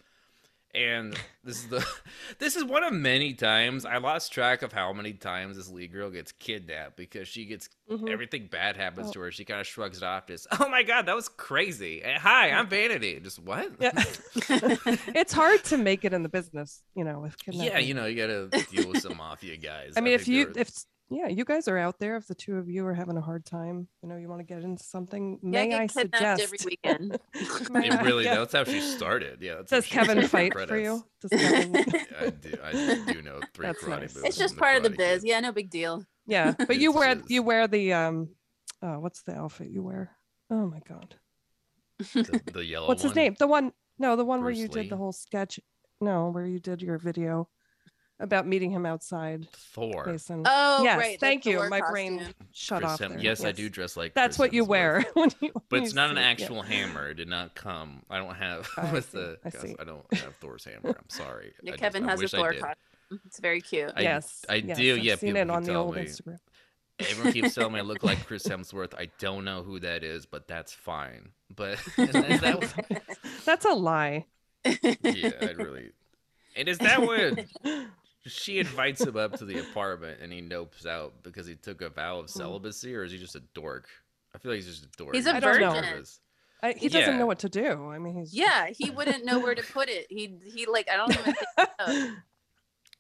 and 0.76 1.18
this 1.44 1.58
is 1.64 1.68
the 1.70 1.86
this 2.40 2.56
is 2.56 2.64
one 2.64 2.84
of 2.84 2.94
many 2.94 3.34
times 3.34 3.86
I 3.86 3.98
lost 3.98 4.32
track 4.32 4.62
of 4.62 4.74
how 4.74 4.92
many 4.94 5.14
times 5.14 5.56
this 5.58 5.70
lead 5.70 5.92
girl 5.94 6.10
gets 6.10 6.32
kidnapped 6.34 6.98
because 6.98 7.28
she 7.28 7.46
gets 7.46 7.70
Mhm. 7.90 8.10
everything 8.10 8.48
bad 8.48 8.76
happens 8.78 9.10
Oh. 9.10 9.14
to 9.14 9.20
her. 9.22 9.32
She 9.32 9.46
kind 9.46 9.62
of 9.62 9.68
shrugs 9.68 9.98
it 9.98 10.04
off, 10.04 10.28
just 10.28 10.48
oh 10.60 10.68
my 10.70 10.84
god, 10.84 11.06
that 11.06 11.16
was 11.16 11.30
crazy. 11.30 12.04
Eh, 12.04 12.18
Hi, 12.20 12.50
I'm 12.52 12.68
Vanity. 12.68 13.20
Just 13.20 13.40
what? 13.40 13.72
Yeah. 13.80 13.92
it's 14.50 15.34
hard 15.34 15.64
to 15.66 15.78
make 15.78 16.04
it 16.06 16.14
in 16.14 16.24
the 16.24 16.30
business, 16.30 16.82
you 16.96 17.04
know, 17.04 17.20
with 17.20 17.38
kidnapping. 17.38 17.72
yeah, 17.72 17.80
you 17.80 17.94
know, 17.94 18.06
you 18.06 18.16
gotta 18.16 18.48
deal 18.72 18.90
with 18.90 19.02
some 19.02 19.18
mafia 19.18 19.58
guys. 19.58 19.94
I 19.98 20.02
mean, 20.02 20.14
if 20.14 20.28
you, 20.28 20.46
they're- 20.46 20.62
if 20.64 20.72
yeah, 21.10 21.28
you 21.28 21.46
guys 21.46 21.68
are 21.68 21.78
out 21.78 22.00
there. 22.00 22.16
If 22.18 22.28
the 22.28 22.36
two 22.36 22.58
of 22.58 22.68
you 22.70 22.86
are 22.88 22.94
having 22.94 23.16
a 23.18 23.22
hard 23.22 23.46
time, 23.46 23.88
you 24.02 24.10
know, 24.10 24.18
you 24.18 24.28
want 24.28 24.40
to 24.42 24.46
get 24.46 24.64
into 24.64 24.84
something. 24.84 25.40
Yeah, 25.44 25.50
may 25.52 25.60
I 25.60 25.64
I 25.84 25.86
get 25.88 25.94
kidnapped 25.94 26.40
suggest? 26.40 26.44
every 26.44 26.58
weekend. 26.66 27.20
May 27.72 27.88
it 27.88 27.94
I- 27.94 28.02
really 28.04 28.26
yeah. 28.26 28.36
that's 28.36 28.54
how 28.54 28.64
she 28.64 28.82
started. 28.82 29.40
Yeah. 29.42 29.56
That's 29.56 29.72
how 29.72 29.78
Does 29.78 29.86
Kevin 30.08 30.28
fight 30.28 30.54
her 30.54 30.66
for 30.68 30.78
you? 30.78 31.04
Does 31.22 31.32
Kevin? 31.32 31.76
I 32.20 32.30
do. 32.30 32.54
I 32.64 32.72
do 33.12 33.22
know 33.22 33.40
three 33.54 33.68
That's 33.68 33.84
karate 33.84 33.90
nice. 34.02 34.16
moves. 34.16 34.28
it's 34.28 34.38
just 34.38 34.58
part 34.58 34.78
of 34.78 34.84
the 34.84 34.90
biz. 34.90 35.22
Kid. 35.22 35.30
Yeah, 35.30 35.40
no 35.42 35.52
big 35.52 35.70
deal. 35.70 36.04
Yeah, 36.28 36.54
but 36.58 36.78
you 36.78 36.92
wear 36.92 37.22
you 37.28 37.44
wear 37.44 37.68
the 37.68 37.94
um, 37.94 38.30
oh, 38.82 39.00
what's 39.00 39.22
the 39.22 39.34
outfit 39.36 39.70
you 39.70 39.84
wear? 39.84 40.12
Oh 40.50 40.66
my 40.68 40.80
god, 40.88 41.16
The, 42.14 42.42
the 42.54 42.66
yellow. 42.66 42.88
what's 42.88 43.04
his 43.04 43.16
name? 43.16 43.36
The 43.38 43.48
one, 43.48 43.74
no, 44.00 44.16
the 44.16 44.26
one 44.26 44.40
where 44.40 44.48
Bruce 44.50 44.58
you 44.60 44.68
did 44.68 44.90
the 44.90 44.98
whole 44.98 45.12
sketch. 45.12 45.60
No, 46.02 46.30
where 46.30 46.46
you 46.46 46.60
did 46.60 46.82
your 46.82 46.98
video 46.98 47.48
about 48.20 48.48
meeting 48.48 48.72
him 48.72 48.86
outside. 48.86 49.48
Thor. 49.52 50.06
Mason. 50.06 50.44
Oh, 50.46 50.84
yes, 50.84 50.98
right. 50.98 51.20
thank 51.20 51.44
that's 51.44 51.52
you. 51.52 51.58
war 51.58 51.70
My 51.70 51.82
brain 51.82 52.22
shut 52.54 52.80
Chris 52.82 52.92
off 52.94 53.00
Hem- 53.00 53.12
there. 53.12 53.20
yes, 53.20 53.44
I 53.44 53.52
do 53.52 53.70
dress 53.70 53.98
like. 53.98 54.14
That's 54.14 54.38
Chris 54.38 54.40
what 54.40 54.54
you 54.54 54.64
Hemsworth. 54.64 54.68
wear. 54.68 55.06
when 55.14 55.30
you, 55.42 55.52
But 55.70 55.80
it's 55.84 55.92
you 55.92 55.96
not 55.96 56.10
an 56.12 56.16
see- 56.16 56.22
yeah. 56.22 56.28
actual 56.28 56.62
hammer. 56.62 57.10
It 57.10 57.16
did 57.16 57.28
not 57.28 57.56
come. 57.56 58.04
I 58.10 58.18
don't 58.18 58.36
have 58.36 58.70
I 58.78 58.92
with 58.94 59.10
see, 59.12 59.18
the. 59.18 59.38
I 59.44 59.50
gosh, 59.50 59.62
see. 59.62 59.76
I 59.80 59.84
don't 59.84 60.14
have 60.14 60.36
Thor's 60.38 60.64
hammer. 60.66 60.96
I'm 60.98 61.10
sorry. 61.10 61.54
Yeah, 61.62 61.70
I 61.70 61.72
just- 61.74 61.82
Kevin 61.82 62.04
has 62.08 62.22
a 62.22 62.28
Thor 62.28 62.52
did. 62.54 62.62
costume. 62.62 63.20
It's 63.26 63.40
very 63.40 63.62
cute. 63.62 63.92
I- 63.96 64.02
yes, 64.02 64.46
I 64.50 64.56
yes, 64.56 64.78
do, 64.78 64.94
I've 64.96 65.04
yeah, 65.04 65.16
seen 65.16 65.34
people 65.36 65.42
it 65.42 65.50
on 65.50 65.64
the 65.64 65.72
telling 65.74 65.88
old 65.88 65.96
me. 65.96 66.04
Instagram. 66.04 66.40
Everyone 66.98 67.34
keeps 67.34 67.54
telling 67.54 67.74
me 67.74 67.80
I 67.80 67.84
look 67.84 68.04
like 68.04 68.26
Chris 68.26 68.44
Hemsworth. 68.48 68.94
I 68.98 69.10
don't 69.20 69.44
know 69.44 69.64
who 69.64 69.82
that 69.82 70.04
is, 70.06 70.26
but 70.26 70.48
that's 70.48 70.72
fine. 70.74 71.30
But 71.54 71.74
is 71.98 72.14
that 72.14 72.96
That's 73.44 73.66
a 73.66 73.74
lie. 73.74 74.26
yeah, 74.64 75.32
I 75.42 75.52
really. 75.58 75.92
And 76.56 76.70
is 76.70 76.78
that 76.78 77.02
when 77.06 77.46
she 78.26 78.60
invites 78.60 79.02
him 79.02 79.16
up 79.16 79.38
to 79.38 79.46
the 79.46 79.60
apartment 79.60 80.20
and 80.22 80.32
he 80.32 80.42
nopes 80.42 80.86
out 80.86 81.14
because 81.24 81.46
he 81.46 81.56
took 81.56 81.82
a 81.82 81.90
vow 81.90 82.20
of 82.20 82.26
hmm. 82.26 82.38
celibacy, 82.38 82.96
or 82.96 83.04
is 83.04 83.12
he 83.12 83.18
just 83.18 83.36
a 83.36 83.44
dork? 83.54 83.88
I 84.34 84.38
feel 84.38 84.52
like 84.52 84.58
he's 84.58 84.68
just 84.68 84.84
a 84.84 84.98
dork. 84.98 85.16
He's 85.16 85.26
a 85.26 85.40
don't 85.40 85.44
virgin. 85.44 86.04
I, 86.64 86.74
he 86.74 86.90
doesn't 86.90 87.14
Yeah. 87.14 87.20
know 87.20 87.26
what 87.26 87.40
to 87.40 87.50
do. 87.50 87.90
I 87.90 88.00
mean, 88.00 88.16
he's 88.16 88.34
Yeah, 88.34 88.68
he 88.68 88.90
wouldn't 88.90 89.26
know 89.26 89.40
where 89.40 89.56
to 89.56 89.64
put 89.64 89.90
it. 89.90 90.08
He 90.10 90.38
he 90.44 90.66
like 90.66 90.90
I 90.90 90.98
don't 90.98 91.12
even 91.12 91.34
think 91.34 91.70
he. 91.88 92.12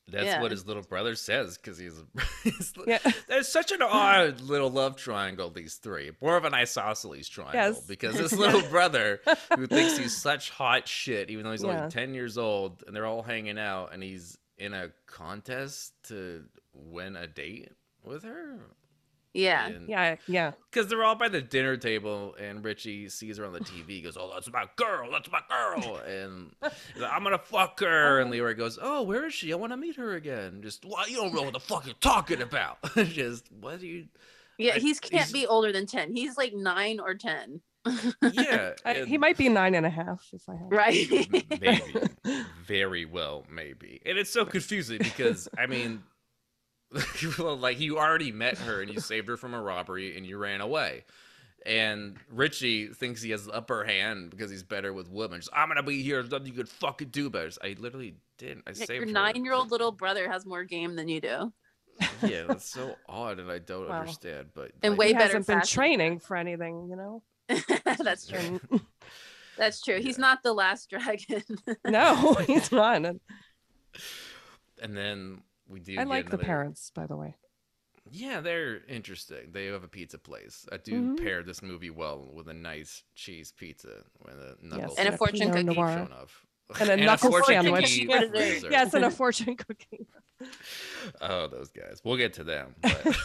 That's 0.08 0.26
Yeah. 0.26 0.42
what 0.42 0.52
his 0.52 0.68
little 0.68 0.84
brother 0.84 1.16
says 1.16 1.58
because 1.58 1.80
he's. 1.80 2.00
he's 2.44 2.74
Yeah. 2.86 3.00
There's 3.28 3.48
such 3.48 3.72
an 3.72 3.82
odd 3.82 4.40
little 4.42 4.70
love 4.70 4.98
triangle. 4.98 5.50
These 5.50 5.76
three, 5.76 6.12
more 6.22 6.38
of 6.38 6.46
an 6.46 6.54
isosceles 6.54 7.28
triangle, 7.28 7.60
Yes. 7.60 7.82
because 7.82 8.16
this 8.16 8.32
little 8.34 8.62
brother 8.70 9.22
who 9.56 9.66
thinks 9.66 9.98
he's 9.98 10.16
such 10.16 10.52
hot 10.52 10.88
shit, 10.88 11.32
even 11.32 11.44
though 11.44 11.52
he's 11.52 11.64
Yeah. 11.64 11.80
only 11.80 11.90
ten 11.90 12.14
years 12.14 12.38
old, 12.38 12.84
and 12.86 12.96
they're 12.96 13.08
all 13.08 13.24
hanging 13.24 13.58
out, 13.58 13.94
and 13.94 14.04
he's 14.04 14.38
in 14.58 14.74
a 14.74 14.89
contest 15.08 15.94
to 16.10 16.46
win 16.74 17.15
a 17.15 17.28
date 17.28 17.72
with 18.04 18.24
her. 18.24 18.60
Yeah. 19.34 19.70
yeah, 19.86 20.15
yeah. 20.28 20.52
Because 20.72 20.88
they're 20.88 21.04
all 21.04 21.15
by 21.15 21.28
the 21.28 21.41
dinner 21.41 21.76
table, 21.76 22.36
and 22.39 22.63
Richie 22.63 23.10
sees 23.10 23.36
her 23.38 23.46
on 23.46 23.52
the 23.52 23.60
TV. 23.60 24.02
Goes, 24.02 24.15
"Oh, 24.18 24.32
that's 24.34 24.50
my 24.50 24.63
girl. 24.78 25.12
That's 25.12 25.30
my 25.30 25.41
girl." 25.50 25.98
And 26.08 26.52
like, 26.62 27.12
I'm 27.12 27.22
gonna 27.22 27.38
fuck 27.38 27.78
her. 27.82 28.22
And 28.22 28.32
Leroy 28.32 28.56
goes, 28.56 28.80
"Oh, 28.82 29.04
where 29.04 29.26
is 29.26 29.34
she? 29.34 29.52
I 29.52 29.58
want 29.58 29.74
to 29.74 29.78
meet 29.78 29.98
her 29.98 30.13
again." 30.15 30.62
Just, 30.62 30.86
well, 30.86 31.08
you 31.10 31.18
don't 31.18 31.34
know 31.34 31.41
what 31.41 31.52
the 31.52 31.60
fuck 31.60 31.86
you're 31.86 31.96
talking 32.00 32.41
about. 32.41 32.78
Just, 32.96 33.52
what 33.52 33.82
do 33.82 33.88
you? 33.88 34.06
Yeah, 34.58 34.76
I- 34.76 34.80
he's 34.80 35.02
can't 35.02 35.13
he's- 35.15 35.32
be 35.34 35.46
older 35.46 35.74
than 35.74 35.86
10. 35.86 36.15
He's 36.15 36.38
like 36.38 36.54
9 36.54 37.02
or 37.02 37.13
10. 37.13 37.60
Yeah, 38.32 38.74
I, 38.86 38.93
he 39.06 39.17
might 39.17 39.38
be 39.38 39.50
nine 39.50 39.76
and 39.76 39.86
a 39.86 39.89
half 39.89 40.28
if 40.34 40.48
I 40.50 40.54
have. 40.54 40.67
Right. 40.69 41.08
maybe, 41.62 41.82
very 42.65 43.06
well, 43.06 43.45
maybe. 43.52 44.02
And 44.06 44.17
it's 44.17 44.30
so 44.32 44.45
confusing 44.45 45.00
because 45.00 45.48
I 45.58 45.65
mean, 45.67 46.04
well, 47.39 47.58
like 47.58 47.80
you 47.80 47.98
already 47.98 48.32
met 48.32 48.58
her 48.60 48.82
and 48.82 48.89
you 48.91 49.00
saved 49.00 49.28
her 49.28 49.38
from 49.38 49.54
a 49.54 49.62
robbery 49.62 50.17
and 50.17 50.26
you 50.26 50.38
ran 50.38 50.62
away. 50.62 51.04
And 51.65 52.17
Richie 52.32 52.88
thinks 52.89 53.24
he 53.24 53.32
has 53.32 53.45
the 53.45 53.52
upper 53.52 53.84
hand 53.86 54.30
because 54.30 54.52
he's 54.52 54.62
better 54.62 54.93
with 54.93 55.10
women. 55.10 55.39
Just, 55.39 55.50
I'm 55.52 55.67
gonna 55.67 55.82
be 55.82 56.04
here. 56.04 56.21
There's 56.21 56.32
nothing 56.32 56.48
you 56.48 56.54
could 56.54 56.69
fucking 56.69 57.10
do 57.10 57.26
about 57.28 57.48
it. 57.48 57.58
I 57.63 57.76
literally 57.80 58.15
didn't. 58.38 58.65
I 58.67 58.71
Yeah, 58.71 58.86
saved 58.86 59.06
Your 59.06 59.13
nine 59.13 59.43
year 59.43 59.54
old 59.54 59.71
little 59.71 59.91
brother 59.91 60.30
has 60.30 60.45
more 60.45 60.63
game 60.63 60.95
than 60.95 61.08
you 61.08 61.21
do. 61.21 61.52
Yeah, 62.24 62.43
that's 62.43 62.69
so 62.69 62.98
odd, 63.08 63.39
and 63.39 63.50
I 63.50 63.60
don't 63.60 63.88
Wow. 63.89 64.02
understand. 64.02 64.50
But 64.54 64.71
And 64.84 64.91
like, 64.91 65.00
way 65.00 65.08
he 65.08 65.13
better 65.13 65.38
hasn't 65.38 65.48
been 65.48 65.62
training 65.62 66.19
for 66.19 66.38
anything, 66.38 66.88
you 66.89 66.95
know. 66.95 67.24
That's 68.03 68.27
true. 68.27 68.60
That's 69.58 69.81
true. 69.81 69.99
He's 70.01 70.17
not 70.17 70.43
the 70.43 70.53
last 70.53 70.89
dragon. 70.89 71.43
no, 71.88 72.34
he's 72.45 72.71
not. 72.71 73.05
And 73.05 73.19
and 74.81 74.97
then 74.97 75.41
we 75.67 75.79
do. 75.79 75.93
I 75.93 75.95
get 76.03 76.08
like 76.08 76.29
the 76.29 76.38
parents, 76.38 76.91
by 76.93 77.05
the 77.08 77.15
way. 77.15 77.36
Yeah, 78.12 78.41
they're 78.41 78.81
interesting. 78.88 79.51
They 79.51 79.65
have 79.67 79.84
a 79.84 79.88
pizza 79.88 80.19
place. 80.19 80.67
I 80.71 80.77
do 80.77 81.01
Mhm. 81.15 81.23
pair 81.23 81.41
this 81.41 81.62
movie 81.63 81.89
well 81.89 82.29
with 82.34 82.47
a 82.49 82.53
nice 82.53 83.03
cheese 83.15 83.51
pizza 83.51 84.03
with 84.23 84.36
a 84.36 84.55
knuckle 84.62 84.95
And 84.99 85.10
a 85.10 85.13
a 85.13 85.17
fortune 85.17 85.49
cookie. 85.51 85.63
Noir. 85.63 85.88
shown 85.93 86.12
off. 86.13 86.45
And 86.80 86.89
a 86.89 86.97
knuckle 86.97 87.30
fortune 87.30 87.62
sandwich. 87.62 87.99
cookie 87.99 88.08
Yes. 88.10 88.63
Yes, 88.69 88.93
and 88.93 89.06
a 89.06 89.12
fortune 89.12 89.56
cookie. 89.56 90.08
Oh, 91.21 91.47
those 91.47 91.69
guys. 91.69 92.01
We'll 92.04 92.17
get 92.17 92.34
to 92.34 92.43
them. 92.43 92.75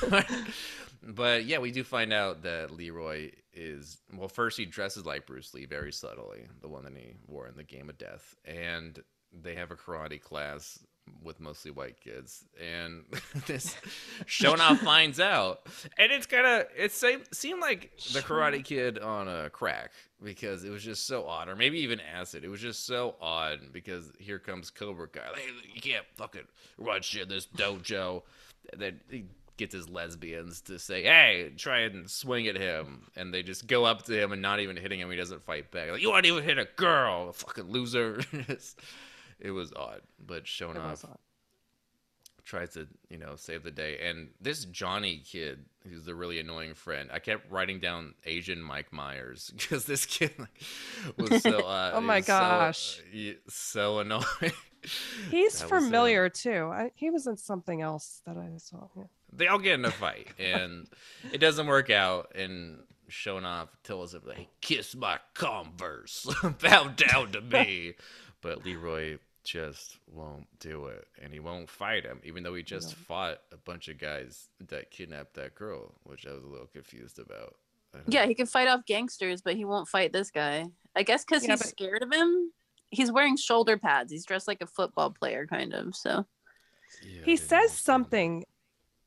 But, 0.09 0.31
but 1.03 1.44
yeah, 1.44 1.59
we 1.59 1.72
do 1.72 1.83
find 1.83 2.12
out 2.12 2.42
that 2.42 2.70
Leroy 2.70 3.31
is 3.53 3.98
well. 4.14 4.29
First, 4.29 4.59
he 4.59 4.66
dresses 4.66 5.07
like 5.07 5.26
Bruce 5.26 5.55
Lee 5.55 5.66
very 5.66 5.92
subtly, 5.92 6.46
the 6.61 6.68
one 6.68 6.85
that 6.85 6.96
he 6.96 7.14
wore 7.26 7.48
in 7.48 7.57
the 7.57 7.64
Game 7.64 7.88
of 7.88 7.98
Death, 7.98 8.37
and 8.44 8.98
they 9.33 9.55
have 9.55 9.70
a 9.70 9.76
karate 9.76 10.20
class 10.20 10.79
with 11.23 11.40
mostly 11.40 11.70
white 11.70 12.01
kids, 12.01 12.44
and 12.61 13.05
this 13.46 13.77
Sho'nuff 14.27 14.79
finds 14.85 15.20
out, 15.20 15.66
and 15.99 16.11
it's 16.12 16.27
kind 16.27 16.46
of 16.46 16.66
it 16.77 16.92
seemed 16.92 17.25
seemed 17.33 17.61
like 17.61 17.90
the 18.12 18.20
Karate 18.20 18.64
Kid 18.64 18.99
on 18.99 19.29
a 19.29 19.51
crack 19.51 19.92
because 20.23 20.64
it 20.64 20.70
was 20.70 20.83
just 20.83 21.07
so 21.07 21.27
odd, 21.27 21.49
or 21.49 21.57
maybe 21.57 21.81
even 21.81 22.01
acid. 22.01 22.44
It 22.44 22.49
was 22.49 22.61
just 22.61 22.87
so 22.87 23.14
odd 23.20 23.73
because 23.73 24.11
here 24.18 24.38
comes 24.38 24.70
Cobra 24.70 25.09
Kai. 25.09 25.31
Like, 25.33 25.42
you 25.75 25.81
can't 25.81 26.05
fucking 26.16 26.46
run 26.79 27.03
shit 27.03 27.29
this 27.29 27.46
dojo. 27.46 28.23
And 28.73 28.81
then 28.81 29.01
he 29.11 29.25
gets 29.61 29.75
his 29.75 29.88
lesbians 29.88 30.62
to 30.62 30.79
say, 30.79 31.03
"Hey, 31.05 31.53
try 31.57 31.81
and 31.81 32.11
swing 32.11 32.46
at 32.49 32.57
him," 32.57 33.11
and 33.14 33.33
they 33.33 33.42
just 33.42 33.66
go 33.66 33.85
up 33.85 34.03
to 34.05 34.18
him 34.18 34.33
and 34.33 34.42
not 34.42 34.61
even 34.61 34.77
hitting 34.77 35.01
him. 35.01 35.11
He 35.11 35.16
doesn't 35.16 35.42
fight 35.42 35.70
back. 35.70 35.90
Like 35.90 36.03
you 36.03 36.11
want 36.11 36.25
to 36.25 36.33
even 36.33 36.44
hit 36.44 36.59
a 36.59 36.68
girl, 36.77 37.29
a 37.29 37.33
fucking 37.33 37.70
loser. 37.70 38.23
it 39.40 39.50
was 39.50 39.72
odd, 39.74 40.03
but 40.18 40.44
Sho'nuff 40.44 41.05
tries 42.44 42.70
to 42.70 42.88
you 43.09 43.16
know 43.18 43.37
save 43.37 43.62
the 43.62 43.70
day 43.70 43.98
and 44.03 44.31
this 44.40 44.64
johnny 44.64 45.22
kid 45.24 45.64
who's 45.88 46.05
the 46.05 46.14
really 46.14 46.40
annoying 46.40 46.74
friend 46.74 47.09
i 47.12 47.18
kept 47.20 47.48
writing 47.50 47.79
down 47.79 48.14
asian 48.26 48.61
mike 48.61 48.92
myers 48.92 49.53
because 49.57 49.85
this 49.85 50.05
kid 50.05 50.33
like, 50.37 50.61
was 51.16 51.42
so 51.42 51.61
uh, 51.61 51.92
Oh 51.94 52.00
my 52.00 52.16
was 52.16 52.26
so, 52.26 52.33
gosh. 52.33 53.00
uh, 53.14 53.33
so 53.48 53.98
annoying 54.00 54.24
He's 55.31 55.59
That 55.59 55.70
was, 55.70 55.83
uh, 55.83 55.85
familiar 55.85 56.31
too. 56.31 56.70
I, 56.72 56.90
he 56.94 57.11
was 57.11 57.26
in 57.26 57.37
something 57.37 57.83
else 57.83 58.22
that 58.24 58.38
I 58.38 58.48
saw. 58.57 58.88
Yeah. 58.96 59.03
they 59.31 59.46
all 59.46 59.59
get 59.59 59.74
in 59.74 59.85
a 59.85 59.90
fight 59.90 60.29
and 60.38 60.88
it 61.33 61.38
doesn't 61.38 61.66
work 61.66 61.90
out 61.90 62.33
and 62.35 62.79
Sho'nuff 63.11 63.68
tells 63.85 64.14
him 64.14 64.22
like 64.26 64.48
kiss 64.61 64.96
my 64.96 65.18
converse 65.35 66.26
bow 66.62 66.88
down 66.88 67.33
to 67.33 67.40
me 67.42 67.94
but 68.40 68.64
leroy 68.64 69.18
just 69.44 69.98
won't 70.07 70.46
do 70.59 70.87
it 70.87 71.07
and 71.22 71.33
he 71.33 71.40
won't 71.40 71.68
fight 71.68 72.05
him 72.05 72.20
even 72.24 72.42
though 72.42 72.55
he 72.55 72.62
just 72.62 72.90
No. 72.90 72.94
fought 73.07 73.38
a 73.53 73.57
bunch 73.57 73.88
of 73.88 73.98
guys 73.98 74.48
that 74.68 74.90
kidnapped 74.90 75.35
that 75.35 75.55
girl 75.55 75.94
which 76.05 76.26
i 76.26 76.33
was 76.33 76.44
a 76.44 76.46
little 76.46 76.66
confused 76.66 77.18
about 77.18 77.57
I 77.94 77.98
don't- 77.98 78.12
Yeah, 78.12 78.26
he 78.26 78.35
can 78.37 78.46
fight 78.46 78.68
off 78.68 78.85
gangsters, 78.87 79.42
but 79.42 79.57
he 79.57 79.64
won't 79.64 79.88
fight 79.88 80.12
this 80.12 80.31
guy. 80.31 80.66
I 80.94 81.03
guess 81.03 81.24
because 81.24 81.42
Yeah, 81.44 81.55
he's 81.55 81.62
but- 81.62 81.68
scared 81.70 82.03
of 82.05 82.12
him. 82.12 82.53
He's 82.90 83.11
wearing 83.11 83.37
shoulder 83.37 83.76
pads. 83.79 84.12
He's 84.12 84.24
dressed 84.24 84.46
like 84.46 84.61
a 84.62 84.66
football 84.68 85.11
player, 85.11 85.44
kind 85.46 85.74
of. 85.74 85.96
So 85.96 86.24
Yeah, 87.03 87.22
he 87.24 87.37
says 87.37 87.72
something. 87.76 88.44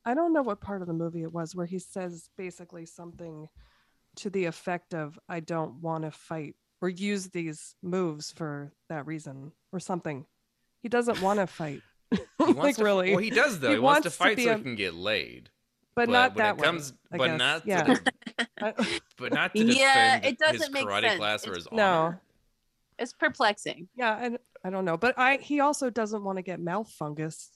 I 0.04 0.14
don't 0.16 0.34
know 0.34 0.42
what 0.42 0.60
part 0.60 0.82
of 0.82 0.88
the 0.90 0.94
movie 0.94 1.22
it 1.24 1.32
was 1.32 1.56
where 1.56 1.66
he 1.66 1.80
says 1.80 2.30
basically 2.38 2.86
something 2.86 3.48
to 4.18 4.30
the 4.30 4.44
effect 4.46 4.94
of 4.94 5.18
"I 5.30 5.40
don't 5.40 5.76
want 5.82 6.04
to 6.04 6.12
fight" 6.12 6.58
or 6.84 6.90
use 6.90 7.28
these 7.30 7.76
moves 7.82 8.32
for 8.34 8.74
that 8.90 9.08
reason 9.08 9.54
or 9.72 9.80
something. 9.80 10.26
He 10.82 10.90
doesn't 10.90 11.22
want 11.22 11.40
to 11.40 11.48
fight. 11.48 11.82
Like 12.40 12.76
to, 12.76 12.84
really, 12.84 13.12
well 13.12 13.20
he 13.20 13.30
does 13.30 13.60
though 13.60 13.70
He 13.70 13.76
he, 13.76 13.80
wants, 13.80 14.02
to 14.02 14.08
wants 14.10 14.18
to 14.18 14.24
fight 14.24 14.36
be 14.38 14.44
so 14.44 14.52
a- 14.52 14.58
he 14.58 14.64
can 14.64 14.76
get 14.76 14.94
laid 14.94 15.50
but, 15.96 16.10
not 16.10 16.36
when 16.36 16.44
that 16.44 16.58
it 16.60 16.62
comes 16.64 16.94
I 17.12 17.18
but 17.18 17.38
not 17.38 17.66
yeah. 17.66 17.84
to, 17.84 18.02
but 19.18 19.34
not 19.34 19.56
to 19.56 19.64
Yeah, 19.64 20.20
defend 20.20 20.26
it 20.26 20.38
doesn't 20.40 20.62
his 20.62 20.72
make 20.72 20.86
karate 20.86 21.02
sense. 21.04 21.18
class 21.20 21.48
or 21.48 21.52
It's- 21.52 21.64
his 21.64 21.72
No. 21.72 21.84
honor. 21.86 22.22
it's 23.00 23.14
perplexing. 23.14 23.88
yeah, 23.96 24.18
and 24.22 24.38
I 24.66 24.70
don't 24.72 24.84
know, 24.86 24.98
but 24.98 25.18
I 25.18 25.38
he 25.38 25.60
also 25.62 25.90
doesn't 25.90 26.24
want 26.24 26.38
to 26.38 26.42
get 26.42 26.60
mouth 26.60 26.90
fungus, 26.92 27.50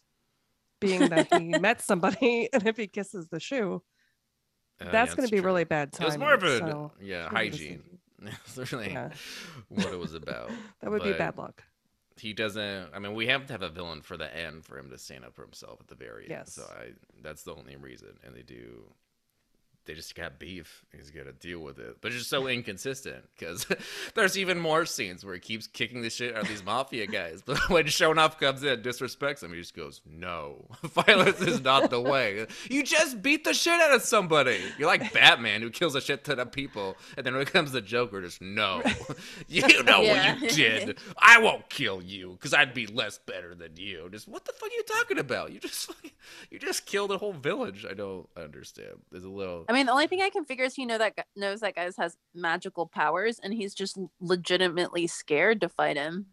being 0.80 1.10
that 1.10 1.34
he 1.34 1.50
met 1.60 1.82
somebody, 1.82 2.48
and 2.54 2.66
if 2.66 2.78
he 2.78 2.88
kisses 2.88 3.28
the 3.28 3.40
shoe, 3.40 3.84
Uh, 4.80 4.86
yeah, 4.86 4.92
that's 4.92 5.16
going 5.16 5.28
to 5.28 5.32
be 5.32 5.40
true. 5.40 5.46
really 5.48 5.64
bad 5.66 5.90
It 6.00 6.04
was 6.06 6.18
more 6.18 6.34
of 6.34 6.44
a 6.44 6.60
so 6.60 6.92
yeah 7.02 7.30
hygiene. 7.30 7.97
really 8.72 8.92
Yeah. 8.92 9.10
what 9.70 9.94
it 9.94 10.00
was 10.00 10.14
about. 10.14 10.52
that 10.82 10.92
would 10.92 11.04
be 11.04 11.10
But 11.12 11.18
bad 11.18 11.38
luck. 11.38 11.64
He 12.20 12.34
doesn't. 12.34 12.90
I 12.94 13.00
mean, 13.00 13.14
we 13.14 13.28
have 13.28 13.46
to 13.46 13.54
have 13.54 13.62
a 13.62 13.70
villain 13.70 14.02
for 14.02 14.18
the 14.18 14.36
end 14.36 14.66
for 14.66 14.78
him 14.80 14.90
to 14.90 14.98
stand 14.98 15.24
up 15.24 15.36
for 15.36 15.44
himself 15.44 15.80
at 15.82 15.88
the 15.88 15.96
very 15.96 16.24
end. 16.24 16.32
Yes. 16.32 16.54
So 16.54 16.64
I 16.64 16.94
that's 17.22 17.44
the 17.44 17.54
only 17.54 17.76
reason. 17.76 18.18
And 18.24 18.36
they 18.36 18.42
do. 18.42 18.86
They 19.88 19.94
just 19.94 20.14
got 20.16 20.38
beef. 20.38 20.84
He's 20.96 21.10
got 21.12 21.26
to 21.26 21.32
deal 21.32 21.60
with 21.62 21.80
it, 21.80 21.98
but 22.02 22.10
it's 22.10 22.18
just 22.20 22.30
so 22.30 22.48
inconsistent 22.48 23.24
because 23.40 23.66
there's 24.16 24.38
even 24.38 24.60
more 24.60 24.86
scenes 24.86 25.24
where 25.26 25.34
he 25.34 25.40
keeps 25.40 25.66
kicking 25.66 26.02
the 26.02 26.10
shit 26.10 26.36
out 26.36 26.44
of 26.44 26.48
these 26.50 26.64
mafia 26.64 27.08
guys. 27.08 27.42
But 27.46 27.70
when 27.70 27.86
Sho'nuff 27.86 28.38
comes 28.38 28.62
in, 28.64 28.82
disrespects 28.82 29.42
him, 29.42 29.54
he 29.54 29.60
just 29.60 29.74
goes, 29.76 30.02
"No, 30.06 30.66
violence 30.84 31.40
is 31.42 31.64
not 31.64 31.90
the 31.90 32.02
way. 32.02 32.46
You 32.70 32.84
just 32.84 33.22
beat 33.22 33.46
the 33.46 33.54
shit 33.54 33.80
out 33.80 33.94
of 33.94 34.02
somebody. 34.02 34.60
You're 34.78 34.88
like 34.90 35.14
Batman 35.14 35.62
who 35.62 35.70
kills 35.70 35.96
a 35.96 36.02
shit 36.02 36.26
ton 36.26 36.40
of 36.40 36.52
people, 36.52 36.98
and 37.16 37.26
then 37.26 37.34
when 37.34 37.42
it 37.42 37.54
comes 37.54 37.72
to 37.72 37.82
Joker, 37.82 38.22
just 38.22 38.42
no. 38.42 38.84
you 39.48 39.84
know 39.84 40.02
Yeah. 40.02 40.34
what 40.34 40.42
you 40.42 40.50
did. 40.50 40.98
I 41.18 41.40
won't 41.40 41.70
kill 41.70 42.02
you 42.02 42.32
because 42.32 42.54
I'd 42.54 42.74
be 42.74 42.88
less 42.88 43.18
better 43.20 43.56
than 43.56 43.78
you. 43.78 44.10
Just 44.12 44.28
what 44.28 44.44
the 44.44 44.52
fuck 44.52 44.70
are 44.70 44.74
you 44.74 44.84
talking 44.84 45.20
about? 45.20 45.54
You 45.54 45.60
just 45.62 45.90
you 46.52 46.60
just 46.60 46.86
killed 46.86 47.12
a 47.12 47.18
whole 47.18 47.34
village. 47.34 47.86
I 47.90 47.94
don't 47.94 48.28
understand. 48.36 49.00
There's 49.12 49.24
a 49.24 49.30
little. 49.30 49.64
I 49.70 49.74
mean, 49.74 49.77
the 49.86 49.92
only 49.92 50.08
thing 50.08 50.22
I 50.22 50.30
can 50.30 50.46
figure 50.46 50.66
is 50.66 50.76
he 50.76 50.86
know 50.86 50.98
that 50.98 51.14
knows 51.36 51.60
that 51.60 51.76
guy 51.76 51.90
has 51.98 52.18
magical 52.34 52.88
powers, 52.88 53.40
and 53.42 53.54
he's 53.54 53.74
just 53.76 53.98
legitimately 54.20 55.08
scared 55.08 55.62
to 55.62 55.70
fight 55.70 55.98
him. 55.98 56.28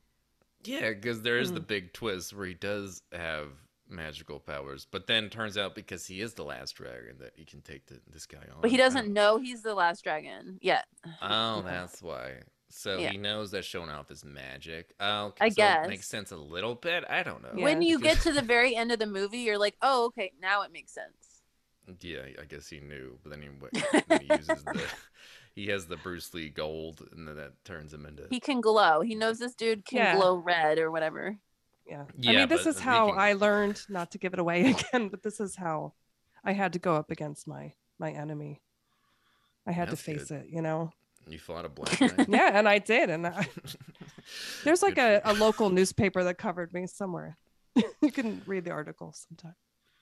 Yeah, 0.64 0.90
because 0.90 1.22
there 1.22 1.38
is 1.38 1.52
the 1.52 1.60
Mm. 1.60 1.66
big 1.66 1.92
twist 1.92 2.32
where 2.32 2.46
he 2.46 2.54
does 2.54 3.02
have 3.12 3.48
magical 3.86 4.40
powers, 4.40 4.86
but 4.90 5.06
then 5.06 5.28
turns 5.28 5.58
out 5.58 5.74
because 5.74 6.06
he 6.06 6.20
is 6.22 6.34
the 6.34 6.44
last 6.44 6.72
dragon 6.72 7.18
that 7.18 7.32
he 7.36 7.44
can 7.44 7.60
take 7.60 7.84
the, 7.86 8.00
this 8.10 8.24
guy 8.26 8.38
on. 8.38 8.62
But 8.62 8.70
he 8.70 8.78
doesn't 8.78 9.12
know 9.12 9.38
he's 9.38 9.60
the 9.62 9.74
last 9.74 10.02
dragon 10.02 10.58
yet. 10.62 10.86
Oh, 11.20 11.60
that's 11.66 12.00
why. 12.00 12.40
So 12.70 12.96
Yeah. 12.98 13.10
he 13.10 13.18
knows 13.18 13.50
that 13.50 13.62
Sho'nuff 13.64 14.10
is 14.10 14.24
magic. 14.24 14.94
Oh, 14.98 15.34
I 15.38 15.50
so 15.50 15.52
it 15.52 15.56
guess. 15.56 15.88
makes 15.88 16.08
sense 16.08 16.32
a 16.32 16.36
little 16.36 16.74
bit. 16.74 17.04
I 17.08 17.22
don't 17.22 17.42
know. 17.42 17.52
Yeah. 17.56 17.62
When 17.64 17.82
you 17.82 18.00
get 18.00 18.20
to 18.22 18.32
the 18.32 18.42
very 18.42 18.74
end 18.74 18.90
of 18.90 18.98
the 18.98 19.06
movie, 19.06 19.38
you're 19.40 19.58
like, 19.58 19.76
oh, 19.82 20.06
okay, 20.06 20.32
now 20.40 20.62
it 20.62 20.72
makes 20.72 20.92
sense. 20.92 21.14
Yeah, 22.00 22.20
I 22.40 22.44
guess 22.46 22.68
he 22.68 22.80
knew, 22.80 23.18
but 23.22 23.30
then 23.32 23.42
he, 23.42 23.48
then 24.08 24.20
he 24.20 24.26
uses 24.34 24.62
the. 24.64 24.82
He 25.54 25.66
has 25.68 25.86
the 25.86 25.96
Bruce 25.96 26.32
Lee 26.34 26.48
gold, 26.48 27.06
and 27.12 27.28
then 27.28 27.36
that 27.36 27.52
turns 27.64 27.94
him 27.94 28.06
into. 28.06 28.26
He 28.30 28.40
can 28.40 28.60
glow. 28.60 29.02
He 29.02 29.14
knows 29.14 29.38
this 29.38 29.54
dude 29.54 29.84
can 29.84 29.98
Yeah. 29.98 30.16
glow 30.16 30.36
red 30.36 30.78
or 30.78 30.90
whatever. 30.90 31.36
Yeah. 31.86 32.02
I 32.02 32.04
Yeah, 32.18 32.32
mean, 32.40 32.48
this 32.48 32.66
is 32.66 32.80
how 32.80 33.10
can- 33.10 33.18
I 33.20 33.34
learned 33.34 33.80
not 33.88 34.10
to 34.12 34.18
give 34.18 34.32
it 34.32 34.40
away 34.40 34.70
again, 34.92 35.08
but 35.10 35.22
this 35.22 35.38
is 35.40 35.54
how 35.56 35.92
I 36.44 36.52
had 36.52 36.72
to 36.72 36.78
go 36.78 36.94
up 36.96 37.10
against 37.10 37.46
my 37.46 37.74
my 37.98 38.10
enemy. 38.10 38.60
I 39.66 39.72
had 39.72 39.88
That's 39.88 40.02
to 40.02 40.04
face 40.12 40.28
good. 40.28 40.42
it, 40.42 40.46
you 40.50 40.60
know. 40.62 40.90
You 41.28 41.38
fought 41.38 41.64
a 41.64 41.68
black 41.68 42.00
knight. 42.00 42.26
Yeah, 42.28 42.50
and 42.58 42.68
I 42.68 42.78
did, 42.78 43.08
and 43.08 43.26
I, 43.26 43.46
there's 44.64 44.82
like 44.82 44.98
a, 44.98 45.20
a 45.24 45.32
local 45.34 45.70
newspaper 45.70 46.24
that 46.24 46.36
covered 46.36 46.72
me 46.74 46.86
somewhere. 46.86 47.38
you 48.02 48.10
can 48.12 48.42
read 48.46 48.64
the 48.64 48.72
article 48.72 49.12
sometime. 49.14 49.54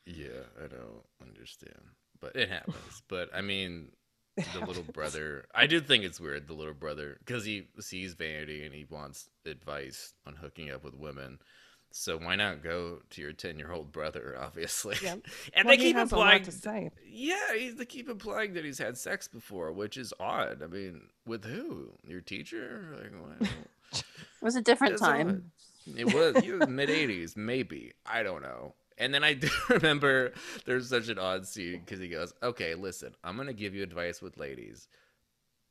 Yeah, 0.06 0.44
I 0.62 0.66
don't 0.68 1.04
understand, 1.20 1.80
but 2.20 2.34
it 2.36 2.48
happens. 2.48 3.02
But 3.08 3.30
I 3.34 3.40
mean, 3.40 3.88
the 4.36 4.60
little 4.66 4.82
brother. 4.82 5.44
I 5.54 5.66
do 5.66 5.80
think 5.80 6.04
it's 6.04 6.20
weird. 6.20 6.48
The 6.48 6.54
little 6.54 6.74
brother, 6.74 7.16
because 7.24 7.44
he 7.44 7.68
sees 7.80 8.14
vanity 8.14 8.64
and 8.64 8.74
he 8.74 8.84
wants 8.88 9.28
advice 9.46 10.14
on 10.26 10.34
hooking 10.36 10.70
up 10.70 10.84
with 10.84 10.94
women. 10.94 11.38
So 11.94 12.16
why 12.16 12.36
not 12.36 12.62
go 12.62 13.00
to 13.10 13.20
your 13.20 13.32
ten-year-old 13.32 13.92
brother? 13.92 14.34
Obviously, 14.40 14.96
Yeah. 15.02 15.16
and 15.54 15.66
Well, 15.66 15.76
they 15.76 15.82
he 15.82 15.88
keep 15.90 15.96
has 15.96 16.10
a 16.10 16.16
lot 16.16 16.22
implying. 16.36 16.44
to 16.44 16.52
say. 16.52 16.90
Yeah, 17.06 17.54
he- 17.54 17.70
they 17.70 17.84
keep 17.84 18.08
implying 18.08 18.54
that 18.54 18.64
he's 18.64 18.78
had 18.78 18.96
sex 18.96 19.28
before, 19.28 19.70
which 19.72 19.96
is 19.98 20.12
odd. 20.18 20.62
I 20.62 20.66
mean, 20.68 21.02
with 21.26 21.44
who? 21.44 21.90
Your 22.04 22.22
teacher? 22.22 22.96
Like, 23.00 23.12
what? 23.40 23.48
It 23.94 24.04
was 24.44 24.56
a 24.56 24.62
different 24.62 24.94
That's 24.94 25.02
time. 25.02 25.52
odd. 25.86 25.98
It 25.98 26.06
was, 26.06 26.36
it 26.42 26.58
was 26.58 26.66
mid 26.68 26.88
'80s, 26.88 27.36
maybe. 27.36 27.92
I 28.06 28.22
don't 28.22 28.40
know. 28.42 28.74
And 29.02 29.12
then 29.12 29.24
I 29.24 29.32
do 29.44 29.48
remember 29.68 30.32
there's 30.64 30.88
such 30.88 31.08
an 31.08 31.18
odd 31.18 31.46
scene 31.46 31.80
because 31.84 32.00
he 32.00 32.08
goes, 32.08 32.32
"Okay, 32.42 32.74
listen, 32.74 33.14
I'm 33.24 33.36
gonna 33.36 33.52
give 33.52 33.74
you 33.74 33.82
advice 33.82 34.22
with 34.22 34.38
ladies, 34.38 34.88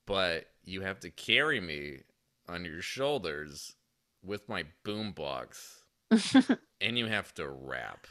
but 0.05 0.47
you 0.63 0.81
have 0.81 0.99
to 1.01 1.09
carry 1.09 1.59
me 1.61 1.99
on 2.47 2.65
your 2.65 2.81
shoulders 2.81 3.75
with 4.23 4.49
my 4.49 4.65
boombox, 4.85 5.81
and 6.81 6.97
you 6.97 7.07
have 7.07 7.33
to 7.35 7.47
rap." 7.49 8.05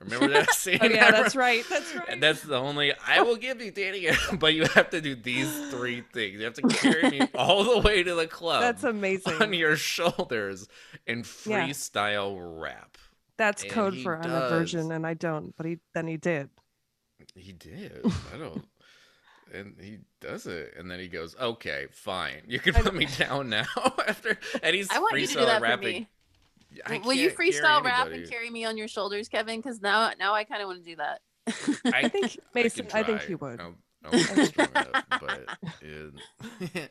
Remember 0.00 0.28
that 0.28 0.46
oh, 0.50 0.52
scene? 0.54 0.78
Oh 0.80 0.86
yeah, 0.86 1.10
that's 1.10 1.34
right. 1.34 1.64
That's 1.68 1.92
right. 1.94 2.08
and 2.08 2.22
that's 2.22 2.42
the 2.42 2.56
only 2.56 2.92
I 3.06 3.20
will 3.22 3.34
give 3.36 3.60
you, 3.60 3.72
Danny, 3.72 4.08
but 4.38 4.54
you 4.54 4.64
have 4.74 4.90
to 4.90 5.00
do 5.00 5.16
these 5.16 5.50
three 5.70 6.02
things. 6.12 6.38
You 6.38 6.44
have 6.44 6.54
to 6.54 6.62
carry 6.62 7.10
me 7.10 7.22
all 7.34 7.64
the 7.64 7.80
way 7.80 8.04
to 8.04 8.14
the 8.14 8.28
club 8.28 8.60
That's 8.62 8.84
amazing. 8.84 9.42
on 9.42 9.52
your 9.52 9.74
shoulders 9.76 10.68
and 11.06 11.26
Yeah. 11.46 11.66
freestyle 11.66 12.36
rap. 12.60 12.96
That's 13.38 13.62
and 13.62 13.72
code 13.72 13.94
he 13.94 14.02
for 14.02 14.16
I'm 14.16 14.30
a 14.30 14.48
virgin, 14.48 14.92
and 14.92 15.06
I 15.06 15.14
don't. 15.14 15.56
But 15.56 15.66
he 15.66 15.78
then 15.94 16.06
he 16.06 16.16
did. 16.16 16.50
He 17.34 17.52
did. 17.52 18.04
I 18.34 18.36
don't. 18.36 18.64
And 19.50 19.76
he 19.80 20.00
does 20.20 20.46
it, 20.46 20.74
and 20.76 20.90
then 20.90 21.00
he 21.00 21.08
goes, 21.08 21.34
"Okay, 21.40 21.86
fine, 21.90 22.42
you 22.46 22.58
can 22.58 22.74
put 22.74 22.94
me 22.94 23.06
down 23.16 23.48
now." 23.48 23.64
After 24.06 24.38
and 24.62 24.76
he's 24.76 24.90
I 24.90 24.98
want 24.98 25.18
you 25.18 25.26
to 25.26 25.32
do 25.32 25.38
freestyle 25.38 25.46
that 25.46 25.62
rapping. 25.62 25.80
for 25.80 26.00
me. 26.00 26.08
I 26.84 26.98
Will 26.98 27.14
you 27.14 27.30
freestyle 27.30 27.82
rap 27.82 28.08
and 28.08 28.28
carry 28.28 28.50
me 28.50 28.64
on 28.64 28.76
your 28.76 28.88
shoulders, 28.88 29.28
Kevin? 29.28 29.60
Because 29.60 29.80
now, 29.80 30.12
now 30.18 30.34
I 30.34 30.44
kind 30.44 30.60
of 30.62 30.68
want 30.68 30.84
to 30.84 30.90
do 30.90 30.96
that. 30.96 31.20
I, 31.86 32.04
I 32.04 32.08
think 32.08 32.26
I 32.26 32.62
Mason. 32.62 32.86
can 32.86 33.00
I, 33.00 33.02
think 33.02 33.22
he 33.22 33.34
would. 33.34 33.60
I'm, 33.60 33.76
I'm 34.04 34.36
not 34.36 34.46
strong 34.46 34.68
enough, 34.68 35.04
but 35.20 35.40
it, 35.80 36.90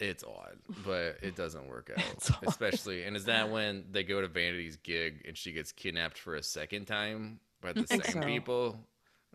It's 0.00 0.24
odd, 0.24 0.56
but 0.84 1.18
it 1.22 1.36
doesn't 1.36 1.68
work 1.68 1.90
out. 1.96 2.30
Especially, 2.46 3.04
and 3.04 3.14
is 3.16 3.26
that 3.26 3.50
when 3.50 3.84
they 3.90 4.02
go 4.02 4.20
to 4.20 4.28
Vanity's 4.28 4.76
gig 4.76 5.24
and 5.28 5.36
she 5.36 5.52
gets 5.52 5.72
kidnapped 5.72 6.18
for 6.18 6.36
a 6.36 6.42
second 6.42 6.86
time 6.86 7.38
by 7.60 7.72
the 7.72 7.86
same 7.86 8.02
so. 8.02 8.20
people? 8.20 8.78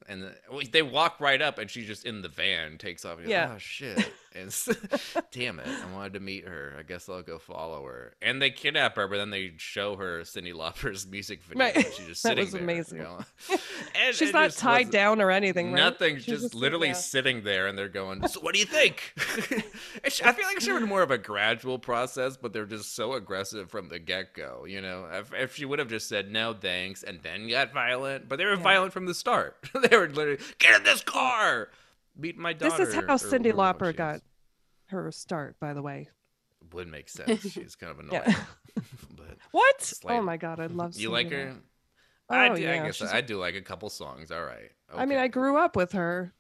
And 0.10 0.24
the, 0.24 0.68
they 0.72 0.82
walk 0.82 1.20
right 1.20 1.42
up, 1.42 1.58
and 1.58 1.70
she's 1.70 1.88
just 1.88 2.06
in 2.06 2.22
the 2.22 2.30
van, 2.30 2.78
takes 2.78 3.06
off. 3.06 3.20
And 3.20 3.30
Yeah. 3.30 3.48
yeah. 3.50 3.54
Oh 3.56 3.58
shit! 3.60 4.12
And 4.36 4.54
damn 5.32 5.60
it, 5.60 5.68
I 5.68 5.94
wanted 5.94 6.14
to 6.14 6.20
meet 6.20 6.46
her. 6.48 6.76
I 6.78 6.84
guess 6.84 7.08
I'll 7.10 7.22
go 7.22 7.40
follow 7.40 7.84
her. 7.86 8.14
And 8.22 8.42
they 8.42 8.50
kidnap 8.52 8.96
her, 8.98 9.08
but 9.08 9.18
then 9.18 9.30
they 9.30 9.54
show 9.58 9.96
her 9.96 10.22
Cyndi 10.22 10.54
Lauper's 10.54 11.08
music 11.08 11.42
video. 11.44 11.64
Right. 11.64 11.76
and 11.76 11.86
She's 11.86 12.06
just 12.08 12.24
That 12.24 12.30
sitting 12.30 12.44
was 12.46 12.52
there, 12.54 12.62
amazing. 12.62 12.98
you 13.00 13.04
know? 13.06 13.20
And 13.96 14.16
She's 14.16 14.34
not 14.34 14.52
tied 14.52 14.92
down 14.92 15.22
or 15.22 15.32
anything, 15.32 15.72
right? 15.72 15.80
Nothing, 15.80 16.16
She's 16.18 16.26
just, 16.26 16.54
like, 16.54 16.62
literally 16.62 16.88
yeah. 16.90 16.94
sitting 16.94 17.44
there, 17.44 17.68
and 17.68 17.78
they're 17.78 17.88
going. 17.90 18.28
So, 18.28 18.40
what 18.42 18.54
do 18.54 18.60
you 18.60 18.66
think? 18.66 19.14
I 20.04 20.10
feel 20.10 20.46
like 20.46 20.58
it 20.58 20.62
should 20.64 20.72
have 20.72 20.80
been 20.82 20.90
more 20.90 21.02
of 21.02 21.12
a 21.12 21.18
gradual 21.18 21.80
process, 21.80 22.38
but 22.38 22.54
they're 22.54 22.66
just 22.66 22.96
so 22.96 23.14
aggressive 23.14 23.70
from 23.72 23.90
the 23.90 24.00
get 24.00 24.34
go. 24.34 24.66
You 24.68 24.82
know, 24.82 25.08
if, 25.12 25.34
if 25.34 25.56
she 25.56 25.66
would 25.66 25.80
have 25.80 25.88
just 25.90 26.08
said 26.10 26.32
no 26.32 26.54
thanks 26.54 27.04
and 27.04 27.20
then 27.22 27.48
got 27.50 27.74
violent, 27.74 28.28
but 28.28 28.38
they 28.38 28.46
were 28.46 28.56
Yeah. 28.56 28.62
violent 28.64 28.94
from 28.94 29.06
the 29.06 29.14
start. 29.14 29.56
they 29.90 29.96
were 29.96 30.08
literally 30.10 30.40
get 30.60 30.76
in 30.76 30.84
this 30.84 31.02
car, 31.02 31.70
beat 32.20 32.38
my 32.38 32.54
This 32.54 32.78
is 32.80 32.94
how 32.94 33.02
Cyndi 33.02 33.06
whoever 33.06 33.40
the 33.44 33.54
fuck 33.54 33.78
Lauper 33.80 33.96
got 33.96 34.22
her 34.88 35.12
start, 35.12 35.60
by 35.60 35.74
the 35.74 35.82
way. 35.82 36.10
Would 36.74 36.88
make 36.88 37.10
sense. 37.10 37.42
She's 37.52 37.76
kind 37.76 37.92
of 37.92 38.00
annoying, 38.00 38.22
Yeah. 38.26 38.36
but 39.16 39.38
What? 39.52 39.82
Slight- 39.82 40.18
Oh 40.18 40.22
my 40.22 40.38
god, 40.38 40.60
I 40.60 40.66
love. 40.68 40.96
you 40.98 41.10
like 41.12 41.30
her? 41.32 41.54
Lauper. 41.54 41.60
I, 42.28 42.50
Oh, 42.50 42.56
do, 42.56 42.62
I 42.62 42.66
yeah, 42.66 42.86
guess 42.88 42.96
she's- 42.96 43.14
I 43.14 43.22
do 43.22 43.38
like 43.38 43.54
a 43.56 43.62
couple 43.62 43.90
songs. 43.90 44.32
All 44.32 44.44
right. 44.44 44.72
I 44.94 45.06
mean, 45.06 45.20
I 45.20 45.28
grew 45.28 45.58
up 45.58 45.76
with 45.76 45.92
her. 45.92 46.34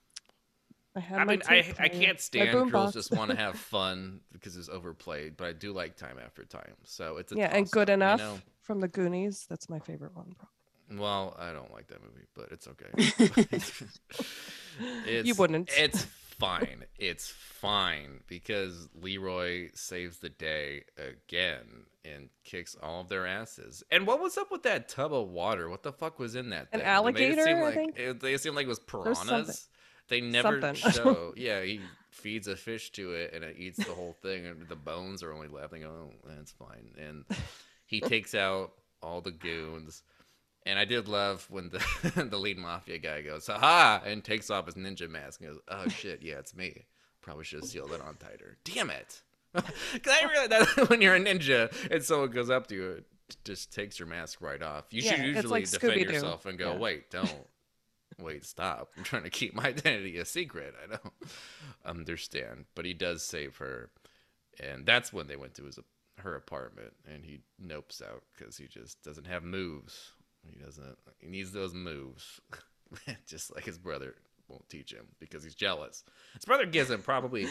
I 0.96 1.00
had 1.02 1.20
I 1.20 1.26
mean, 1.26 1.42
I, 1.48 1.74
I 1.78 1.90
can't 1.90 2.20
stand 2.22 2.52
girls 2.54 2.72
boombox. 2.72 2.94
just 2.94 3.12
want 3.12 3.30
to 3.30 3.36
have 3.38 3.56
fun 3.60 4.22
because 4.32 4.56
it's 4.56 4.70
overplayed, 4.70 5.36
but 5.36 5.46
I 5.48 5.52
do 5.54 5.74
like 5.74 5.98
Time 5.98 6.18
After 6.24 6.44
Time. 6.46 6.74
So 6.86 7.18
it's 7.18 7.34
a 7.34 7.36
yeah, 7.36 7.56
and 7.56 7.70
good 7.70 7.90
enough 7.90 8.20
You 8.22 8.26
know? 8.28 8.40
from 8.62 8.80
the 8.80 8.88
Goonies. 8.88 9.46
That's 9.50 9.70
my 9.70 9.80
favorite 9.80 10.16
one. 10.16 10.34
probably. 10.38 10.55
Well, 10.91 11.36
I 11.39 11.52
don't 11.52 11.74
like 11.74 11.88
that 11.88 12.04
movie, 12.04 12.28
but 12.36 12.50
it's 12.52 12.67
okay. 12.67 12.86
it's, 15.08 15.38
wouldn't. 15.38 15.71
It's 15.76 16.04
fine. 16.04 16.86
It's 16.98 17.30
fine 17.30 18.21
because 18.28 18.89
Leroy 18.93 19.69
saves 19.74 20.19
the 20.19 20.30
day 20.30 20.84
again 20.98 21.86
and 22.04 22.30
kicks 22.43 22.76
all 22.82 23.02
of 23.02 23.10
their 23.10 23.26
asses. 23.26 23.84
And 23.91 24.06
what 24.06 24.21
was 24.21 24.38
up 24.38 24.52
with 24.52 24.63
that 24.63 24.89
tub 24.89 25.13
of 25.13 25.30
water? 25.30 25.69
What 25.69 25.84
the 25.84 25.91
fuck 25.91 26.19
was 26.19 26.36
in 26.36 26.52
that? 26.52 26.67
An 26.71 26.80
thing? 26.80 26.82
It 26.82 26.84
seem 26.84 26.88
alligator, 26.88 27.48
I 27.48 27.62
like, 27.62 27.74
think? 27.74 28.00
It, 28.00 28.19
they 28.19 28.38
seemed 28.38 28.56
like 28.56 28.65
it 28.65 28.69
was 28.69 28.80
piranhas. 28.80 29.67
They 30.08 30.21
never 30.21 30.76
show. 30.76 31.34
yeah, 31.36 31.62
he 31.62 31.82
feeds 32.12 32.48
a 32.48 32.56
fish 32.56 32.91
to 32.91 33.13
it 33.13 33.34
and 33.34 33.43
it 33.43 33.56
eats 33.58 33.84
the 33.84 33.93
whole 33.93 34.15
thing, 34.21 34.45
and 34.45 34.67
the 34.67 34.76
bones 34.76 35.24
are 35.24 35.34
only 35.34 35.48
left. 35.48 35.71
They 35.71 35.80
go, 35.80 35.89
oh, 35.89 36.12
that's 36.26 36.52
fine. 36.52 36.93
And 36.98 37.26
he 37.86 38.02
takes 38.02 38.36
out 38.36 38.74
all 39.02 39.21
the 39.21 39.32
goons. 39.32 40.04
And 40.67 40.80
I 40.80 40.86
did 40.86 41.08
love 41.08 41.45
when 41.49 41.69
the 41.69 42.25
the 42.30 42.38
lead 42.39 42.58
mafia 42.58 42.97
guy 42.97 43.21
goes, 43.21 43.47
"Ha!" 43.47 44.01
and 44.06 44.23
takes 44.23 44.49
off 44.49 44.65
his 44.65 44.75
ninja 44.75 45.10
mask 45.10 45.41
and 45.41 45.51
goes, 45.51 45.60
"Oh 45.67 45.88
shit, 45.89 46.21
yeah, 46.23 46.36
it's 46.39 46.56
me. 46.56 46.86
Probably 47.21 47.43
should 47.43 47.60
have 47.62 47.69
sealed 47.69 47.91
it 47.91 48.01
on 48.01 48.15
tighter. 48.15 48.58
Damn 48.63 48.89
it!" 48.89 49.21
Because 49.93 50.17
I 50.21 50.28
realize 50.30 50.49
that 50.75 50.89
when 50.89 51.01
you're 51.01 51.15
a 51.15 51.19
ninja 51.19 51.71
and 51.89 52.04
someone 52.04 52.32
goes 52.32 52.49
up 52.49 52.67
to 52.67 52.75
you, 52.75 52.89
it 52.91 53.06
just 53.45 53.73
takes 53.73 53.99
your 53.99 54.08
mask 54.08 54.41
right 54.41 54.62
off. 54.62 54.86
You 54.91 55.01
should 55.01 55.12
Yeah, 55.19 55.23
it's 55.25 55.36
usually 55.38 55.49
like 55.62 55.69
defend 55.69 55.93
Scooby-Doo. 55.93 56.13
yourself 56.13 56.45
and 56.45 56.58
go, 56.58 56.73
Yeah. 56.73 56.80
"Wait, 56.80 57.10
don't." 57.12 57.47
Wait, 58.17 58.45
stop. 58.45 58.89
I'm 58.97 59.04
trying 59.04 59.23
to 59.23 59.30
keep 59.30 59.54
my 59.54 59.65
identity 59.65 60.17
a 60.17 60.25
secret. 60.25 60.73
I 60.82 60.88
don't 60.88 61.13
understand. 61.86 62.65
But 62.73 62.86
he 62.86 62.93
does 62.93 63.23
save 63.23 63.58
her. 63.58 63.89
And 64.60 64.86
that's 64.86 65.12
when 65.12 65.28
they 65.28 65.36
went 65.36 65.54
to 65.56 65.65
his 65.65 65.80
her 66.19 66.36
apartment 66.36 66.93
and 67.13 67.25
he 67.25 67.41
nopes 67.62 68.01
out 68.01 68.23
because 68.38 68.56
he 68.56 68.67
just 68.67 69.04
doesn't 69.04 69.28
have 69.28 69.43
moves. 69.43 70.12
He 70.52 70.64
doesn't 70.64 70.98
he 71.20 71.28
needs 71.28 71.52
those 71.52 71.74
moves. 71.74 72.40
just 73.28 73.54
like 73.54 73.66
his 73.66 73.78
brother 73.78 74.16
won't 74.48 74.68
teach 74.70 74.92
him 74.92 75.08
because 75.20 75.44
he's 75.44 75.56
jealous. 75.56 76.04
His 76.34 76.46
brother 76.46 76.66
gives 76.66 76.90
him 76.90 77.02
probably 77.02 77.48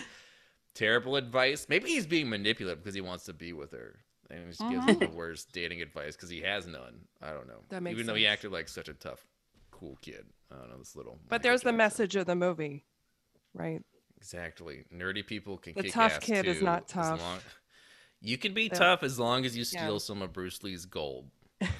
terrible 0.75 1.17
advice. 1.17 1.67
Maybe 1.69 1.89
he's 1.89 2.07
being 2.07 2.29
manipulative 2.29 2.83
because 2.83 2.95
he 2.95 3.01
wants 3.01 3.25
to 3.25 3.33
be 3.33 3.53
with 3.53 3.73
her. 3.73 3.97
And 4.31 4.41
he 4.41 4.47
just 4.47 4.61
gives 4.61 4.87
him 4.87 4.99
the 4.99 5.07
mm-hmm. 5.07 5.17
worst 5.17 5.53
dating 5.53 5.83
advice 5.83 6.17
because 6.17 6.31
he 6.31 6.41
has 6.41 6.67
none. 6.67 7.01
I 7.21 7.33
don't 7.33 7.47
know. 7.47 7.61
That 7.69 7.83
makes 7.83 7.95
Even 7.95 8.07
though 8.07 8.15
he 8.15 8.27
acted 8.27 8.53
like 8.53 8.69
such 8.69 8.89
a 8.89 8.95
tough, 8.95 9.27
cool 9.71 9.99
kid. 10.01 10.25
I 10.51 10.57
don't 10.57 10.71
know, 10.71 10.79
this 10.79 10.97
little. 10.97 11.19
But 11.29 11.43
there's 11.43 11.63
the 11.63 11.73
message 11.73 12.17
of 12.17 12.27
the 12.27 12.35
movie, 12.35 12.85
right? 13.53 13.83
Exactly. 14.17 14.85
Nerdy 14.95 15.27
people 15.27 15.59
can 15.59 15.75
The 15.77 15.83
kick 15.83 15.93
tough 15.93 16.13
ass 16.13 16.19
kid 16.21 16.47
is 16.47 16.59
too, 16.59 16.65
not 16.65 16.85
as 16.85 16.91
tough. 16.91 17.21
long- 17.21 17.39
You 18.21 18.39
can 18.39 18.55
be 18.55 18.65
Yeah. 18.65 18.79
tough 18.79 19.03
as 19.03 19.19
long 19.19 19.45
as 19.45 19.55
you 19.55 19.65
Yeah. 19.71 19.85
steal 19.85 20.01
some 20.01 20.23
of 20.23 20.33
Bruce 20.33 20.63
Lee's 20.63 20.87
gold. 20.87 21.31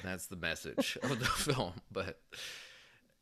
That's 0.03 0.27
the 0.27 0.35
message 0.35 0.97
of 1.03 1.19
the 1.19 1.25
film. 1.25 1.73
But 1.91 2.19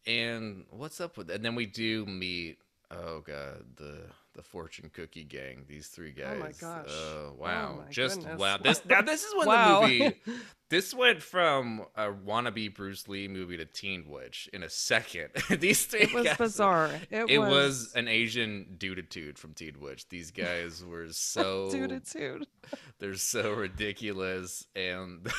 and 0.05 0.65
what's 0.69 0.99
up 0.99 1.17
with 1.17 1.29
and 1.29 1.43
then 1.43 1.55
we 1.55 1.65
do 1.65 2.05
meet 2.05 2.57
oh 2.91 3.21
god, 3.21 3.63
the 3.75 4.01
the 4.33 4.41
fortune 4.41 4.89
cookie 4.91 5.23
gang, 5.23 5.63
these 5.67 5.87
three 5.87 6.11
guys. 6.11 6.37
Oh 6.37 6.39
my 6.39 6.51
gosh. 6.51 6.87
Uh, 6.87 6.91
oh 6.91 7.35
wow. 7.37 7.79
my 7.83 7.91
Just 7.91 8.19
goodness. 8.19 8.39
wow. 8.39 8.57
This 8.57 8.81
now 8.85 9.01
this 9.01 9.23
is 9.23 9.35
when 9.35 9.47
Wow. 9.47 9.81
the 9.81 9.87
movie 9.87 10.15
this 10.69 10.93
went 10.93 11.21
from 11.21 11.85
a 11.95 12.07
wannabe 12.07 12.75
Bruce 12.75 13.07
Lee 13.07 13.27
movie 13.27 13.57
to 13.57 13.65
Teen 13.65 14.05
Witch 14.09 14.49
in 14.51 14.63
a 14.63 14.69
second. 14.69 15.29
these 15.59 15.85
three 15.85 16.01
It 16.01 16.13
was 16.13 16.25
guys 16.25 16.37
bizarre. 16.37 16.89
It, 17.11 17.29
it 17.29 17.37
was, 17.37 17.49
was, 17.49 17.93
an 17.95 18.07
Asian 18.07 18.75
duditude 18.77 19.37
from 19.37 19.53
Teen 19.53 19.79
Witch. 19.79 20.09
These 20.09 20.31
guys 20.31 20.83
were 20.83 21.07
so 21.11 21.69
Dude, 21.69 22.01
they're 22.99 23.15
so 23.15 23.53
ridiculous 23.53 24.65
and 24.75 25.31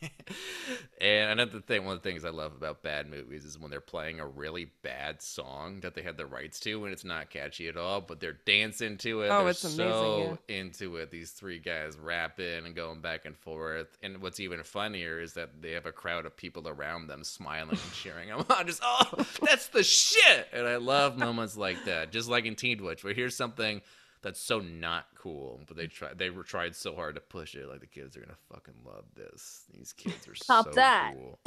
and 1.00 1.40
another 1.40 1.60
thing 1.60 1.84
one 1.84 1.96
of 1.96 2.02
the 2.02 2.08
things 2.08 2.24
I 2.24 2.30
love 2.30 2.52
about 2.54 2.82
bad 2.82 3.08
movies 3.08 3.44
is 3.44 3.58
when 3.58 3.70
they're 3.70 3.80
playing 3.80 4.20
a 4.20 4.26
really 4.26 4.70
bad 4.82 5.22
song 5.22 5.80
that 5.80 5.94
they 5.94 6.02
had 6.02 6.16
the 6.16 6.26
rights 6.26 6.60
to 6.60 6.84
and 6.84 6.92
it's 6.92 7.04
not 7.04 7.30
catchy 7.30 7.68
at 7.68 7.76
all, 7.76 8.00
but 8.00 8.20
they're 8.20 8.38
dancing 8.44 8.96
to 8.98 9.22
it. 9.22 9.28
Oh, 9.28 9.40
they're 9.40 9.50
it's 9.50 9.64
amazing, 9.64 9.78
so 9.78 10.38
into 10.48 10.96
it. 10.96 11.10
These 11.10 11.30
three 11.30 11.58
guys 11.58 11.98
rapping 11.98 12.66
and 12.66 12.74
going 12.74 13.00
back 13.00 13.24
and 13.24 13.36
forth. 13.36 13.96
And 14.02 14.20
what's 14.22 14.40
even 14.40 14.62
funnier 14.62 15.20
is 15.20 15.34
that 15.34 15.62
they 15.62 15.72
have 15.72 15.86
a 15.86 15.92
crowd 15.92 16.26
of 16.26 16.36
people 16.36 16.68
around 16.68 17.06
them 17.06 17.24
smiling 17.24 17.70
and 17.70 17.92
cheering 17.92 18.28
them 18.28 18.44
on. 18.50 18.66
Just 18.66 18.80
oh, 18.84 19.24
that's 19.42 19.68
the 19.68 19.82
shit. 19.82 20.48
And 20.52 20.66
I 20.66 20.76
love 20.76 21.16
moments 21.16 21.56
like 21.56 21.84
that. 21.84 22.12
Just 22.12 22.28
like 22.28 22.44
in 22.44 22.56
Teen 22.56 22.82
Witch, 22.84 23.04
where 23.04 23.14
here's 23.14 23.36
something 23.36 23.80
that's 24.26 24.40
so 24.40 24.58
not 24.58 25.06
cool, 25.14 25.60
but 25.68 25.76
they 25.76 25.86
try 25.86 26.12
they 26.12 26.30
were 26.30 26.42
tried 26.42 26.74
so 26.74 26.96
hard 26.96 27.14
to 27.14 27.20
push 27.20 27.54
it. 27.54 27.68
Like 27.68 27.78
the 27.78 27.86
kids 27.86 28.16
are 28.16 28.20
gonna 28.20 28.34
fucking 28.52 28.74
love 28.84 29.04
this. 29.14 29.66
These 29.72 29.92
kids 29.92 30.26
are 30.26 30.34
Top 30.34 30.64
so 30.64 30.70
that. 30.72 31.14
cool. 31.14 31.38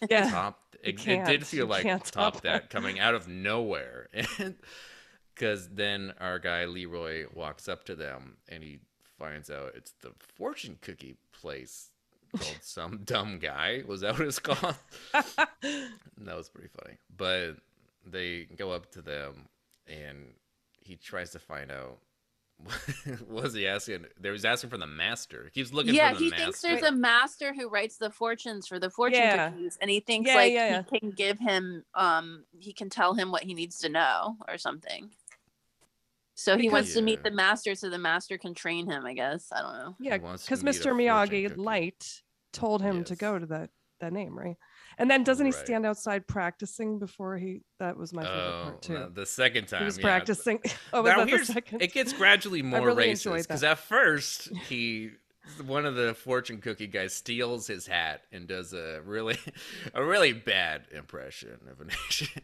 yeah. 0.10 0.30
Top 0.30 0.58
it, 0.82 1.06
it 1.06 1.24
did 1.26 1.46
feel 1.46 1.68
like 1.68 1.84
can't 1.84 2.04
top 2.04 2.32
top 2.34 2.42
that 2.42 2.70
coming 2.70 2.98
out 2.98 3.14
of 3.14 3.28
nowhere. 3.28 4.08
And 4.40 4.56
because 5.32 5.68
then 5.68 6.12
our 6.20 6.40
guy 6.40 6.64
Leroy 6.64 7.26
walks 7.32 7.68
up 7.68 7.84
to 7.84 7.94
them 7.94 8.36
and 8.48 8.64
he 8.64 8.80
finds 9.16 9.48
out 9.48 9.72
it's 9.76 9.92
the 10.00 10.10
fortune 10.18 10.76
cookie 10.80 11.16
place 11.32 11.90
called 12.36 12.58
some 12.62 13.02
dumb 13.04 13.38
guy. 13.38 13.84
Was 13.86 14.00
that 14.00 14.18
what 14.18 14.26
it's 14.26 14.40
called? 14.40 14.74
that 15.12 16.36
was 16.36 16.48
pretty 16.48 16.70
funny. 16.82 16.96
But 17.16 17.58
they 18.04 18.48
go 18.56 18.72
up 18.72 18.90
to 18.92 19.02
them 19.02 19.48
and 19.86 20.34
he 20.80 20.96
tries 20.96 21.30
to 21.30 21.38
find 21.38 21.70
out 21.70 21.98
what 23.26 23.44
was 23.44 23.54
he 23.54 23.66
asking? 23.66 24.06
There 24.18 24.32
was 24.32 24.44
asking 24.44 24.70
for 24.70 24.78
the 24.78 24.86
master. 24.86 25.44
He 25.52 25.60
keeps 25.60 25.72
looking 25.72 25.94
yeah, 25.94 26.10
for 26.10 26.18
the 26.18 26.24
he 26.24 26.30
master. 26.30 26.44
thinks 26.44 26.60
there's 26.62 26.82
a 26.82 26.92
master 26.92 27.54
who 27.54 27.68
writes 27.68 27.96
the 27.96 28.10
fortunes 28.10 28.66
for 28.66 28.78
the 28.78 28.90
fortune 28.90 29.20
Yeah. 29.20 29.50
cookies, 29.50 29.78
and 29.80 29.90
he 29.90 30.00
thinks 30.00 30.28
Yeah, 30.28 30.34
like 30.34 30.52
yeah, 30.52 30.82
he 30.90 30.98
can 30.98 31.10
give 31.10 31.38
him, 31.38 31.84
um, 31.94 32.44
he 32.58 32.72
can 32.72 32.90
tell 32.90 33.14
him 33.14 33.30
what 33.30 33.42
he 33.42 33.54
needs 33.54 33.78
to 33.80 33.88
know 33.88 34.36
or 34.48 34.58
something. 34.58 35.10
So 36.36 36.58
he 36.58 36.68
wants 36.68 36.94
to 36.94 37.02
meet 37.02 37.22
the 37.22 37.30
master, 37.30 37.74
so 37.74 37.88
the 37.88 37.98
master 37.98 38.36
can 38.38 38.54
train 38.54 38.90
him. 38.90 39.06
I 39.06 39.14
guess 39.14 39.52
I 39.52 39.62
don't 39.62 39.78
know. 39.78 39.96
Yeah, 40.00 40.18
because 40.18 40.62
Mr. 40.62 40.92
Miyagi. 40.92 41.56
Light 41.56 42.22
told 42.52 42.82
him 42.82 43.04
to 43.04 43.16
go 43.16 43.38
to 43.38 43.46
that 43.46 43.70
that 44.00 44.12
name, 44.12 44.36
right? 44.36 44.56
And 44.98 45.10
then 45.10 45.24
doesn't 45.24 45.44
he 45.46 45.52
stand 45.52 45.84
outside 45.86 46.26
practicing 46.26 46.98
before 46.98 47.36
he? 47.36 47.62
That 47.80 47.96
was 47.96 48.12
my 48.12 48.22
favorite 48.22 48.40
Oh, 48.40 48.62
part 48.64 48.82
too. 48.82 48.94
no, 48.94 49.08
the 49.08 49.26
second 49.26 49.68
time 49.68 49.80
he 49.80 49.84
was 49.86 49.98
yeah. 49.98 50.02
practicing. 50.02 50.60
Oh, 50.92 51.02
was 51.02 51.10
Now, 51.10 51.24
that 51.24 51.30
the 51.30 51.44
second? 51.44 51.82
It 51.82 51.92
gets 51.92 52.12
gradually 52.12 52.62
more 52.62 52.86
really 52.86 53.08
racist 53.08 53.42
because 53.42 53.64
at 53.64 53.78
first 53.78 54.50
he 54.68 55.10
one 55.66 55.86
of 55.86 55.94
the 55.94 56.14
fortune 56.14 56.60
cookie 56.60 56.86
guys 56.86 57.12
steals 57.12 57.66
his 57.66 57.86
hat 57.86 58.22
and 58.32 58.46
does 58.46 58.72
a 58.72 59.00
really 59.04 59.38
a 59.94 60.04
really 60.04 60.32
bad 60.32 60.82
impression 60.92 61.58
of 61.70 61.80
an 61.80 61.90
Asian. 62.08 62.42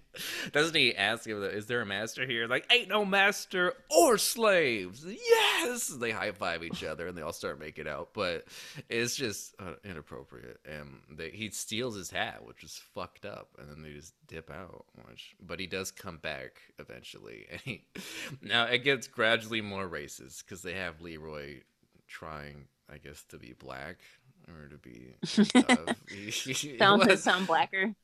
Doesn't 0.52 0.76
he 0.76 0.94
ask 0.94 1.26
him, 1.26 1.42
"Is 1.42 1.66
there 1.66 1.80
a 1.80 1.86
master 1.86 2.26
here?" 2.26 2.46
Like, 2.46 2.66
ain't 2.70 2.88
no 2.88 3.04
master 3.04 3.74
or 3.90 4.18
slaves. 4.18 5.04
Yes, 5.06 5.88
they 5.88 6.10
high 6.10 6.32
five 6.32 6.62
each 6.62 6.84
other 6.84 7.06
and 7.06 7.16
they 7.16 7.22
all 7.22 7.32
start 7.32 7.58
making 7.58 7.88
out. 7.88 8.10
But 8.12 8.44
it's 8.88 9.16
just 9.16 9.54
uh, 9.58 9.74
inappropriate, 9.84 10.60
and 10.64 11.00
they, 11.10 11.30
he 11.30 11.50
steals 11.50 11.96
his 11.96 12.10
hat, 12.10 12.44
which 12.44 12.62
is 12.64 12.80
fucked 12.94 13.24
up, 13.24 13.48
and 13.58 13.70
then 13.70 13.82
they 13.82 13.92
just 13.92 14.14
dip 14.26 14.50
out. 14.50 14.84
Which, 15.08 15.36
but 15.40 15.60
he 15.60 15.66
does 15.66 15.90
come 15.90 16.18
back 16.18 16.60
eventually, 16.78 17.46
and 17.50 17.60
he 17.60 17.84
now 18.42 18.64
it 18.64 18.84
gets 18.84 19.06
gradually 19.06 19.60
more 19.60 19.88
racist 19.88 20.44
because 20.44 20.62
they 20.62 20.74
have 20.74 21.00
Leroy 21.00 21.60
trying, 22.10 22.66
I 22.92 22.98
guess, 22.98 23.22
to 23.31 23.38
be 23.38 23.53
black 23.59 23.98
or 24.48 24.68
to 24.68 24.76
be 24.79 25.14
sound 26.79 27.18
sound 27.18 27.46
blacker. 27.46 27.94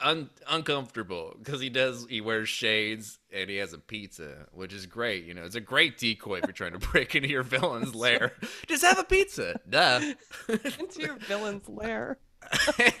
un- 0.00 0.30
uncomfortable 0.48 1.34
because 1.38 1.60
he 1.60 1.68
does 1.70 2.06
he 2.08 2.20
wears 2.20 2.48
shades 2.48 3.18
and 3.32 3.48
he 3.50 3.56
has 3.56 3.72
a 3.72 3.78
pizza, 3.78 4.46
which 4.52 4.72
is 4.72 4.86
great. 4.86 5.24
You 5.24 5.34
know, 5.34 5.44
it's 5.44 5.54
a 5.54 5.60
great 5.60 5.98
decoy 5.98 6.38
if 6.38 6.44
you're 6.44 6.52
trying 6.52 6.72
to 6.72 6.78
break 6.92 7.14
into 7.14 7.28
your 7.28 7.42
villain's 7.42 7.94
lair. 7.94 8.32
Just 8.66 8.82
have 8.84 8.98
a 8.98 9.04
pizza, 9.04 9.60
duh. 9.68 10.00
Into 10.48 11.00
your 11.00 11.16
villain's 11.18 11.68
lair. 11.68 12.18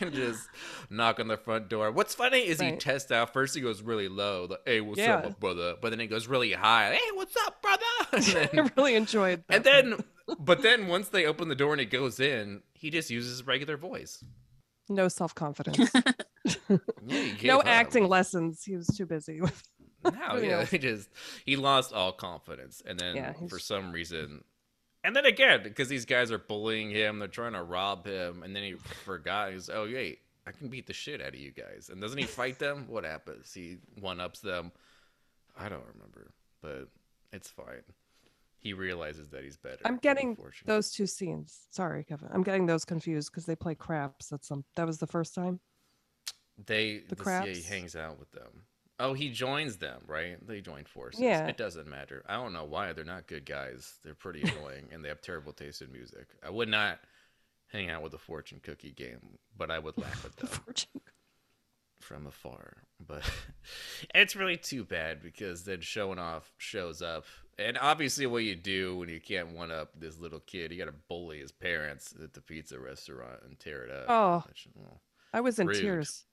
and 0.00 0.12
just 0.12 0.48
knock 0.90 1.20
on 1.20 1.28
the 1.28 1.36
front 1.36 1.68
door. 1.68 1.92
What's 1.92 2.16
funny 2.16 2.40
is 2.48 2.60
he 2.60 2.72
tests 2.72 3.12
out. 3.12 3.32
First, 3.32 3.54
he 3.54 3.60
goes 3.60 3.80
really 3.80 4.08
low, 4.08 4.48
like, 4.50 4.58
"Hey, 4.66 4.80
what's 4.80 4.98
Yeah. 4.98 5.16
up, 5.18 5.38
brother?" 5.38 5.76
But 5.80 5.90
then 5.90 6.00
he 6.00 6.08
goes 6.08 6.26
really 6.26 6.50
high, 6.52 6.94
"Hey, 6.94 7.10
what's 7.14 7.36
up, 7.46 7.62
brother?" 7.62 7.82
Then, 8.32 8.48
I 8.52 8.70
really 8.76 8.96
enjoyed 8.96 9.44
that. 9.46 9.54
and 9.54 9.64
then, 9.64 10.04
but 10.38 10.62
then 10.62 10.88
once 10.88 11.08
they 11.08 11.26
open 11.26 11.48
the 11.48 11.54
door 11.54 11.72
and 11.72 11.80
he 11.80 11.86
goes 11.86 12.20
in, 12.20 12.62
he 12.74 12.90
just 12.90 13.10
uses 13.10 13.30
his 13.38 13.46
regular 13.46 13.76
voice. 13.76 14.22
no 14.88 15.08
self 15.08 15.34
confidence. 15.34 15.90
Yeah, 17.08 17.32
no 17.44 17.58
up. 17.58 17.66
acting 17.66 18.06
lessons. 18.08 18.62
He 18.64 18.76
was 18.76 18.86
too 18.86 19.04
busy 19.06 19.40
with. 19.40 19.60
No, 20.04 20.36
yeah, 20.42 20.64
he 20.64 20.78
just 20.78 21.08
he 21.44 21.56
lost 21.56 21.92
all 21.92 22.12
confidence, 22.12 22.82
and 22.86 22.98
then 23.00 23.16
Yeah, 23.16 23.32
for 23.48 23.58
some 23.58 23.90
reason, 23.90 24.44
and 25.02 25.16
then 25.16 25.24
again 25.26 25.62
because 25.64 25.88
these 25.88 26.04
guys 26.04 26.30
are 26.30 26.38
bullying 26.38 26.90
him, 26.90 27.18
they're 27.18 27.26
trying 27.26 27.54
to 27.54 27.62
rob 27.64 28.06
him, 28.06 28.44
and 28.44 28.54
then 28.54 28.62
he 28.62 28.74
forgot. 29.04 29.52
He's 29.52 29.68
oh 29.68 29.88
wait, 29.92 30.20
I 30.46 30.52
can 30.52 30.68
beat 30.68 30.86
the 30.86 30.92
shit 30.92 31.20
out 31.20 31.28
of 31.28 31.34
you 31.40 31.50
guys, 31.50 31.88
and 31.90 32.00
doesn't 32.00 32.18
he 32.18 32.24
fight 32.26 32.60
them? 32.60 32.86
What 32.88 33.04
happens? 33.04 33.52
He 33.52 33.78
one 34.00 34.20
ups 34.20 34.38
them. 34.40 34.70
I 35.58 35.68
don't 35.68 35.86
remember, 35.94 36.30
but 36.62 36.88
it's 37.32 37.48
fine. 37.50 37.82
He 38.66 38.72
realizes 38.72 39.28
that 39.30 39.44
he's 39.44 39.56
better. 39.56 39.78
I'm 39.84 39.98
getting 39.98 40.36
those 40.64 40.90
two 40.90 41.06
scenes. 41.06 41.68
Sorry, 41.70 42.02
Kevin. 42.02 42.28
I'm 42.32 42.42
getting 42.42 42.66
those 42.66 42.84
confused 42.84 43.30
because 43.30 43.46
they 43.46 43.54
play 43.54 43.76
craps. 43.76 44.26
That's 44.28 44.48
some. 44.48 44.64
That 44.74 44.88
was 44.88 44.98
the 44.98 45.06
first 45.06 45.36
time. 45.36 45.60
They 46.66 47.02
the 47.08 47.14
craps. 47.14 47.46
yeah, 47.46 47.54
he 47.54 47.62
hangs 47.62 47.94
out 47.94 48.18
with 48.18 48.32
them. 48.32 48.64
Oh, 48.98 49.12
he 49.14 49.28
joins 49.30 49.76
them, 49.76 50.00
right? 50.08 50.44
They 50.44 50.60
join 50.60 50.82
forces. 50.84 51.20
Yeah. 51.20 51.46
It 51.46 51.56
doesn't 51.56 51.86
matter. 51.86 52.24
I 52.28 52.34
don't 52.34 52.52
know 52.52 52.64
why 52.64 52.92
they're 52.92 53.04
not 53.04 53.28
good 53.28 53.46
guys. 53.46 53.94
They're 54.02 54.14
pretty 54.14 54.40
annoying 54.50 54.88
and 54.90 55.04
they 55.04 55.08
have 55.10 55.20
terrible 55.20 55.52
taste 55.52 55.80
in 55.82 55.92
music. 55.92 56.26
I 56.44 56.50
would 56.50 56.68
not 56.68 56.98
hang 57.68 57.88
out 57.88 58.02
with 58.02 58.14
a 58.14 58.18
fortune 58.18 58.58
cookie 58.60 58.90
game, 58.92 59.38
but 59.56 59.70
I 59.70 59.78
would 59.78 59.96
laugh 59.96 60.24
at 60.24 60.32
The 60.36 60.46
them 60.46 60.60
fortune. 60.64 61.00
from 62.00 62.26
afar. 62.26 62.78
But 63.06 63.22
it's 64.14 64.34
really 64.34 64.56
too 64.56 64.82
bad 64.84 65.22
because 65.22 65.62
then 65.64 65.78
Sho'nuff 65.82 66.42
shows 66.56 67.00
up. 67.02 67.26
And 67.58 67.78
obviously 67.78 68.26
what 68.26 68.44
you 68.44 68.54
do 68.54 68.98
when 68.98 69.08
you 69.08 69.20
can't 69.20 69.52
one 69.56 69.70
up 69.72 69.90
this 69.98 70.18
little 70.18 70.40
kid, 70.40 70.72
you 70.72 70.78
gotta 70.78 70.94
bully 71.08 71.38
his 71.40 71.52
parents 71.52 72.12
at 72.22 72.34
the 72.34 72.40
pizza 72.42 72.78
restaurant 72.78 73.40
and 73.46 73.58
tear 73.58 73.84
it 73.84 73.90
up. 73.90 74.04
Oh. 74.08 74.44
Which, 74.48 74.68
well, 74.74 75.00
I 75.32 75.40
was 75.40 75.58
in 75.58 75.66
Rude. 75.68 75.80
tears. 75.80 76.24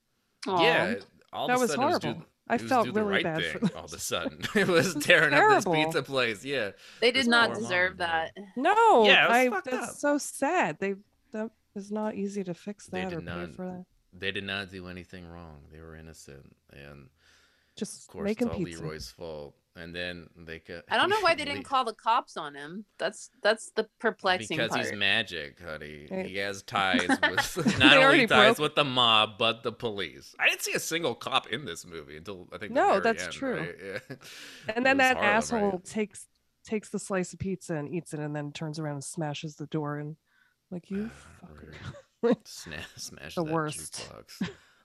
yeah, 0.46 0.96
all 1.32 1.48
That 1.48 1.54
of 1.54 1.60
a 1.60 1.62
was 1.62 1.70
sudden 1.72 1.84
it 1.84 1.88
was 1.88 2.00
do- 2.00 2.08
horrible. 2.08 2.26
I 2.50 2.56
it 2.56 2.62
was 2.62 2.70
felt 2.70 2.86
do 2.88 2.92
the 2.92 3.00
really 3.06 3.12
right 3.14 3.24
bad 3.24 3.42
thing 3.42 3.62
them. 3.62 3.72
all 3.78 3.86
of 3.86 3.94
a 3.94 4.00
sudden. 4.00 4.42
It 4.56 4.68
was 4.68 4.96
tearing 4.96 5.34
up 5.34 5.50
this 5.50 5.64
pizza 5.74 6.04
place. 6.04 6.44
Yeah. 6.44 6.72
they 7.00 7.12
did 7.12 7.28
not 7.28 7.54
deserve 7.54 7.92
mom, 7.92 7.98
that. 8.00 8.32
No, 8.58 9.06
Yeah, 9.06 9.26
it 9.26 9.30
was 9.30 9.38
I. 9.38 9.50
fucked 9.50 9.72
That's 9.72 9.90
up. 9.92 9.96
so 9.96 10.18
sad. 10.18 10.78
They. 10.80 10.96
That 11.32 11.52
is 11.74 11.90
not 11.92 12.16
easy 12.16 12.44
to 12.44 12.54
fix 12.54 12.88
They 12.88 13.02
that 13.02 13.10
did 13.12 13.18
or 13.20 13.22
pay 13.22 13.26
not- 13.26 13.56
for 13.56 13.66
that. 13.66 13.86
They 14.12 14.32
did 14.32 14.44
not 14.44 14.70
do 14.70 14.88
anything 14.88 15.26
wrong. 15.26 15.62
They 15.72 15.80
were 15.80 15.96
innocent. 15.96 16.54
And 16.74 17.08
Just 17.78 18.02
of 18.04 18.08
course 18.10 18.26
making 18.26 18.50
it's 18.50 18.58
all 18.58 18.64
pizza. 18.66 18.84
Leroy's 18.84 19.10
fault. 19.10 19.56
And 19.76 19.96
then 19.96 20.28
they 20.38 20.60
could 20.60 20.84
I 20.88 20.98
don't 20.98 21.10
know 21.10 21.20
why 21.22 21.34
they 21.34 21.46
didn't 21.46 21.64
call 21.64 21.84
the 21.84 21.94
cops 21.94 22.38
on 22.38 22.54
him. 22.54 22.86
That's 23.00 23.32
that's 23.42 23.72
the 23.76 23.88
perplexing 24.00 24.56
because 24.58 24.70
part. 24.70 24.86
he's 24.86 24.94
magic, 24.94 25.60
honey. 25.60 26.08
Right. 26.12 26.26
He 26.28 26.38
has 26.38 26.62
ties 26.68 27.08
with 27.56 27.78
not 27.80 27.98
only 27.98 28.28
ties 28.28 28.58
broke- 28.58 28.60
with 28.60 28.76
the 28.76 28.84
mob, 28.84 29.40
but 29.40 29.64
the 29.64 29.72
police. 29.72 30.36
I 30.40 30.48
didn't 30.48 30.62
see 30.62 30.74
a 30.74 30.80
single 30.80 31.16
cop 31.16 31.48
in 31.48 31.66
this 31.66 31.86
movie 31.88 32.18
until 32.18 32.48
I 32.54 32.60
think 32.60 32.74
the 32.76 32.80
No, 32.82 32.88
very 32.90 33.02
that's 33.02 33.24
end, 33.24 33.34
true. 33.34 33.58
right? 33.58 33.76
Yeah. 33.84 34.16
And 34.76 34.86
then 34.86 34.98
was 34.98 35.08
that 35.08 35.18
Harlem, 35.18 35.32
right? 35.32 35.38
asshole 35.38 35.80
takes 35.80 36.28
takes 36.66 36.90
the 36.90 37.00
slice 37.00 37.34
of 37.34 37.40
pizza 37.40 37.76
and 37.76 37.90
eats 37.94 38.14
it, 38.14 38.20
and 38.20 38.36
then 38.36 38.52
turns 38.52 38.78
around 38.78 38.94
and 38.94 39.04
smashes 39.04 39.56
the 39.56 39.66
door 39.68 39.98
and 39.98 40.18
like 40.70 40.92
you 40.92 41.10
ah, 41.44 41.48
fucker. 41.48 41.74
Rude. 42.22 42.44
Sna- 42.46 42.86
smash 42.96 43.36
The 43.36 43.44
worst. 43.44 44.08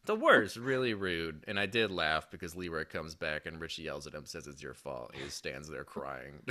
The 0.09 0.15
worst, 0.15 0.57
really 0.57 0.95
rude. 0.95 1.45
And 1.47 1.61
I 1.61 1.67
did 1.67 1.91
laugh 1.91 2.31
because 2.31 2.57
Leroy 2.57 2.87
comes 2.87 3.15
back 3.15 3.45
and 3.45 3.61
Richie 3.61 3.83
yells 3.83 4.07
at 4.07 4.15
him, 4.15 4.25
says 4.25 4.47
it's 4.47 4.63
your 4.63 4.73
fault. 4.73 5.15
He 5.15 5.29
stands 5.29 5.69
there 5.69 5.85
crying. 5.85 6.41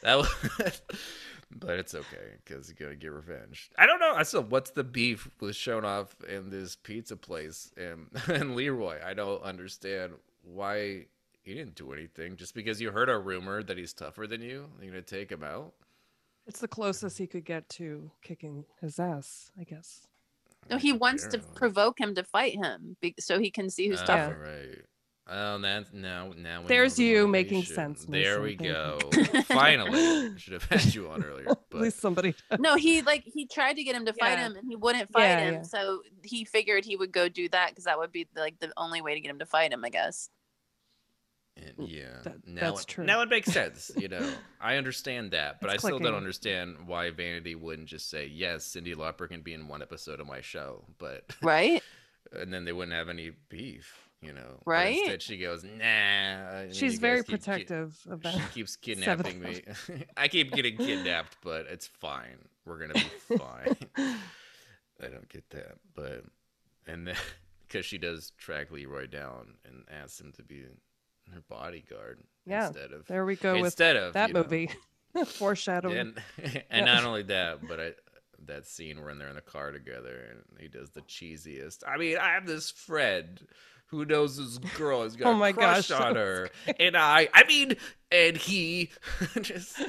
That 0.00 0.16
was, 0.16 0.34
but 1.50 1.78
it's 1.78 1.94
okay 1.94 2.38
because 2.42 2.68
he's 2.68 2.78
gonna 2.78 2.96
get 2.96 3.12
revenge. 3.12 3.70
I 3.76 3.84
don't 3.84 4.00
know. 4.00 4.14
I 4.14 4.22
still, 4.22 4.42
what's 4.42 4.70
the 4.70 4.84
beef 4.84 5.28
with 5.38 5.54
Sho'nuff 5.54 6.08
in 6.26 6.48
this 6.48 6.76
pizza 6.76 7.14
place 7.14 7.70
and 7.76 8.06
and 8.26 8.56
Leroy? 8.56 9.00
I 9.04 9.12
don't 9.12 9.42
understand 9.42 10.14
why 10.42 11.08
he 11.42 11.52
didn't 11.52 11.74
do 11.74 11.92
anything. 11.92 12.36
Just 12.36 12.54
because 12.54 12.80
you 12.80 12.90
heard 12.90 13.10
a 13.10 13.18
rumor 13.18 13.62
that 13.64 13.76
he's 13.76 13.92
tougher 13.92 14.26
than 14.26 14.40
you, 14.40 14.70
you're 14.80 14.92
gonna 14.92 15.02
take 15.02 15.30
him 15.30 15.42
out. 15.42 15.74
It's 16.46 16.60
the 16.60 16.68
closest 16.68 17.18
he 17.18 17.26
could 17.26 17.44
get 17.44 17.68
to 17.70 18.10
kicking 18.22 18.64
his 18.80 18.98
ass, 18.98 19.50
I 19.60 19.64
guess. 19.64 20.06
No, 20.70 20.78
he 20.78 20.92
wants 20.92 21.26
to 21.28 21.38
provoke 21.54 21.98
him 22.00 22.14
to 22.14 22.24
fight 22.24 22.54
him 22.54 22.96
be- 23.00 23.14
so 23.20 23.38
he 23.38 23.50
can 23.50 23.70
see 23.70 23.88
who's 23.88 24.02
Oh, 24.02 24.06
tougher. 24.06 24.38
right. 24.42 24.82
Oh, 25.28 25.58
that's 25.58 25.92
now 25.92 26.32
now. 26.36 26.60
we 26.62 26.68
There's 26.68 26.96
know 26.96 27.02
the 27.04 27.10
you 27.10 27.26
making 27.26 27.58
motivation. 27.58 27.74
sense, 27.96 28.04
There 28.08 28.40
we 28.40 28.56
Thank 28.56 28.70
go. 28.70 28.98
you. 29.12 29.42
Finally, 29.42 30.38
should 30.38 30.52
have 30.52 30.62
had 30.64 30.94
you 30.94 31.08
on 31.10 31.24
earlier. 31.24 31.48
At 31.50 31.58
least 31.74 31.98
somebody. 31.98 32.34
No, 32.60 32.76
he 32.76 33.02
like 33.02 33.24
he 33.24 33.46
tried 33.48 33.74
to 33.74 33.82
get 33.82 33.96
him 33.96 34.06
to 34.06 34.12
fight 34.12 34.38
Yeah. 34.38 34.46
him 34.46 34.56
and 34.56 34.68
he 34.68 34.76
wouldn't 34.76 35.10
fight 35.12 35.24
Yeah, 35.24 35.38
him. 35.40 35.54
yeah. 35.54 35.62
So 35.62 36.02
he 36.22 36.44
figured 36.44 36.84
he 36.84 36.94
would 36.96 37.10
go 37.10 37.28
do 37.28 37.48
that 37.48 37.70
because 37.70 37.84
that 37.84 37.98
would 37.98 38.12
be 38.12 38.28
like 38.36 38.58
the 38.60 38.72
only 38.76 39.02
way 39.02 39.14
to 39.14 39.20
get 39.20 39.30
him 39.30 39.40
to 39.40 39.46
fight 39.46 39.72
him, 39.72 39.84
I 39.84 39.88
guess. 39.90 40.30
And 41.56 41.88
yeah, 41.88 42.20
That- 42.24 42.46
now 42.46 42.60
that's 42.70 42.82
it, 42.82 42.88
true. 42.88 43.04
Now 43.04 43.22
it 43.22 43.30
makes 43.30 43.50
sense. 43.50 43.90
You 43.96 44.08
know, 44.08 44.30
I 44.60 44.76
understand 44.76 45.30
that, 45.30 45.60
but 45.60 45.72
It's 45.72 45.84
I 45.84 45.88
still 45.88 45.98
don't 45.98 46.14
understand 46.14 46.86
why 46.86 47.10
Vanity 47.10 47.54
wouldn't 47.54 47.88
just 47.88 48.10
say 48.10 48.26
yes. 48.26 48.66
Cyndi 48.76 48.94
Lauper 48.94 49.28
can 49.28 49.40
be 49.40 49.54
in 49.54 49.66
one 49.68 49.80
episode 49.82 50.20
of 50.20 50.26
my 50.26 50.40
show, 50.42 50.84
but 50.98 51.24
Right? 51.42 51.82
and 52.32 52.52
then 52.52 52.64
they 52.66 52.72
wouldn't 52.72 52.94
have 52.96 53.08
any 53.08 53.32
beef. 53.48 54.02
You 54.22 54.32
know, 54.32 54.60
But 54.64 54.70
Right? 54.70 54.98
Instead, 54.98 55.22
she 55.22 55.36
goes, 55.36 55.62
"Nah." 55.62 56.72
She's 56.72 56.98
very 56.98 57.18
keep 57.18 57.26
ki- 57.26 57.32
protective 57.36 57.98
of 58.08 58.22
that. 58.22 58.34
She 58.34 58.40
keeps 58.54 58.74
kidnapping 58.76 59.40
me. 59.40 59.62
I 60.16 60.28
keep 60.28 60.52
getting 60.52 60.76
kidnapped, 60.78 61.36
but 61.44 61.66
it's 61.66 61.86
fine. 61.86 62.38
We're 62.64 62.78
gonna 62.78 62.94
be 62.94 63.36
fine. 63.36 63.76
I 65.02 65.06
don't 65.08 65.28
get 65.28 65.48
that, 65.50 65.76
but 65.94 66.24
and 66.86 67.06
then 67.06 67.16
because 67.68 67.84
she 67.84 67.98
does 67.98 68.32
track 68.38 68.70
Leroy 68.70 69.06
down 69.06 69.54
and 69.66 69.84
asks 69.90 70.18
him 70.20 70.32
to 70.32 70.42
be 70.42 70.62
her 71.32 71.42
bodyguard 71.48 72.20
Yeah, 72.46 72.68
instead 72.68 72.92
of 72.92 73.06
There 73.06 73.24
we 73.24 73.36
go 73.36 73.54
with 73.54 73.64
instead 73.66 73.96
of 73.96 74.14
that 74.14 74.32
movie. 74.32 74.70
Foreshadowing. 75.26 75.96
and 75.98 76.22
and 76.70 76.86
Yeah. 76.86 76.94
not 76.94 77.04
only 77.04 77.22
that, 77.24 77.66
but 77.66 77.80
I 77.80 77.92
that 78.46 78.66
scene 78.66 79.02
when 79.04 79.18
they're 79.18 79.28
in 79.28 79.34
the 79.36 79.40
car 79.40 79.72
together 79.72 80.28
and 80.30 80.60
he 80.60 80.68
does 80.68 80.90
the 80.90 81.00
cheesiest. 81.02 81.82
I 81.86 81.96
mean, 81.96 82.18
I 82.18 82.32
have 82.34 82.46
this 82.46 82.70
friend 82.70 83.40
who 83.86 84.04
knows 84.04 84.36
this 84.36 84.58
girl 84.76 85.02
has 85.02 85.16
got 85.16 85.28
Oh 85.28 85.32
a 85.32 85.36
my 85.36 85.52
crush 85.52 85.88
gosh, 85.88 86.00
on 86.00 86.16
her, 86.16 86.50
and 86.80 86.96
I, 86.96 87.28
I 87.32 87.44
mean, 87.44 87.76
and 88.10 88.36
he 88.36 88.90
just 89.40 89.80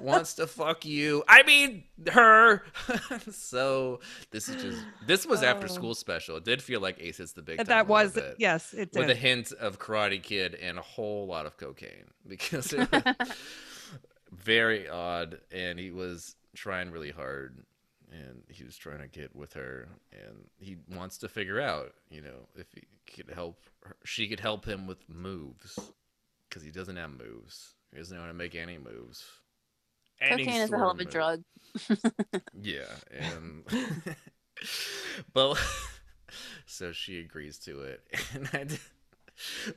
wants 0.00 0.34
to 0.34 0.46
fuck 0.46 0.84
you. 0.84 1.24
I 1.26 1.42
mean, 1.42 1.84
her. 2.12 2.62
so 3.32 4.00
this 4.30 4.48
is 4.48 4.62
just 4.62 4.84
this 5.06 5.26
was 5.26 5.42
after 5.42 5.66
Oh. 5.66 5.68
school 5.74 5.94
special. 5.94 6.36
It 6.36 6.44
did 6.44 6.62
feel 6.62 6.80
like 6.80 7.00
Ace 7.00 7.18
hits 7.18 7.32
the 7.32 7.42
big. 7.42 7.58
Time 7.58 7.66
that 7.66 7.86
was 7.88 8.12
bit 8.14 8.36
yes, 8.38 8.72
it 8.74 8.90
with 8.92 9.04
a 9.04 9.06
did. 9.08 9.16
hint 9.16 9.52
of 9.52 9.78
Karate 9.78 10.22
Kid 10.22 10.54
and 10.54 10.78
a 10.78 10.82
whole 10.82 11.26
lot 11.26 11.46
of 11.46 11.56
cocaine 11.56 12.10
because 12.28 12.72
it 12.72 12.90
was 12.92 13.02
very 14.30 14.88
odd, 14.88 15.40
and 15.50 15.78
he 15.78 15.90
was 15.90 16.36
trying 16.54 16.90
really 16.90 17.10
hard, 17.10 17.64
and 18.12 18.42
he 18.48 18.64
was 18.64 18.76
trying 18.76 19.00
to 19.00 19.08
get 19.08 19.34
with 19.34 19.54
her, 19.54 19.88
and 20.12 20.48
he 20.58 20.76
wants 20.94 21.18
to 21.18 21.28
figure 21.28 21.60
out, 21.60 21.92
you 22.10 22.20
know, 22.20 22.46
if 22.56 22.66
he 22.72 22.82
could 23.12 23.32
help, 23.34 23.58
her, 23.84 23.96
she 24.04 24.28
could 24.28 24.40
help 24.40 24.64
him 24.64 24.86
with 24.86 25.08
moves, 25.08 25.78
because 26.48 26.62
he 26.62 26.70
doesn't 26.70 26.96
have 26.96 27.10
moves. 27.10 27.74
He 27.90 27.98
doesn't 27.98 28.14
know 28.16 28.22
how 28.22 28.28
to 28.28 28.34
make 28.34 28.54
any 28.54 28.78
moves. 28.78 29.24
any 30.20 30.44
Cocaine 30.44 30.62
is 30.62 30.72
a 30.72 30.76
hell 30.76 30.90
of 30.90 31.00
a 31.00 31.02
sort 31.02 31.12
drug. 31.12 31.42
Yeah, 32.60 32.84
and 33.10 33.64
but 35.32 35.58
so 36.66 36.92
she 36.92 37.18
agrees 37.20 37.58
to 37.60 37.80
it, 37.80 38.02
and 38.34 38.48
I 38.52 38.64
d- 38.64 38.78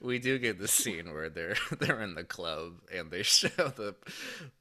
we 0.02 0.20
do 0.20 0.38
get 0.38 0.60
the 0.60 0.68
scene 0.68 1.14
where 1.14 1.30
they're 1.30 1.56
they're 1.80 2.02
in 2.02 2.16
the 2.16 2.24
club 2.24 2.74
and 2.94 3.10
they 3.10 3.24
show 3.24 3.48
the 3.48 3.96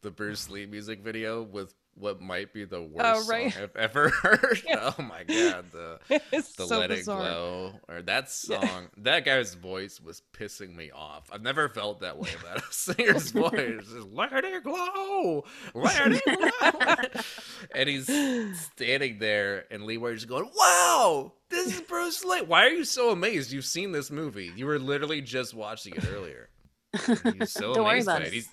the 0.02 0.10
Bruce 0.10 0.48
Lee 0.48 0.66
music 0.66 1.00
video 1.00 1.42
with 1.42 1.74
what 1.96 2.20
might 2.20 2.52
be 2.52 2.64
the 2.64 2.78
oh, 2.78 2.88
worst 2.92 3.26
oh, 3.26 3.30
right. 3.30 3.52
song 3.52 3.62
I've 3.62 3.76
ever 3.76 4.08
heard. 4.22 4.62
Yeah. 4.66 4.92
Oh 4.98 5.02
my 5.02 5.24
god, 5.24 5.66
the 5.72 5.98
the 6.30 6.42
so 6.42 6.78
Let 6.78 6.90
bizarre. 6.90 7.20
It 7.20 7.24
Glow 7.24 7.72
or 7.88 8.02
that 8.02 8.24
Yeah. 8.48 8.60
song. 8.60 8.88
That 8.98 9.24
guy's 9.24 9.54
voice 9.54 10.00
was 10.00 10.22
pissing 10.32 10.74
me 10.74 10.90
off. 10.90 11.28
I've 11.32 11.42
never 11.42 11.68
felt 11.68 12.00
that 12.00 12.18
way 12.18 12.30
about 12.40 12.58
a 12.58 12.62
singer's 12.72 13.30
voice. 13.30 13.52
Just, 13.52 14.08
Let 14.12 14.32
it 14.44 14.62
glow, 14.64 15.44
let 15.74 16.12
it 16.12 16.22
glow, 16.24 17.10
and 17.74 17.88
he's 17.88 18.06
standing 18.72 19.18
there, 19.18 19.64
and 19.70 19.84
Leroy's 19.84 20.20
just 20.20 20.28
going, 20.28 20.48
"Wow, 20.56 21.32
this 21.50 21.74
is 21.74 21.80
Bruce 21.82 22.24
Lee." 22.24 22.42
Why 22.42 22.64
are 22.66 22.70
you 22.70 22.84
so 22.84 23.10
amazed? 23.10 23.52
You've 23.52 23.64
seen 23.64 23.92
this 23.92 24.10
movie. 24.10 24.52
You 24.56 24.66
were 24.66 24.78
literally 24.78 25.20
just 25.20 25.54
watching 25.54 25.94
it 25.94 26.04
earlier. 26.12 26.48
He's 27.38 27.50
so 27.52 27.74
Don't 27.74 27.84
worry 27.84 27.94
amazed 27.94 28.06
by 28.06 28.16
about 28.18 28.28
it. 28.28 28.44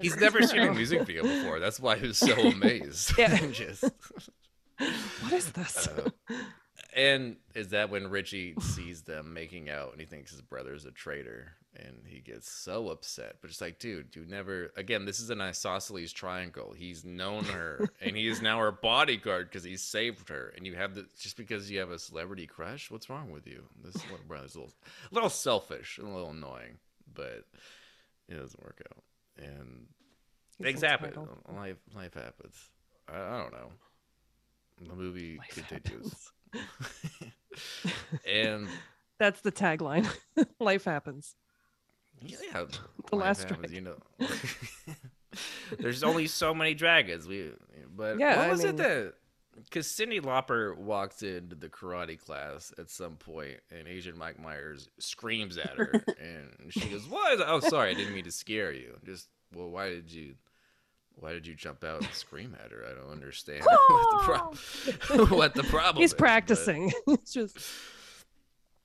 He's 0.00 0.16
never 0.16 0.42
seen 0.42 0.62
a 0.62 0.74
music 0.74 1.06
video 1.06 1.22
before. 1.22 1.58
That's 1.60 1.80
why 1.80 1.96
he 1.96 2.06
was 2.06 2.18
so 2.18 2.34
amazed. 2.38 3.16
Yeah. 3.18 3.36
just 3.50 3.84
What 5.22 5.32
is 5.32 5.52
this? 5.52 5.88
and 6.94 7.36
is 7.54 7.68
that 7.68 7.90
when 7.90 8.08
Richie 8.08 8.54
sees 8.60 9.02
them 9.02 9.32
making 9.34 9.68
out 9.68 9.92
and 9.92 10.00
he 10.00 10.06
thinks 10.06 10.30
his 10.30 10.40
brother's 10.40 10.84
a 10.86 10.90
traitor 10.90 11.52
and 11.74 11.98
he 12.06 12.20
gets 12.20 12.50
so 12.50 12.88
upset. 12.88 13.36
But 13.42 13.50
it's 13.50 13.60
like, 13.60 13.78
dude, 13.78 14.16
you 14.16 14.24
never 14.26 14.72
again, 14.76 15.04
this 15.04 15.20
is 15.20 15.30
an 15.30 15.40
isosceles 15.40 16.12
triangle. 16.12 16.72
He's 16.76 17.04
known 17.04 17.44
her 17.44 17.88
and 18.00 18.16
he 18.16 18.26
is 18.28 18.40
now 18.40 18.58
her 18.58 18.72
bodyguard 18.72 19.50
because 19.50 19.64
he 19.64 19.76
saved 19.76 20.28
her. 20.30 20.52
And 20.56 20.66
you 20.66 20.74
have 20.74 20.94
the 20.94 21.06
just 21.18 21.36
because 21.36 21.70
you 21.70 21.78
have 21.80 21.90
a 21.90 21.98
celebrity 21.98 22.46
crush, 22.46 22.90
what's 22.90 23.10
wrong 23.10 23.30
with 23.30 23.46
you? 23.46 23.64
This 23.84 23.96
little 24.10 24.26
brother's 24.26 24.54
a 24.54 24.60
little, 24.60 24.74
a 25.10 25.14
little 25.14 25.30
selfish 25.30 25.98
and 25.98 26.08
a 26.08 26.12
little 26.12 26.30
annoying, 26.30 26.78
but 27.14 27.44
it 28.28 28.34
doesn't 28.34 28.62
work 28.62 28.80
out. 28.90 29.02
And 29.38 29.86
He's 30.58 30.64
things 30.66 30.82
happen. 30.82 31.08
entitled. 31.08 31.28
Life 31.54 31.76
life 31.94 32.14
happens. 32.14 32.54
I, 33.08 33.16
I 33.18 33.42
don't 33.42 33.52
know. 33.52 33.72
The 34.88 34.94
movie 34.94 35.38
Life 35.38 35.66
continues. 35.68 36.32
and 38.26 38.68
That's 39.18 39.40
the 39.40 39.52
tagline. 39.52 40.08
Life 40.60 40.84
happens. 40.84 41.34
yeah, 42.20 42.36
The 43.10 43.16
life 43.16 43.24
last 43.24 43.48
happens, 43.48 43.72
you 43.72 43.80
know. 43.82 43.96
There's 45.78 46.02
only 46.02 46.26
so 46.26 46.54
many 46.54 46.74
dragons. 46.74 47.26
We 47.26 47.50
but 47.94 48.18
Yeah, 48.18 48.36
what 48.38 48.46
I 48.46 48.50
was 48.50 48.60
mean- 48.60 48.68
it 48.70 48.76
that 48.78 49.14
because 49.64 49.86
Cyndi 49.86 50.20
Lauper 50.20 50.76
walks 50.76 51.22
into 51.22 51.56
the 51.56 51.68
karate 51.68 52.18
class 52.18 52.72
at 52.78 52.90
some 52.90 53.16
point, 53.16 53.58
and 53.70 53.88
Asian 53.88 54.16
Mike 54.16 54.40
Myers 54.40 54.88
screams 54.98 55.58
at 55.58 55.76
her, 55.76 56.04
and 56.20 56.72
she 56.72 56.88
goes, 56.88 57.08
"What?" 57.08 57.34
Is 57.34 57.40
oh, 57.46 57.60
sorry, 57.60 57.90
I 57.90 57.94
didn't 57.94 58.14
mean 58.14 58.24
to 58.24 58.32
scare 58.32 58.72
you. 58.72 58.98
Just 59.04 59.28
well, 59.54 59.70
why 59.70 59.88
did 59.88 60.10
you? 60.12 60.34
Why 61.18 61.32
did 61.32 61.46
you 61.46 61.54
jump 61.54 61.82
out 61.82 62.02
and 62.02 62.12
scream 62.12 62.54
at 62.62 62.70
her? 62.70 62.84
I 62.90 62.94
don't 62.94 63.10
understand 63.10 63.64
what 63.64 64.10
the 64.10 64.24
problem. 64.24 64.58
Oh. 65.10 65.26
what 65.36 65.54
the 65.54 65.62
problem? 65.64 66.02
He's 66.02 66.10
is, 66.10 66.14
but- 66.14 66.18
practicing. 66.18 66.92
it's 67.06 67.32
just 67.32 67.58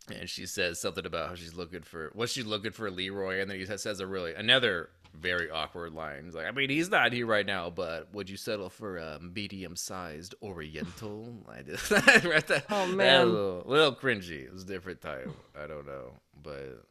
and 0.10 0.30
she 0.30 0.46
says 0.46 0.80
something 0.80 1.06
about 1.06 1.30
how 1.30 1.36
she's 1.36 1.54
looking 1.54 1.82
for 1.82 2.12
what's 2.14 2.32
she 2.32 2.44
looking 2.44 2.72
for 2.72 2.90
Leroy, 2.90 3.40
and 3.40 3.50
then 3.50 3.60
he 3.60 3.66
says 3.66 4.00
a 4.00 4.08
really 4.08 4.34
another 4.34 4.90
very 5.14 5.50
awkward 5.52 5.94
line. 5.94 6.24
He's 6.26 6.36
like, 6.36 6.48
I 6.48 6.52
mean, 6.52 6.70
he's 6.70 6.90
not 6.90 7.12
here 7.12 7.26
right 7.26 7.46
now, 7.46 7.70
but 7.70 8.14
would 8.14 8.30
you 8.30 8.38
settle 8.38 8.70
for 8.70 8.98
a 8.98 9.20
medium-sized 9.20 10.36
Oriental? 10.42 11.34
I 11.50 11.64
just 11.64 11.92
read 11.92 12.48
that. 12.48 12.66
Oh, 12.70 12.88
man. 12.88 13.26
was 13.26 13.34
a 13.34 13.36
little, 13.36 13.64
little 13.66 13.96
cringy. 13.96 14.46
It 14.46 14.54
was 14.54 14.64
a 14.64 14.68
different 14.68 15.02
time. 15.02 15.34
I 15.54 15.68
don't 15.68 15.86
know, 15.86 16.14
but 16.42 16.86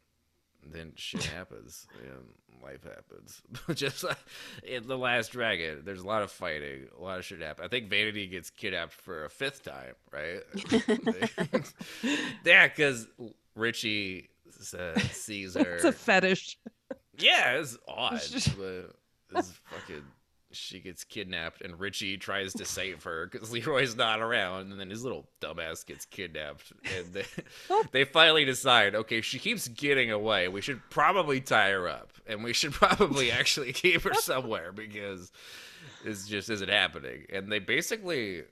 then 0.69 0.93
shit 0.95 1.23
happens 1.23 1.87
and 2.03 2.63
life 2.63 2.83
happens. 2.83 3.41
Just 3.75 4.03
like 4.03 4.17
in 4.63 4.87
the 4.87 4.97
Last 4.97 5.31
Dragon, 5.31 5.81
there's 5.83 6.01
a 6.01 6.07
lot 6.07 6.21
of 6.21 6.31
fighting, 6.31 6.87
a 6.97 7.01
lot 7.01 7.19
of 7.19 7.25
shit 7.25 7.41
happen. 7.41 7.65
I 7.65 7.67
think 7.67 7.89
Vanity 7.89 8.27
gets 8.27 8.49
kidnapped 8.49 8.93
for 8.93 9.25
a 9.25 9.29
fifth 9.29 9.63
time, 9.63 9.95
right? 10.11 10.41
yeah, 12.45 12.67
because 12.67 13.07
Richie 13.55 14.29
uh, 14.77 14.99
sees 15.11 15.55
her. 15.55 15.75
it's 15.75 15.85
a 15.85 15.91
fetish. 15.91 16.57
Yeah, 17.17 17.57
it's 17.57 17.77
odd, 17.87 18.21
but 18.57 18.95
it's 19.35 19.51
fucking. 19.65 20.03
She 20.53 20.79
gets 20.79 21.03
kidnapped, 21.03 21.61
and 21.61 21.79
Richie 21.79 22.17
tries 22.17 22.53
to 22.53 22.65
save 22.65 23.03
her 23.03 23.27
because 23.31 23.51
Leroy's 23.51 23.95
not 23.95 24.19
around, 24.21 24.71
and 24.71 24.79
then 24.79 24.89
his 24.89 25.03
little 25.03 25.27
dumbass 25.41 25.85
gets 25.85 26.05
kidnapped, 26.05 26.73
and 26.97 27.13
they, 27.13 27.25
Oh. 27.69 27.83
they 27.91 28.03
finally 28.03 28.43
decide, 28.45 28.93
okay, 28.95 29.21
she 29.21 29.39
keeps 29.39 29.67
getting 29.69 30.11
away. 30.11 30.47
We 30.47 30.61
should 30.61 30.81
probably 30.89 31.39
tie 31.41 31.69
her 31.71 31.87
up, 31.87 32.11
and 32.27 32.43
we 32.43 32.53
should 32.53 32.73
probably 32.73 33.31
actually 33.31 33.73
keep 33.73 34.01
her 34.01 34.13
somewhere 34.13 34.71
because 34.71 35.31
this 36.03 36.27
just 36.27 36.49
isn't 36.49 36.69
happening. 36.69 37.25
And 37.31 37.51
they 37.51 37.59
basically 37.59 38.43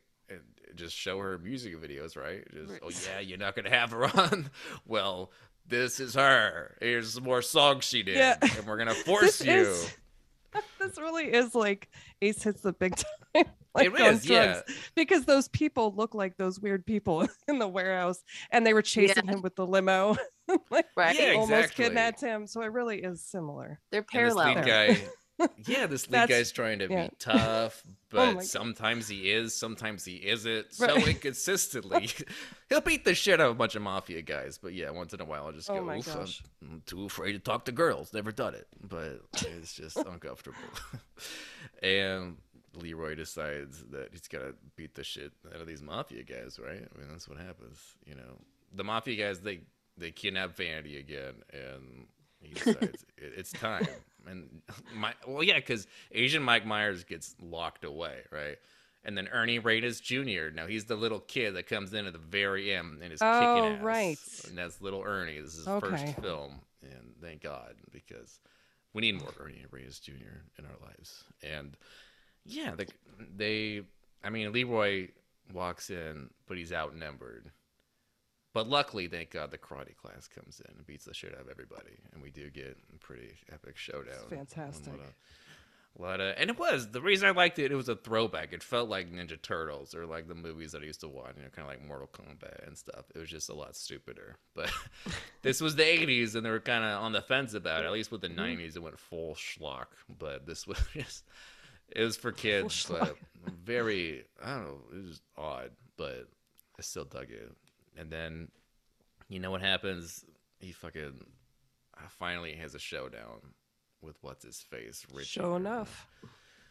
just 0.75 0.95
show 0.95 1.19
her 1.19 1.37
music 1.39 1.75
videos, 1.81 2.15
right? 2.15 2.45
Just, 2.53 2.71
Right. 2.71 2.79
oh 2.83 2.89
yeah, 3.09 3.19
you're 3.19 3.37
not 3.39 3.55
gonna 3.55 3.69
have 3.71 3.91
her 3.91 4.05
on. 4.05 4.49
well, 4.85 5.31
this 5.67 5.99
is 5.99 6.13
her. 6.13 6.77
Here's 6.79 7.13
some 7.13 7.23
more 7.23 7.41
songs 7.41 7.83
she 7.85 8.03
did, 8.03 8.17
Yeah. 8.17 8.37
and 8.41 8.65
we're 8.67 8.77
gonna 8.77 8.93
force 9.05 9.43
you. 9.43 9.51
is- 9.51 9.93
this 10.79 10.97
really 10.97 11.25
is 11.33 11.53
like 11.55 11.89
Ace 12.21 12.41
hits 12.43 12.61
the 12.61 12.73
big 12.73 12.95
time. 13.35 13.45
like 13.75 13.87
It 13.87 13.93
on 14.01 14.19
yeah. 14.23 14.45
drugs, 14.45 14.63
Because 14.95 15.25
those 15.25 15.47
people 15.49 15.93
look 15.95 16.15
like 16.15 16.37
those 16.37 16.59
weird 16.59 16.85
people 16.85 17.27
in 17.47 17.59
the 17.59 17.67
warehouse 17.67 18.23
and 18.51 18.65
they 18.65 18.73
were 18.73 18.81
chasing 18.81 19.25
Yeah. 19.25 19.33
him 19.33 19.41
with 19.41 19.55
the 19.55 19.65
limo. 19.67 20.15
like 20.71 20.87
Right. 20.97 21.19
Yeah, 21.19 21.33
almost 21.33 21.51
exactly. 21.51 21.85
kidnapped 21.85 22.21
him. 22.21 22.47
So 22.47 22.61
it 22.61 22.71
really 22.71 23.03
is 23.03 23.21
similar. 23.21 23.79
They're 23.91 23.99
And 23.99 24.07
this 24.07 24.11
parallel. 24.33 24.55
lead 24.55 24.65
guy, 24.65 24.97
yeah, 25.65 25.85
this 25.87 26.07
lead 26.11 26.29
guy's 26.29 26.51
trying 26.51 26.79
to 26.79 26.87
yeah. 26.89 27.07
be 27.07 27.15
tough, 27.19 27.83
Oh 27.87 27.91
but 28.09 28.33
God. 28.35 28.43
sometimes 28.43 29.07
he 29.07 29.29
is, 29.31 29.53
sometimes 29.53 30.03
he 30.03 30.15
isn't. 30.15 30.73
So 30.73 30.87
Right. 30.87 31.07
inconsistently, 31.15 32.09
he'll 32.69 32.81
beat 32.81 33.05
the 33.05 33.13
shit 33.13 33.39
out 33.39 33.45
of 33.47 33.51
a 33.51 33.55
bunch 33.55 33.75
of 33.75 33.81
mafia 33.83 34.21
guys. 34.23 34.57
But 34.57 34.73
yeah, 34.73 34.89
once 34.89 35.13
in 35.13 35.21
a 35.21 35.25
while, 35.25 35.45
I'll 35.45 35.51
just 35.51 35.69
Oh 35.69 35.75
go, 35.85 35.91
"Oof, 35.95 36.15
I'm-. 36.15 36.27
I'm 36.71 36.81
too 36.85 37.05
afraid 37.05 37.33
to 37.33 37.39
talk 37.39 37.65
to 37.65 37.71
girls. 37.71 38.13
Never 38.13 38.31
done 38.31 38.55
it, 38.55 38.67
but 38.81 39.21
it's 39.41 39.73
just 39.73 39.97
uncomfortable. 39.97 40.57
and 41.83 42.37
Leroy 42.75 43.15
decides 43.15 43.83
that 43.91 44.09
he's 44.11 44.27
gotta 44.27 44.55
beat 44.75 44.95
the 44.95 45.03
shit 45.03 45.31
out 45.53 45.61
of 45.61 45.67
these 45.67 45.81
mafia 45.81 46.23
guys, 46.23 46.59
right? 46.59 46.81
I 46.93 46.99
mean, 46.99 47.07
that's 47.11 47.27
what 47.27 47.37
happens. 47.37 47.79
You 48.05 48.15
know, 48.15 48.39
the 48.73 48.83
mafia 48.83 49.23
guys 49.27 49.39
they 49.41 49.61
they 49.97 50.11
kidnap 50.11 50.55
Vanity 50.55 50.97
again, 50.97 51.35
and 51.51 52.07
he 52.41 52.53
decides 52.53 53.05
it's 53.17 53.51
time. 53.51 53.87
And 54.27 54.61
my 54.95 55.13
well, 55.27 55.43
yeah, 55.43 55.55
because 55.55 55.87
Asian 56.11 56.43
Mike 56.43 56.65
Myers 56.65 57.03
gets 57.03 57.35
locked 57.41 57.83
away, 57.85 58.19
right? 58.31 58.57
And 59.05 59.17
then 59.17 59.27
Ernie 59.29 59.59
Reyes 59.59 60.01
Jr. 60.01 60.49
Now 60.53 60.67
he's 60.67 60.85
the 60.85 60.95
little 60.95 61.19
kid 61.21 61.55
that 61.55 61.67
comes 61.67 61.93
in 61.93 62.05
at 62.05 62.13
the 62.13 62.19
very 62.19 62.73
end 62.73 63.01
and 63.01 63.13
is 63.13 63.21
Oh, 63.21 63.37
kicking 63.39 63.65
ass. 63.65 63.81
right. 63.81 64.17
And 64.47 64.57
that's 64.57 64.81
little 64.81 65.01
Ernie. 65.03 65.39
This 65.39 65.51
is 65.53 65.57
his 65.59 65.67
Okay. 65.67 65.89
first 65.89 66.21
film, 66.21 66.59
and 66.81 67.13
thank 67.21 67.41
God 67.41 67.75
because 67.91 68.39
we 68.93 69.01
need 69.01 69.19
more 69.19 69.33
Ernie 69.39 69.65
Reyes 69.71 69.99
Jr. 69.99 70.43
in 70.57 70.65
our 70.65 70.75
lives. 70.85 71.23
And 71.41 71.77
yeah, 72.45 72.75
the, 72.75 72.87
they, 73.35 73.81
I 74.23 74.29
mean, 74.29 74.51
Leroy 74.51 75.09
walks 75.53 75.89
in, 75.89 76.29
but 76.47 76.57
he's 76.57 76.73
outnumbered. 76.73 77.51
But 78.59 78.67
luckily, 78.69 79.07
thank 79.07 79.31
God, 79.31 79.51
the 79.51 79.57
karate 79.57 79.95
class 79.95 80.27
comes 80.27 80.61
in 80.67 80.75
and 80.75 80.85
beats 80.85 81.05
the 81.05 81.13
shit 81.13 81.33
out 81.33 81.39
of 81.45 81.49
everybody, 81.49 81.97
and 82.11 82.21
we 82.21 82.29
do 82.29 82.49
get 82.49 82.75
a 82.93 82.97
pretty 82.97 83.37
epic 83.53 83.77
showdown. 83.77 84.15
It's 84.15 84.23
fantastic. 84.25 84.87
A 84.93 84.97
lot 84.97 84.99
of- 85.05 85.13
a 85.97 86.01
lot 86.01 86.19
of, 86.21 86.35
and 86.37 86.49
it 86.49 86.59
was 86.59 86.91
the 86.91 87.01
reason 87.01 87.27
I 87.27 87.31
liked 87.31 87.57
it. 87.57 87.71
It 87.71 87.75
was 87.75 87.87
a 87.89 87.95
throwback. 87.95 88.51
It 88.53 88.61
felt 88.61 88.89
like 88.89 89.09
Ninja 89.11 89.41
Turtles 89.41 89.95
or 89.95 90.05
like 90.05 90.27
the 90.27 90.35
movies 90.35 90.73
that 90.73 90.81
I 90.81 90.85
used 90.85 90.99
to 91.01 91.07
watch, 91.07 91.33
you 91.37 91.41
know, 91.43 91.49
kind 91.49 91.65
of 91.67 91.69
like 91.73 91.85
Mortal 91.87 92.07
Kombat 92.13 92.67
and 92.67 92.77
stuff. 92.77 93.05
It 93.15 93.19
was 93.19 93.29
just 93.29 93.49
a 93.49 93.53
lot 93.53 93.75
stupider. 93.77 94.35
But 94.55 94.71
this 95.41 95.61
was 95.61 95.75
the 95.77 95.83
'80s, 95.83 96.35
and 96.35 96.45
they 96.45 96.49
were 96.51 96.59
kind 96.59 96.83
of 96.83 97.01
on 97.01 97.11
the 97.13 97.21
fence 97.21 97.53
about 97.53 97.83
it. 97.83 97.87
At 97.87 97.93
least 97.93 98.11
with 98.11 98.21
the 98.21 98.27
Mm-hmm. 98.29 98.39
'90s, 98.61 98.75
it 98.75 98.83
went 98.83 98.99
full 98.99 99.35
schlock. 99.35 99.87
But 100.19 100.45
this 100.45 100.67
was 100.67 100.79
just, 100.93 101.23
it 101.89 102.03
was 102.03 102.17
for 102.17 102.31
kids, 102.33 102.85
but 102.87 103.15
very, 103.65 104.25
I 104.43 104.55
don't 104.55 104.63
know, 104.65 104.79
it 104.93 105.05
was 105.07 105.21
odd, 105.37 105.71
but 105.97 106.27
I 106.77 106.81
still 106.81 107.05
dug 107.05 107.29
it. 107.31 107.51
And 107.99 108.09
then, 108.09 108.47
you 109.27 109.39
know 109.39 109.51
what 109.51 109.61
happens? 109.61 110.23
He 110.59 110.71
fucking 110.71 111.19
uh, 111.97 112.01
finally 112.07 112.53
has 112.53 112.75
a 112.75 112.79
showdown 112.79 113.53
with 114.01 114.15
what's 114.21 114.45
his 114.45 114.59
face, 114.59 115.05
Richie. 115.13 115.41
Sho'nuff. 115.41 116.05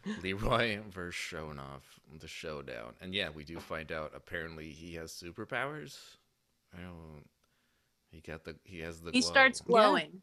Leroy 0.23 0.79
versus 0.89 1.15
Sho'nuff, 1.21 1.83
the 2.19 2.29
showdown. 2.29 2.95
And 3.01 3.15
yeah, 3.15 3.29
we 3.35 3.45
do 3.45 3.59
find 3.59 3.93
out 3.93 4.13
apparently 4.15 4.71
he 4.71 4.95
has 4.95 5.13
superpowers. 5.13 5.99
I 6.77 6.81
don't. 6.81 7.25
He 8.11 8.21
got 8.21 8.45
the. 8.45 8.57
He 8.65 8.81
has 8.81 9.01
the. 9.01 9.11
He 9.11 9.21
glow. 9.21 9.31
starts 9.31 9.61
glowing. 9.61 10.23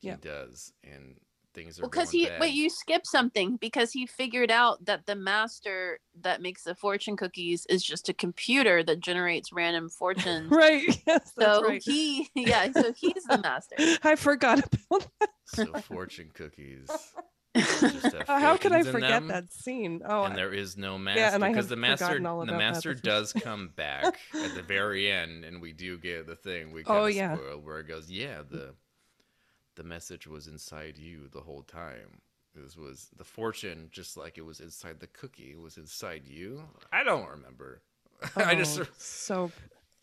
He 0.00 0.08
Yeah. 0.08 0.16
does, 0.20 0.72
and 0.84 1.16
things 1.54 1.78
are 1.78 1.82
Well, 1.82 1.90
because 1.90 2.10
going 2.12 2.22
he 2.24 2.28
bad. 2.28 2.40
wait, 2.40 2.54
you 2.54 2.70
skipped 2.70 3.06
something 3.06 3.56
because 3.56 3.92
he 3.92 4.06
figured 4.06 4.50
out 4.50 4.84
that 4.84 5.06
the 5.06 5.14
master 5.16 6.00
that 6.20 6.40
makes 6.42 6.62
the 6.64 6.74
fortune 6.74 7.16
cookies 7.16 7.66
is 7.68 7.82
just 7.82 8.08
a 8.08 8.14
computer 8.14 8.82
that 8.82 9.00
generates 9.00 9.52
random 9.52 9.88
fortunes. 9.88 10.50
Right. 10.50 11.02
Yes, 11.06 11.32
so 11.38 11.62
right. 11.62 11.82
he, 11.82 12.28
yeah, 12.34 12.70
so 12.72 12.92
he's 12.92 13.24
the 13.24 13.38
master. 13.38 13.76
I 14.02 14.16
forgot 14.16 14.58
about 14.58 15.06
that. 15.20 15.30
so 15.44 15.72
fortune 15.82 16.30
cookies. 16.34 16.90
just 17.56 18.14
How 18.26 18.56
could 18.56 18.72
I 18.72 18.82
forget 18.82 19.10
them, 19.22 19.28
that 19.28 19.52
scene? 19.52 20.02
Oh, 20.04 20.24
and 20.24 20.34
I- 20.34 20.36
there 20.36 20.52
is 20.52 20.76
no 20.76 20.98
master 20.98 21.20
yeah, 21.20 21.34
and 21.34 21.44
I 21.44 21.48
because 21.48 21.68
the 21.68 21.76
master 21.76 22.04
forgotten 22.06 22.26
all 22.26 22.38
the 22.38 22.42
about 22.44 22.58
that 22.58 22.58
master 22.58 22.94
the 22.94 23.00
does 23.00 23.32
come 23.32 23.70
back 23.74 24.04
at 24.34 24.54
the 24.54 24.62
very 24.62 25.10
end 25.10 25.44
and 25.44 25.60
we 25.62 25.72
do 25.72 25.98
get 25.98 26.26
the 26.26 26.36
thing 26.36 26.72
we 26.72 26.84
Oh, 26.86 27.04
oh 27.04 27.06
yeah. 27.06 27.34
spoiled 27.36 27.64
where 27.64 27.80
it 27.80 27.88
goes 27.88 28.10
yeah 28.10 28.42
the 28.48 28.74
the 29.78 29.84
message 29.84 30.26
was 30.26 30.46
inside 30.46 30.98
you 30.98 31.28
the 31.32 31.40
whole 31.40 31.62
time 31.62 32.20
this 32.54 32.76
was 32.76 33.08
the 33.16 33.24
fortune 33.24 33.88
just 33.90 34.16
like 34.16 34.36
it 34.36 34.44
was 34.44 34.60
inside 34.60 34.98
the 35.00 35.06
cookie 35.06 35.52
it 35.52 35.60
was 35.60 35.76
inside 35.76 36.22
you 36.26 36.60
i 36.92 37.02
don't 37.02 37.28
remember 37.28 37.80
i 38.36 38.54
just 38.54 38.80
Oh, 38.80 38.86
so 38.98 39.50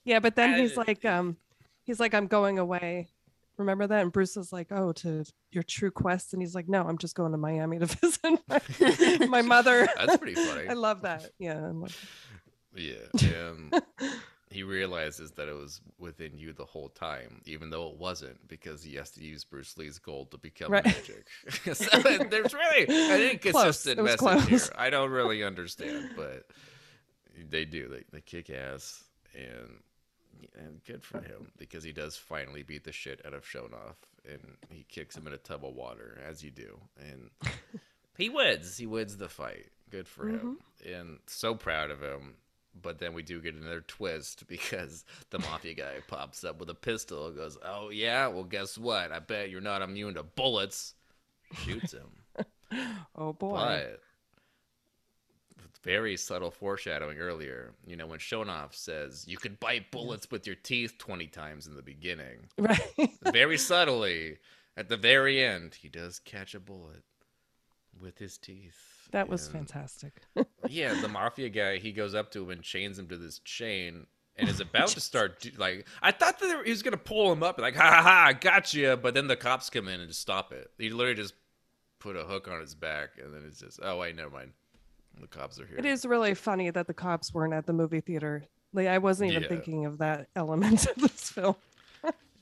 yeah, 0.06 0.20
but 0.20 0.36
then 0.36 0.60
he's 0.60 0.78
like, 0.78 1.04
um, 1.04 1.36
he's 1.84 2.00
like, 2.00 2.14
I'm 2.14 2.28
going 2.28 2.60
away. 2.60 3.08
Remember 3.58 3.88
that? 3.88 4.04
And 4.04 4.12
Bruce 4.12 4.38
is 4.38 4.54
like, 4.54 4.68
Oh, 4.72 4.92
to 4.94 5.26
your 5.52 5.64
true 5.64 5.92
quest, 5.92 6.34
and 6.34 6.42
he's 6.42 6.54
like, 6.54 6.70
No, 6.70 6.84
I'm 6.84 6.98
just 6.98 7.16
going 7.16 7.32
to 7.32 7.38
Miami 7.38 7.80
to 7.80 7.86
visit 8.02 8.40
my, 8.48 9.28
my 9.28 9.42
mother. 9.42 9.88
That's 9.98 10.18
pretty 10.18 10.36
funny. 10.36 10.68
I 10.70 10.74
love 10.74 11.02
that. 11.02 11.32
Yeah. 11.40 11.72
Like, 11.74 11.92
yeah 12.76 12.96
and 13.24 13.82
he 14.52 14.64
realizes 14.64 15.32
that 15.32 15.48
it 15.48 15.56
was 15.56 15.82
within 15.98 16.38
you 16.38 16.54
the 16.54 16.66
whole 16.66 16.90
time, 16.90 17.42
even 17.46 17.70
though 17.70 17.90
it 17.90 17.98
wasn't, 17.98 18.48
because 18.48 18.84
he 18.84 18.96
has 18.96 19.10
to 19.12 19.24
use 19.24 19.44
Bruce 19.44 19.78
Lee's 19.78 19.98
gold 20.00 20.32
to 20.32 20.38
become 20.38 20.72
Right. 20.72 20.86
magic. 20.86 21.28
so 21.74 22.00
there's 22.30 22.54
really 22.54 22.86
an 22.88 23.22
inconsistent 23.32 24.04
message 24.04 24.48
here. 24.48 24.60
I 24.78 24.90
don't 24.90 25.10
really 25.10 25.44
understand, 25.44 26.12
but 26.16 26.46
they 27.50 27.66
do. 27.66 27.88
They, 27.88 28.04
they 28.12 28.22
kick 28.22 28.50
ass, 28.50 29.04
and, 29.34 29.80
and 30.56 30.84
good 30.86 31.04
for 31.04 31.20
him 31.20 31.52
because 31.58 31.84
he 31.84 31.92
does 31.92 32.16
finally 32.16 32.62
beat 32.64 32.84
the 32.84 32.92
shit 32.92 33.22
out 33.26 33.34
of 33.34 33.44
Sho'nuff, 33.46 33.96
and 34.30 34.58
he 34.70 34.86
kicks 34.90 35.18
him 35.18 35.26
in 35.28 35.34
a 35.34 35.38
tub 35.38 35.66
of 35.66 35.74
water, 35.74 36.20
as 36.28 36.44
you 36.44 36.52
do, 36.52 36.80
and 37.00 37.30
he 38.18 38.30
wins. 38.30 38.78
He 38.78 38.86
wins 38.86 39.18
the 39.18 39.28
fight. 39.30 39.68
Good 39.90 40.08
for 40.08 40.28
him, 40.28 40.60
and 40.86 41.20
so 41.28 41.56
proud 41.56 41.90
of 41.92 42.02
him. 42.02 42.36
But 42.82 43.00
then 43.00 43.14
we 43.14 43.24
do 43.24 43.40
get 43.42 43.56
another 43.56 43.82
twist 43.82 44.48
because 44.48 45.06
the 45.30 45.40
mafia 45.40 45.74
guy 45.74 45.94
pops 46.08 46.44
up 46.44 46.60
with 46.60 46.70
a 46.70 46.74
pistol 46.76 47.28
and 47.28 47.36
goes, 47.36 47.58
Oh, 47.64 47.90
yeah? 47.90 48.28
Well, 48.28 48.44
guess 48.44 48.78
what? 48.78 49.12
I 49.12 49.20
bet 49.20 49.50
you're 49.50 49.62
not 49.62 49.82
immune 49.82 50.16
to 50.16 50.24
bullets. 50.24 50.94
Shoots 51.64 51.94
him. 51.94 52.10
Oh 53.16 53.32
boy. 53.32 53.86
but 55.56 55.78
very 55.84 56.18
subtle 56.18 56.52
foreshadowing 56.52 57.20
earlier. 57.20 57.74
You 57.86 57.96
know, 57.96 58.08
when 58.08 58.20
Sho'nuff 58.20 58.74
says, 58.74 59.24
You 59.28 59.38
could 59.38 59.60
bite 59.60 59.92
bullets 59.92 60.30
with 60.32 60.46
your 60.48 60.56
teeth 60.58 60.98
20 60.98 61.28
times 61.28 61.68
in 61.68 61.76
the 61.76 61.82
beginning, 61.84 62.50
Right. 62.58 62.82
very 63.32 63.58
subtly, 63.58 64.40
at 64.76 64.90
the 64.90 64.98
very 64.98 65.42
end, 65.42 65.76
he 65.76 65.88
does 65.88 66.20
catch 66.20 66.56
a 66.56 66.60
bullet 66.60 67.04
with 68.02 68.18
his 68.18 68.38
teeth. 68.38 69.08
that 69.12 69.30
was 69.30 69.48
fantastic. 69.48 70.22
Yeah, 70.70 70.94
the 71.02 71.08
mafia 71.08 71.50
guy, 71.50 71.78
he 71.78 71.92
goes 71.92 72.16
up 72.16 72.32
to 72.32 72.44
him 72.44 72.50
and 72.52 72.62
chains 72.62 72.98
him 73.00 73.08
to 73.08 73.18
this 73.18 73.40
chain 73.40 74.08
and 74.38 74.50
is 74.50 74.60
about 74.60 74.90
to 74.90 75.00
start, 75.00 75.40
do, 75.40 75.50
like, 75.58 75.88
I 76.02 76.12
thought 76.12 76.40
that 76.40 76.62
he 76.66 76.70
was 76.72 76.84
going 76.84 76.92
to 76.92 76.98
pull 76.98 77.32
him 77.32 77.42
up, 77.44 77.58
like, 77.60 77.76
ha 77.76 77.90
ha 77.90 78.02
ha, 78.02 78.26
I 78.28 78.34
got 78.34 78.74
you. 78.74 78.98
But 78.98 79.14
then 79.14 79.28
the 79.28 79.36
cops 79.38 79.70
come 79.70 79.88
in 79.88 80.00
and 80.00 80.10
just 80.10 80.20
stop 80.22 80.52
it. 80.52 80.72
He 80.78 80.90
literally 80.90 81.16
just 81.16 81.34
put 82.00 82.16
a 82.18 82.24
hook 82.24 82.48
on 82.50 82.60
his 82.60 82.76
back 82.76 83.12
and 83.24 83.34
then 83.34 83.44
it's 83.48 83.60
just, 83.62 83.80
oh, 83.82 83.98
wait, 84.00 84.16
never 84.16 84.30
mind. 84.30 84.52
The 85.22 85.28
cops 85.28 85.60
are 85.62 85.66
here. 85.66 85.78
It 85.78 85.86
is 85.86 86.06
really 86.06 86.34
funny 86.34 86.70
that 86.70 86.88
the 86.88 86.94
cops 86.94 87.34
weren't 87.34 87.54
at 87.54 87.66
the 87.66 87.72
movie 87.74 88.02
theater. 88.02 88.44
Like 88.74 88.88
I 88.88 88.98
wasn't 88.98 89.32
even 89.32 89.44
Yeah. 89.44 89.48
thinking 89.50 89.86
of 89.86 90.00
that 90.00 90.28
element 90.36 90.86
of 90.88 90.96
this 90.98 91.30
film. 91.32 91.56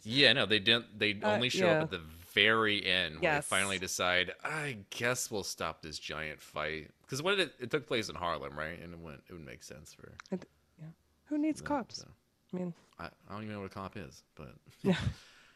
Yeah, 0.06 0.34
no, 0.34 0.46
they 0.46 0.60
didn't. 0.60 1.00
They 1.00 1.14
Uh, 1.24 1.32
only 1.32 1.48
show 1.48 1.66
yeah. 1.68 1.78
up 1.78 1.84
at 1.84 1.92
the 1.92 2.02
very 2.34 2.86
end 2.86 3.14
when 3.16 3.24
Yes. 3.24 3.48
they 3.48 3.56
finally 3.56 3.78
decide. 3.80 4.34
I 4.44 4.80
guess 4.90 5.32
we'll 5.32 5.44
stop 5.46 5.82
this 5.82 5.98
giant 5.98 6.42
fight 6.42 6.92
because 7.14 7.22
what 7.22 7.40
it? 7.40 7.54
It 7.60 7.70
took 7.70 7.86
place 7.88 8.10
in 8.10 8.16
Harlem, 8.16 8.58
right? 8.58 8.82
And 8.82 8.92
it 8.92 9.00
went. 9.00 9.22
It 9.30 9.34
would 9.34 9.46
make 9.46 9.62
sense 9.62 9.94
for. 9.94 10.12
Yeah. 10.32 10.88
Who 11.26 11.38
needs 11.38 11.62
cops? 11.62 11.98
so. 11.98 12.08
I 12.52 12.58
mean, 12.58 12.74
I, 13.00 13.06
I 13.06 13.34
don't 13.34 13.44
even 13.44 13.54
know 13.54 13.62
what 13.62 13.72
a 13.72 13.74
cop 13.74 13.98
is, 13.98 14.24
but 14.36 14.56
Yeah. 14.82 14.98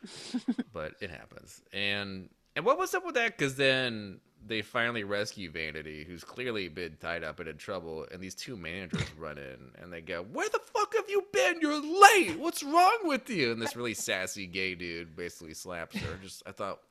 but 0.74 0.93
it 1.01 1.10
happens. 1.10 1.64
And 1.74 2.30
and 2.55 2.64
what 2.64 2.78
was 2.78 2.93
up 2.93 3.03
with 3.05 3.16
that? 3.16 3.36
Because 3.36 3.55
then 3.55 4.20
they 4.45 4.62
finally 4.62 5.03
rescue 5.03 5.49
Vanity, 5.49 6.05
who's 6.08 6.24
clearly 6.24 6.68
been 6.68 6.95
tied 7.01 7.24
up 7.24 7.39
and 7.39 7.49
in 7.49 7.58
trouble, 7.58 8.05
and 8.12 8.22
these 8.22 8.36
two 8.36 8.55
managers 8.55 9.01
run 9.18 9.39
in 9.39 9.72
and 9.82 9.91
they 9.91 10.01
go, 10.01 10.24
"Where 10.32 10.49
the 10.49 10.60
fuck 10.60 10.93
have 10.95 11.10
you 11.10 11.24
been? 11.34 11.60
You're 11.60 11.82
late. 11.82 12.38
What's 12.38 12.62
wrong 12.62 12.99
with 13.05 13.32
you?" 13.32 13.51
And 13.51 13.60
this 13.60 13.76
really 13.76 13.95
sassy 13.95 14.45
gay 14.45 14.76
dude 14.76 15.16
basically 15.16 15.55
slaps 15.55 15.97
her. 15.97 16.20
Just 16.22 16.43
I 16.45 16.51
thought 16.51 16.82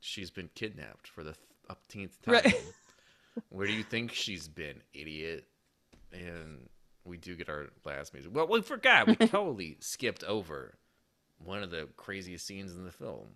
she's 0.00 0.30
been 0.30 0.50
kidnapped 0.54 1.08
for 1.08 1.24
the 1.24 1.34
upteenth 1.70 2.20
time. 2.20 2.34
Right. 2.34 2.54
Where 3.50 3.66
do 3.66 3.72
you 3.72 3.82
think 3.82 4.12
she's 4.12 4.48
been, 4.48 4.82
idiot? 4.92 5.46
And 6.12 6.68
we 7.04 7.16
do 7.16 7.34
get 7.34 7.48
our 7.48 7.66
last 7.84 8.12
music. 8.14 8.30
Well, 8.34 8.46
we 8.48 8.62
forgot. 8.62 9.06
We 9.06 9.14
totally 9.26 9.76
skipped 9.80 10.24
over 10.24 10.78
one 11.38 11.62
of 11.62 11.70
the 11.70 11.88
craziest 11.96 12.46
scenes 12.46 12.74
in 12.74 12.84
the 12.84 12.92
film. 12.92 13.26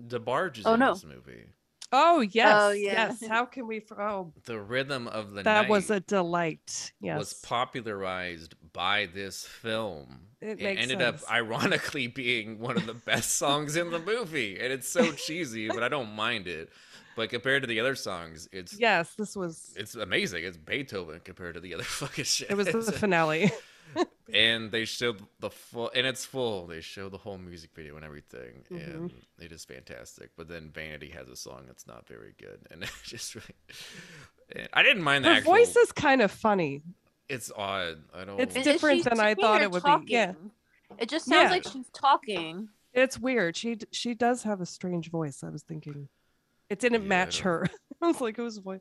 DeBarge 0.00 0.58
is 0.58 0.66
Oh, 0.66 0.74
in 0.74 0.80
no. 0.80 0.94
this 0.94 1.04
movie. 1.04 1.44
oh, 1.92 2.18
oh 2.18 2.20
yes, 2.20 2.76
yeah. 2.78 3.08
yes. 3.20 3.26
How 3.26 3.46
can 3.46 3.66
we? 3.66 3.80
For, 3.80 4.00
oh, 4.00 4.32
The 4.44 4.60
rhythm 4.60 5.08
of 5.08 5.32
the 5.32 5.42
that 5.42 5.62
night 5.62 5.70
was 5.70 5.90
a 5.90 6.00
delight. 6.00 6.92
Yes. 7.00 7.18
was 7.18 7.32
popularized 7.34 8.54
by 8.72 9.08
this 9.12 9.44
film. 9.44 10.20
It 10.40 10.60
makes 10.60 10.80
ended 10.82 11.00
sense. 11.00 11.24
up 11.24 11.32
ironically 11.32 12.06
being 12.22 12.60
one 12.60 12.76
of 12.76 12.86
the 12.86 12.94
best 12.94 13.36
songs 13.38 13.74
in 13.74 13.90
the 13.90 13.98
movie, 13.98 14.58
and 14.60 14.72
it's 14.72 14.88
so 14.88 15.10
cheesy, 15.26 15.66
but 15.68 15.82
I 15.82 15.88
don't 15.88 16.12
mind 16.14 16.46
it. 16.46 16.70
But 17.18 17.30
compared 17.30 17.62
to 17.64 17.66
the 17.66 17.80
other 17.80 17.96
songs, 17.96 18.48
it's 18.52 18.78
yes, 18.78 19.12
this 19.16 19.34
was. 19.34 19.74
it's 19.76 19.96
amazing. 19.96 20.44
It's 20.44 20.56
Beethoven 20.56 21.20
compared 21.24 21.54
to 21.54 21.60
the 21.60 21.74
other 21.74 21.82
fucking 22.00 22.24
shit. 22.24 22.48
It 22.48 22.56
was 22.56 22.68
the 22.68 22.92
finale. 23.04 23.50
and 24.32 24.70
they 24.70 24.84
showed 24.84 25.20
the 25.40 25.50
full 25.50 25.90
and 25.96 26.06
it's 26.06 26.24
full 26.24 26.66
they 26.66 26.80
show 26.80 27.08
the 27.08 27.16
whole 27.16 27.38
music 27.38 27.70
video 27.74 27.96
and 27.96 28.04
everything 28.04 28.62
Mm-hmm. 28.70 28.76
and 29.04 29.12
it 29.40 29.50
is 29.50 29.64
fantastic 29.64 30.28
but 30.36 30.46
then 30.46 30.70
vanity 30.74 31.08
has 31.08 31.30
a 31.30 31.34
song 31.34 31.62
that's 31.66 31.86
not 31.86 32.06
very 32.06 32.34
good 32.38 32.58
and 32.70 32.82
it's 32.82 33.02
just 33.02 33.34
really 33.34 33.54
and 34.54 34.68
i 34.74 34.82
didn't 34.82 35.02
mind 35.02 35.24
the 35.24 35.30
Her 35.30 35.34
actual 35.36 35.52
voice 35.54 35.74
is 35.74 35.90
kind 35.90 36.20
of 36.20 36.30
funny. 36.30 36.82
it's 37.30 37.50
odd 37.56 37.96
i 38.14 38.24
don't 38.26 38.38
It's 38.38 38.54
different 38.54 39.04
than 39.04 39.18
I 39.20 39.34
thought 39.34 39.62
it 39.62 39.70
would 39.70 39.82
be. 39.82 40.12
Yeah. 40.12 40.34
It 40.98 41.08
just 41.08 41.24
sounds 41.24 41.44
Yeah. 41.46 41.50
like 41.50 41.64
she's 41.64 41.88
talking. 41.94 42.68
It's 42.92 43.18
weird. 43.18 43.56
She 43.56 43.78
she 43.90 44.12
does 44.14 44.42
have 44.42 44.60
a 44.60 44.66
strange 44.66 45.10
voice. 45.10 45.42
I 45.42 45.48
was 45.48 45.62
thinking, 45.62 46.08
it 46.70 46.78
didn't 46.80 47.02
Yeah, 47.02 47.08
match 47.08 47.36
don't- 47.38 47.44
her. 47.44 47.66
I 48.02 48.06
was 48.06 48.20
like, 48.20 48.36
whose 48.36 48.58
voice? 48.58 48.80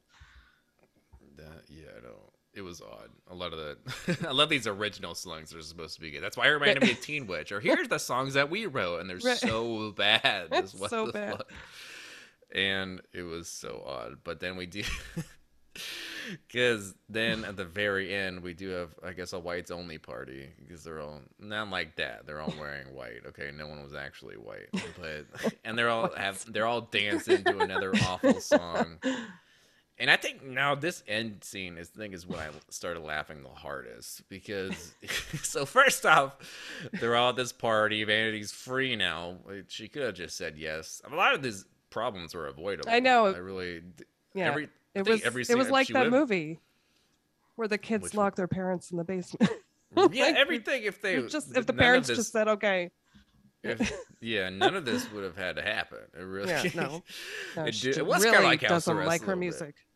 that 1.37 1.63
yeah 1.69 1.85
i 1.95 2.01
don't 2.01 2.15
it 2.55 2.61
was 2.61 2.81
odd 2.81 3.09
a 3.29 3.35
lot 3.35 3.53
of 3.53 3.59
the 3.59 4.27
i 4.27 4.31
love 4.31 4.49
these 4.49 4.65
original 4.65 5.13
songs 5.13 5.51
that 5.51 5.59
are 5.59 5.61
supposed 5.61 5.93
to 5.93 6.01
be 6.01 6.09
good 6.09 6.23
that's 6.23 6.35
why 6.35 6.45
i 6.45 6.47
reminded 6.47 6.81
me 6.81 6.91
of 6.93 7.01
teen 7.01 7.27
witch 7.27 7.51
or 7.51 7.59
here's 7.59 7.87
the 7.89 7.99
songs 7.99 8.33
that 8.33 8.49
we 8.49 8.65
wrote 8.65 8.99
and 9.01 9.07
they're 9.09 9.17
Right. 9.17 9.37
so 9.37 9.91
bad 9.91 10.47
It's 10.51 10.73
what 10.73 10.89
so 10.89 11.11
bad. 11.11 11.37
fuck? 11.37 11.51
and 12.55 13.01
it 13.13 13.21
was 13.21 13.47
so 13.49 13.83
odd 13.85 14.17
but 14.23 14.39
then 14.39 14.57
we 14.57 14.65
do 14.65 14.81
because 16.47 16.93
then 17.09 17.43
at 17.45 17.55
the 17.55 17.65
very 17.65 18.13
end 18.13 18.41
we 18.41 18.53
do 18.53 18.69
have 18.69 18.89
i 19.03 19.11
guess 19.11 19.33
a 19.33 19.39
whites 19.39 19.71
only 19.71 19.97
party 19.97 20.49
because 20.59 20.83
they're 20.83 21.01
all 21.01 21.21
not 21.39 21.69
like 21.69 21.95
that 21.95 22.25
they're 22.25 22.41
all 22.41 22.53
wearing 22.59 22.87
white 22.93 23.21
okay 23.25 23.51
no 23.55 23.67
one 23.67 23.81
was 23.83 23.93
actually 23.93 24.35
white 24.35 24.69
but 24.99 25.53
and 25.65 25.77
they're 25.77 25.89
all 25.89 26.09
have 26.15 26.43
they're 26.51 26.65
all 26.65 26.81
dancing 26.81 27.43
to 27.43 27.59
another 27.59 27.93
awful 28.03 28.39
song 28.39 28.97
and 29.99 30.11
I 30.11 30.15
think 30.15 30.43
now 30.43 30.75
this 30.75 31.03
end 31.07 31.43
scene 31.43 31.77
is 31.77 31.89
thing 31.89 32.13
is 32.13 32.27
when 32.27 32.39
I 32.39 32.49
started 32.69 32.99
laughing 32.99 33.41
the 33.41 33.49
hardest 33.49 34.27
because 34.29 34.93
so 35.41 35.65
first 35.65 36.05
off, 36.05 36.33
they're 36.93 37.15
all 37.15 37.29
at 37.29 37.35
this 37.35 37.51
party. 37.51 38.03
Vanity's 38.03 38.51
free 38.51 38.95
now. 38.95 39.37
She 39.67 39.87
could 39.87 40.03
have 40.03 40.13
just 40.13 40.37
said 40.37 40.55
yes. 40.57 41.01
A 41.11 41.15
lot 41.15 41.33
of 41.33 41.41
these 41.41 41.65
problems 41.89 42.35
were 42.35 42.47
avoidable. 42.47 42.91
I 42.91 42.99
know. 42.99 43.25
I 43.27 43.37
really. 43.37 43.81
Yeah, 44.35 44.49
Every, 44.49 44.65
I 44.65 44.67
it 44.99 45.07
was. 45.07 45.21
every 45.23 45.43
it 45.47 45.57
was 45.57 45.69
like 45.69 45.87
that 45.87 45.99
would've- 45.99 46.11
movie 46.11 46.59
where 47.55 47.67
the 47.67 47.77
kids 47.77 48.13
lock 48.13 48.35
their 48.35 48.47
parents 48.47 48.91
in 48.91 48.97
the 48.97 49.03
basement. 49.03 49.51
Yeah, 49.95 50.25
Like, 50.25 50.35
everything. 50.35 50.83
If 50.83 51.01
they 51.01 51.25
just 51.27 51.55
if 51.57 51.65
the 51.65 51.73
parents 51.73 52.07
this- 52.09 52.17
just 52.17 52.31
said 52.31 52.47
okay, 52.49 52.91
if, 53.63 53.91
yeah, 54.21 54.49
none 54.49 54.75
of 54.75 54.85
this 54.85 55.09
would 55.11 55.23
have 55.23 55.37
had 55.37 55.55
to 55.55 55.61
happen. 55.61 55.99
It 56.13 56.21
really. 56.21 56.49
Yeah, 56.49 56.63
no. 56.75 57.03
no, 57.55 57.63
it, 57.65 57.71
do- 57.71 57.89
it 57.91 58.05
was 58.05 58.23
really 58.23 58.35
kind 58.35 58.45
of 58.45 58.51
like 58.51 58.59
doesn't 58.61 59.05
like 59.05 59.23
her 59.23 59.35
music. 59.35 59.75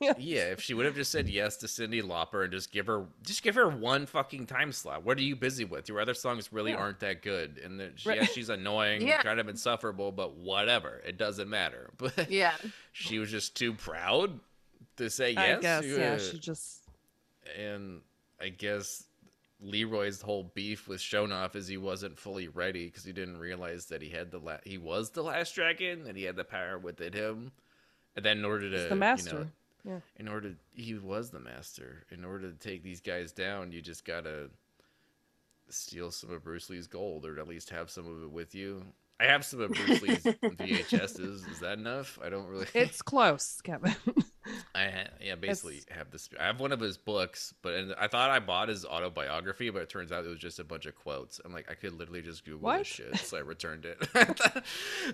yeah, 0.00 0.50
if 0.50 0.60
she 0.60 0.74
would 0.74 0.86
have 0.86 0.94
just 0.94 1.10
said 1.10 1.28
yes 1.28 1.56
to 1.58 1.66
Cyndi 1.66 2.02
Lauper 2.02 2.42
and 2.44 2.52
just 2.52 2.72
give 2.72 2.86
her 2.86 3.06
just 3.22 3.42
give 3.42 3.54
her 3.54 3.68
one 3.68 4.06
fucking 4.06 4.46
time 4.46 4.72
slot. 4.72 5.04
What 5.04 5.18
are 5.18 5.22
you 5.22 5.36
busy 5.36 5.64
with? 5.64 5.88
Your 5.88 6.00
other 6.00 6.14
songs 6.14 6.52
really 6.52 6.72
Yeah. 6.72 6.78
aren't 6.78 7.00
that 7.00 7.22
good, 7.22 7.58
and 7.64 7.78
that 7.80 8.04
Right. 8.04 8.18
yeah, 8.20 8.24
she's 8.34 8.48
annoying, 8.48 9.06
Yeah. 9.06 9.22
kind 9.22 9.40
of 9.40 9.48
insufferable, 9.48 10.12
but 10.12 10.34
whatever, 10.36 11.00
it 11.06 11.16
doesn't 11.18 11.48
matter. 11.48 11.90
But 11.98 12.30
Yeah. 12.30 12.54
she 12.92 13.18
was 13.18 13.30
just 13.30 13.56
too 13.56 13.72
proud 13.74 14.38
to 14.96 15.08
say 15.10 15.34
I 15.36 15.46
yes. 15.46 15.60
guess, 15.62 15.84
yeah, 15.86 16.18
she 16.18 16.38
just 16.38 16.82
and 17.58 18.00
I 18.40 18.48
guess 18.50 19.04
Leroy's 19.60 20.20
whole 20.20 20.50
beef 20.54 20.88
with 20.88 21.00
Sho'nuff 21.00 21.54
is 21.56 21.68
he 21.68 21.76
wasn't 21.78 22.18
fully 22.18 22.48
ready 22.48 22.86
because 22.86 23.04
he 23.04 23.12
didn't 23.12 23.38
realize 23.38 23.86
that 23.86 24.02
he 24.02 24.10
had 24.10 24.30
the 24.30 24.38
la- 24.38 24.58
he 24.64 24.76
was 24.76 25.10
the 25.10 25.22
last 25.22 25.54
dragon 25.54 26.06
and 26.06 26.16
he 26.18 26.24
had 26.24 26.36
the 26.36 26.44
power 26.44 26.78
within 26.78 27.12
him. 27.12 27.52
And 28.16 28.24
then 28.24 28.38
in 28.38 28.44
order 28.44 28.68
to 28.70 28.76
He's 28.76 28.82
the 28.82 28.88
you 28.90 28.90
know, 28.90 28.96
master. 28.96 29.48
Yeah. 29.84 30.00
in 30.16 30.28
order 30.28 30.50
to, 30.50 30.56
he 30.72 30.94
was 30.94 31.30
the 31.30 31.40
master. 31.40 32.04
In 32.10 32.24
order 32.24 32.50
to 32.50 32.56
take 32.56 32.82
these 32.82 33.00
guys 33.00 33.32
down, 33.32 33.70
you 33.70 33.82
just 33.82 34.04
gotta 34.04 34.48
steal 35.68 36.10
some 36.10 36.30
of 36.32 36.42
Bruce 36.42 36.70
Lee's 36.70 36.86
gold, 36.86 37.26
or 37.26 37.38
at 37.38 37.48
least 37.48 37.70
have 37.70 37.90
some 37.90 38.06
of 38.06 38.22
it 38.22 38.30
with 38.30 38.54
you. 38.54 38.82
I 39.20 39.24
have 39.24 39.44
some 39.44 39.60
of 39.60 39.70
Bruce 39.72 40.02
Lee's 40.02 40.22
VHSs. 40.42 41.50
Is 41.50 41.60
that 41.60 41.78
enough? 41.78 42.18
I 42.24 42.28
don't 42.30 42.46
really. 42.46 42.66
it's 42.74 43.02
close, 43.02 43.60
Kevin. 43.62 43.94
I 44.74 44.84
ha- 44.84 45.08
yeah, 45.22 45.34
basically 45.36 45.82
have 45.90 46.10
this. 46.10 46.28
I 46.38 46.44
have 46.44 46.60
one 46.60 46.72
of 46.72 46.80
his 46.80 46.96
books, 46.98 47.54
but 47.62 47.74
and 47.74 47.94
I 47.98 48.08
thought 48.08 48.30
I 48.30 48.40
bought 48.40 48.68
his 48.68 48.84
autobiography, 48.84 49.70
but 49.70 49.82
it 49.82 49.88
turns 49.88 50.12
out 50.12 50.24
it 50.24 50.28
was 50.28 50.38
just 50.38 50.58
a 50.58 50.64
bunch 50.64 50.86
of 50.86 50.94
quotes. 50.94 51.40
I'm 51.44 51.52
like, 51.52 51.70
I 51.70 51.74
could 51.74 51.92
literally 51.98 52.22
just 52.22 52.44
Google 52.44 52.60
What? 52.60 52.78
this 52.78 52.86
shit, 52.86 53.16
so 53.16 53.36
I 53.36 53.40
returned 53.40 53.84
it. 53.86 53.98
that 54.12 54.64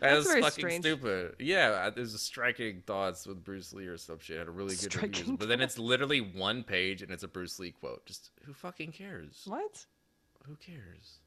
was 0.02 0.26
fucking 0.26 0.50
strange. 0.50 0.84
stupid. 0.84 1.36
Yeah, 1.38 1.90
there's 1.90 2.14
a 2.14 2.18
striking 2.18 2.82
thoughts 2.86 3.26
with 3.26 3.44
Bruce 3.44 3.72
Lee 3.72 3.86
or 3.86 3.96
some 3.96 4.18
shit. 4.20 4.38
Had 4.38 4.48
a 4.48 4.50
really 4.50 4.74
good 4.76 4.94
reviews, 5.00 5.30
but 5.38 5.48
then 5.48 5.60
it's 5.60 5.78
literally 5.78 6.20
one 6.20 6.62
page 6.62 7.02
and 7.02 7.10
it's 7.10 7.22
a 7.22 7.28
Bruce 7.28 7.58
Lee 7.58 7.70
quote. 7.70 8.04
Just 8.06 8.30
who 8.44 8.52
fucking 8.52 8.92
cares? 8.92 9.42
what? 9.46 9.84
Who 10.46 10.56
cares? 10.56 11.18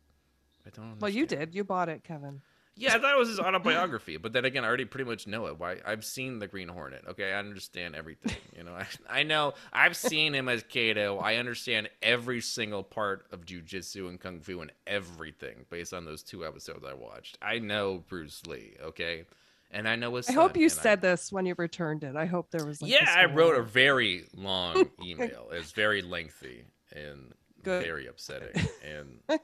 I 0.66 0.70
don't. 0.70 0.86
Understand. 0.86 1.02
Well, 1.02 1.12
you 1.12 1.26
did. 1.26 1.56
You 1.56 1.64
bought 1.64 1.90
it, 1.90 2.04
Kevin. 2.04 2.42
Yeah, 2.76 2.96
I 2.96 3.00
thought 3.00 3.14
it 3.14 3.20
was 3.20 3.30
his 3.30 3.40
autobiography, 3.40 4.18
but 4.18 4.34
then 4.34 4.46
again, 4.46 4.64
I 4.64 4.68
already 4.68 4.86
pretty 4.86 5.08
much 5.08 5.28
know 5.28 5.46
it. 5.46 5.60
Why? 5.60 5.78
I've 5.86 6.04
seen 6.04 6.40
the 6.40 6.48
Green 6.48 6.68
Hornet. 6.68 7.04
Okay, 7.10 7.32
I 7.32 7.38
understand 7.38 7.96
everything. 7.96 8.36
You 8.58 8.64
know, 8.64 8.74
I, 8.74 8.88
I 9.20 9.24
know 9.24 9.54
I've 9.72 9.96
seen 9.96 10.34
him 10.34 10.50
as 10.50 10.64
Kato. 10.64 11.20
I 11.20 11.36
understand 11.36 11.90
every 12.02 12.42
single 12.42 12.82
part 12.82 13.28
of 13.32 13.46
jujitsu 13.46 14.10
and 14.10 14.20
kung 14.20 14.40
fu 14.40 14.60
and 14.62 14.72
everything 14.88 15.66
based 15.70 15.94
on 15.94 16.06
those 16.06 16.24
two 16.24 16.46
episodes 16.46 16.84
I 16.84 16.96
watched. 16.96 17.38
I 17.44 17.60
know 17.60 18.04
Bruce 18.10 18.42
Lee. 18.48 18.74
Okay, 18.82 19.26
and 19.70 19.88
I 19.88 19.96
know 19.96 20.16
his. 20.16 20.28
I 20.28 20.34
hope 20.34 20.58
you 20.58 20.64
and 20.64 20.72
I- 20.72 20.82
said 20.82 21.02
this 21.02 21.32
when 21.32 21.46
you 21.46 21.54
returned 21.58 22.04
it. 22.04 22.16
I 22.16 22.26
hope 22.26 22.50
there 22.50 22.66
was 22.66 22.82
like. 22.82 22.92
yeah, 22.92 23.14
I 23.16 23.26
wrote 23.26 23.56
a 23.56 23.62
very 23.64 24.26
long 24.36 24.90
email. 25.04 25.50
It's 25.52 25.74
very 25.74 26.02
lengthy 26.02 26.64
and 26.92 27.34
Good. 27.62 27.84
very 27.84 28.08
upsetting. 28.08 28.68
And 28.84 29.20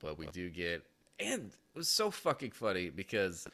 but 0.00 0.18
we 0.18 0.26
do 0.28 0.48
get 0.48 0.84
and 1.22 1.46
it 1.52 1.78
was 1.78 1.88
so 1.88 2.10
fucking 2.10 2.52
funny 2.52 2.90
because 2.90 3.46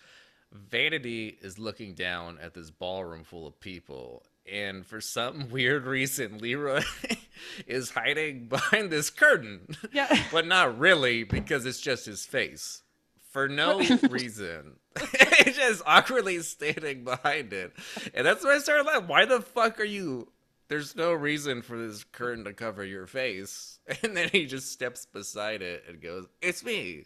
Vanity 0.53 1.37
is 1.41 1.59
looking 1.59 1.95
down 1.95 2.39
at 2.41 2.55
this 2.55 2.71
ballroom 2.71 3.25
full 3.25 3.47
of 3.47 3.61
people 3.61 4.23
and 4.51 4.87
for 4.87 5.01
some 5.01 5.49
weird 5.51 5.87
reason 5.87 6.39
Leroy 6.39 6.83
is 7.67 7.91
hiding 7.91 8.47
behind 8.49 8.91
this 8.91 9.11
curtain. 9.11 9.77
Yeah. 9.93 10.25
but 10.33 10.47
not 10.47 10.79
really 10.79 11.25
because 11.25 11.67
it's 11.67 11.81
just 11.81 12.07
his 12.07 12.25
face 12.25 12.83
for 13.31 13.49
no 13.49 13.79
reason. 14.09 14.77
He's 15.45 15.57
just 15.57 15.83
awkwardly 15.85 16.39
standing 16.41 17.05
behind 17.05 17.53
it, 17.53 17.73
and 18.15 18.27
that's 18.27 18.43
when 18.43 18.55
I 18.55 18.59
started 18.59 18.87
laughing. 18.87 19.09
Why 19.09 19.27
the 19.27 19.43
fuck 19.43 19.79
are 19.79 19.85
you? 19.85 20.33
There's 20.69 20.97
no 20.97 21.13
reason 21.13 21.61
for 21.61 21.77
this 21.77 22.03
curtain 22.03 22.45
to 22.45 22.55
cover 22.55 22.83
your 22.83 23.07
face, 23.07 23.79
and 24.03 24.17
then 24.17 24.31
he 24.33 24.47
just 24.47 24.73
steps 24.73 25.05
beside 25.05 25.61
it 25.61 25.85
and 25.87 26.01
goes, 26.01 26.25
"It's 26.41 26.65
me," 26.65 27.05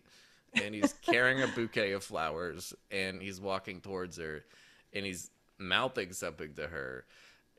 and 0.54 0.74
he's 0.74 0.94
carrying 1.02 1.42
a 1.42 1.46
bouquet 1.48 1.92
of 1.92 2.02
flowers, 2.04 2.72
and 2.90 3.20
he's 3.22 3.40
walking 3.40 3.80
towards 3.80 4.16
her, 4.18 4.44
and 4.92 5.04
he's 5.04 5.30
mouthing 5.58 6.12
something 6.12 6.54
to 6.54 6.66
her. 6.66 7.04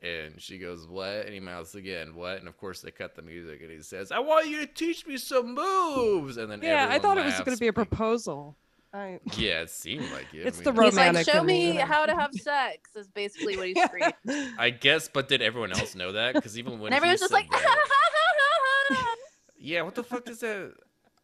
And 0.02 0.40
she 0.42 0.58
goes, 0.58 0.88
What? 0.88 1.26
And 1.26 1.32
he 1.32 1.38
mouths 1.38 1.74
again, 1.76 2.14
What? 2.16 2.38
And 2.38 2.48
of 2.48 2.56
course, 2.56 2.80
they 2.80 2.90
cut 2.90 3.14
the 3.14 3.22
music, 3.22 3.60
and 3.62 3.70
he 3.70 3.80
says, 3.82 4.10
I 4.10 4.18
want 4.18 4.48
you 4.48 4.58
to 4.60 4.66
teach 4.66 5.06
me 5.06 5.16
some 5.16 5.54
moves. 5.54 6.36
And 6.38 6.50
then 6.50 6.60
Yeah, 6.60 6.82
I 6.88 6.94
everyone 6.96 7.00
thought 7.00 7.18
it 7.18 7.24
was 7.24 7.38
going 7.40 7.56
to 7.56 7.60
be 7.60 7.68
a 7.68 7.72
proposal. 7.72 8.56
I. 8.94 9.20
Yeah, 9.38 9.62
it 9.62 9.70
seemed 9.70 10.10
like 10.10 10.26
it. 10.34 10.44
I 10.44 10.48
It's 10.48 10.58
mean, 10.62 10.74
the 10.74 10.82
He's 10.82 10.96
like, 10.96 11.24
show 11.24 11.42
me 11.42 11.76
how 11.76 12.04
to 12.04 12.14
have 12.14 12.34
sex. 12.34 12.90
Is 12.96 13.08
basically 13.08 13.56
what 13.56 13.68
he 13.68 13.74
Yeah. 13.76 13.86
screamed. 13.86 14.54
I 14.58 14.70
guess, 14.70 15.08
but 15.08 15.28
did 15.28 15.40
everyone 15.40 15.72
else 15.72 15.94
know 15.94 16.12
that? 16.12 16.34
Because 16.34 16.58
even 16.58 16.74
when 16.80 16.92
And 16.92 16.96
everyone's 16.96 17.20
just 17.20 17.32
like, 17.32 17.48
that- 17.52 19.16
yeah, 19.56 19.82
what 19.82 19.94
the 19.94 20.02
fuck 20.02 20.24
does 20.24 20.40
that? 20.40 20.74